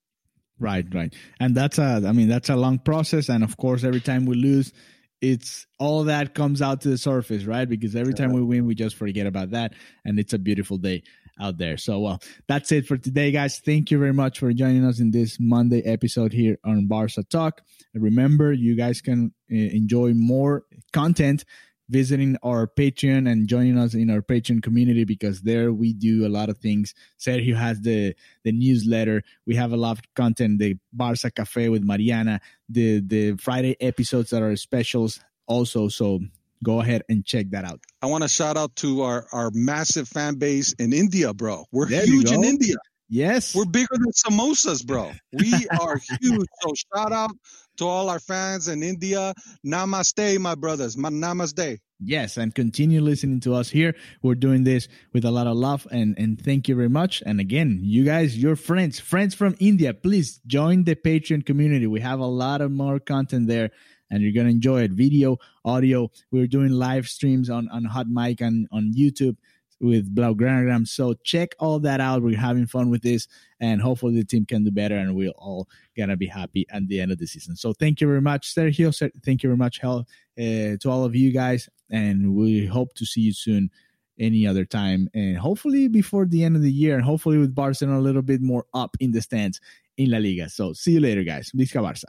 Right, 0.59 0.87
right. 0.93 1.15
And 1.39 1.55
that's 1.55 1.79
a 1.79 2.03
I 2.07 2.13
mean 2.13 2.29
that's 2.29 2.49
a 2.49 2.57
long 2.57 2.79
process 2.79 3.29
and 3.29 3.45
of 3.45 3.57
course 3.57 3.85
every 3.85 4.01
time 4.01 4.27
we 4.27 4.37
lose 4.37 4.73
it's 5.21 5.67
all 5.79 6.05
that 6.05 6.35
comes 6.35 6.61
out 6.61 6.83
to 6.83 6.89
the 6.89 6.99
surface, 6.99 7.45
right? 7.45 7.69
Because 7.69 7.97
every 7.97 8.15
time 8.15 8.33
we 8.33 8.43
win 8.43 8.67
we 8.67 8.75
just 8.75 8.97
forget 8.97 9.27
about 9.27 9.51
that 9.51 9.73
and 10.05 10.19
it's 10.19 10.33
a 10.33 10.39
beautiful 10.39 10.79
day 10.79 11.03
out 11.41 11.59
there. 11.59 11.77
So 11.77 12.01
well, 12.01 12.23
that's 12.47 12.73
it 12.73 12.87
for 12.87 12.97
today 12.97 13.31
guys. 13.31 13.59
Thank 13.59 13.91
you 13.91 13.99
very 13.99 14.13
much 14.13 14.39
for 14.39 14.53
joining 14.53 14.85
us 14.85 15.01
in 15.01 15.11
this 15.11 15.39
Monday 15.41 15.83
episode 15.83 16.33
here 16.33 16.59
on 16.65 16.87
Barca 16.87 17.23
Talk. 17.25 17.63
And 17.95 18.03
remember 18.03 18.53
you 18.53 18.77
guys 18.77 19.01
can 19.01 19.33
uh, 19.51 19.55
enjoy 19.55 20.13
more 20.15 20.65
content 20.93 21.45
visiting 21.89 22.37
our 22.43 22.67
Patreon 22.67 23.31
and 23.31 23.49
joining 23.49 23.79
us 23.79 23.95
in 23.95 24.11
our 24.11 24.23
Patreon 24.23 24.63
community 24.63 25.05
because 25.05 25.43
there 25.43 25.73
we 25.73 25.93
do 25.93 26.27
a 26.27 26.29
lot 26.29 26.49
of 26.49 26.59
things. 26.59 26.95
Sergio 27.19 27.57
has 27.57 27.81
the 27.81 28.15
the 28.45 28.53
newsletter. 28.53 29.23
We 29.47 29.55
have 29.57 29.73
a 29.73 29.77
lot 29.77 29.99
of 29.99 30.15
content. 30.15 30.59
The 30.59 30.77
Barca 30.93 31.31
Cafe 31.31 31.69
with 31.69 31.83
Mariana. 31.83 32.41
The 32.69 33.01
the 33.01 33.37
Friday 33.37 33.77
episodes 33.81 34.31
that 34.31 34.43
are 34.43 34.57
specials 34.57 35.21
also. 35.47 35.89
So 35.89 36.21
go 36.65 36.81
ahead 36.81 37.03
and 37.09 37.25
check 37.25 37.51
that 37.51 37.65
out. 37.65 37.81
I 38.03 38.07
want 38.07 38.23
to 38.23 38.29
shout 38.29 38.57
out 38.57 38.75
to 38.77 39.03
our 39.03 39.27
our 39.33 39.51
massive 39.53 40.09
fan 40.09 40.37
base 40.37 40.73
in 40.75 40.93
India, 40.93 41.33
bro. 41.33 41.65
We're 41.73 41.89
there 41.89 42.05
huge 42.05 42.31
in 42.31 42.45
India. 42.45 42.77
Yes. 43.09 43.55
We're 43.55 43.67
bigger 43.67 43.87
than 43.93 44.11
samosas, 44.11 44.85
bro. 44.85 45.13
We 45.33 45.53
are 45.81 46.01
huge. 46.21 46.49
So 46.61 46.73
shout 46.93 47.13
out 47.13 47.31
to 47.77 47.87
all 47.87 48.09
our 48.09 48.21
fans 48.21 48.69
in 48.69 48.83
India. 48.83 49.35
Namaste, 49.65 50.39
my 50.39 50.55
brothers. 50.55 50.97
My 50.97 51.11
Namaste. 51.11 51.79
Yes, 51.99 52.37
and 52.37 52.55
continue 52.55 53.01
listening 53.01 53.41
to 53.41 53.55
us 53.55 53.71
here. 53.71 53.95
We're 54.23 54.35
doing 54.35 54.65
this 54.65 54.87
with 55.15 55.25
a 55.25 55.31
lot 55.31 55.47
of 55.47 55.57
love 55.57 55.87
and, 55.91 56.15
and 56.19 56.39
thank 56.39 56.69
you 56.69 56.77
very 56.77 56.91
much. 56.91 57.23
And 57.25 57.41
again, 57.41 57.79
you 57.83 58.05
guys, 58.05 58.37
your 58.37 58.55
friends, 58.55 59.01
friends 59.01 59.35
from 59.35 59.57
India, 59.61 59.95
please 59.95 60.41
join 60.47 60.85
the 60.85 60.95
Patreon 60.95 61.47
community. 61.47 61.87
We 61.87 62.01
have 62.01 62.21
a 62.21 62.27
lot 62.27 62.61
of 62.61 62.71
more 62.71 63.01
content 63.01 63.49
there 63.49 63.71
and 64.11 64.23
you're 64.23 64.33
going 64.33 64.47
to 64.47 64.53
enjoy 64.53 64.83
it. 64.83 64.91
Video, 64.93 65.39
audio. 65.65 66.11
We're 66.31 66.47
doing 66.47 66.71
live 66.71 67.09
streams 67.09 67.49
on, 67.49 67.69
on 67.71 67.85
Hot 67.85 68.09
Mic 68.09 68.43
and 68.43 68.69
on 68.73 68.93
YouTube 68.95 69.37
with 69.81 70.15
Blaugranagram. 70.15 70.87
So 70.87 71.15
check 71.25 71.55
all 71.59 71.79
that 71.81 72.01
out. 72.01 72.23
We're 72.23 72.39
having 72.39 72.67
fun 72.67 72.91
with 72.91 73.03
this, 73.03 73.29
and 73.61 73.81
hopefully 73.81 74.17
the 74.17 74.25
team 74.25 74.47
can 74.47 74.65
do 74.65 74.71
better, 74.71 74.97
and 74.97 75.15
we're 75.15 75.31
all 75.31 75.69
gonna 75.97 76.17
be 76.17 76.27
happy 76.27 76.67
at 76.71 76.87
the 76.89 77.01
end 77.01 77.13
of 77.13 77.19
the 77.19 77.27
season. 77.27 77.57
So 77.57 77.73
thank 77.73 78.01
you 78.01 78.07
very 78.07 78.23
much, 78.23 78.55
Sergio. 78.55 78.93
Thank 79.25 79.43
you 79.43 79.49
very 79.51 79.59
much, 79.59 79.79
Hell, 79.79 80.07
uh, 80.39 80.77
to 80.81 80.89
all 80.89 81.05
of 81.05 81.15
you 81.15 81.33
guys, 81.33 81.69
and 81.91 82.35
we 82.35 82.67
hope 82.67 82.95
to 82.95 83.07
see 83.07 83.23
you 83.23 83.33
soon. 83.33 83.71
Any 84.19 84.47
other 84.47 84.65
time, 84.65 85.11
and 85.13 85.37
hopefully 85.37 85.89
before 85.89 86.25
the 86.25 86.43
end 86.43 86.57
of 86.57 86.63
the 86.63 86.73
year, 86.73 86.95
and 86.95 87.05
hopefully 87.05 87.37
with 87.37 87.55
Barcelona 87.55 87.99
a 87.99 88.01
little 88.01 88.23
bit 88.23 88.41
more 88.41 88.65
up 88.73 88.97
in 88.99 89.11
the 89.11 89.21
stands 89.21 89.61
in 89.99 90.11
La 90.11 90.17
Liga. 90.17 90.49
So 90.49 90.73
see 90.73 90.93
you 90.93 91.01
later, 91.01 91.23
guys. 91.23 91.53
Visca 91.55 91.83
Barça. 91.83 92.07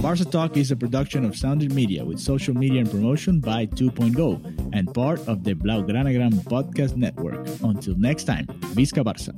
Barca 0.00 0.24
Talk 0.24 0.56
is 0.56 0.70
a 0.70 0.76
production 0.76 1.24
of 1.24 1.36
Sounded 1.36 1.72
Media 1.72 2.04
with 2.04 2.18
social 2.18 2.54
media 2.54 2.80
and 2.80 2.90
promotion 2.90 3.40
by 3.40 3.66
2.0 3.66 4.70
and 4.72 4.92
part 4.92 5.20
of 5.28 5.44
the 5.44 5.54
Blaugranagram 5.54 6.32
podcast 6.44 6.96
network. 6.96 7.46
Until 7.62 7.96
next 7.96 8.24
time, 8.24 8.46
Visca 8.74 9.04
Barça. 9.04 9.34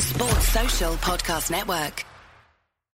Sports 0.00 0.48
Social 0.48 0.94
Podcast 0.96 1.50
Network. 1.50 2.04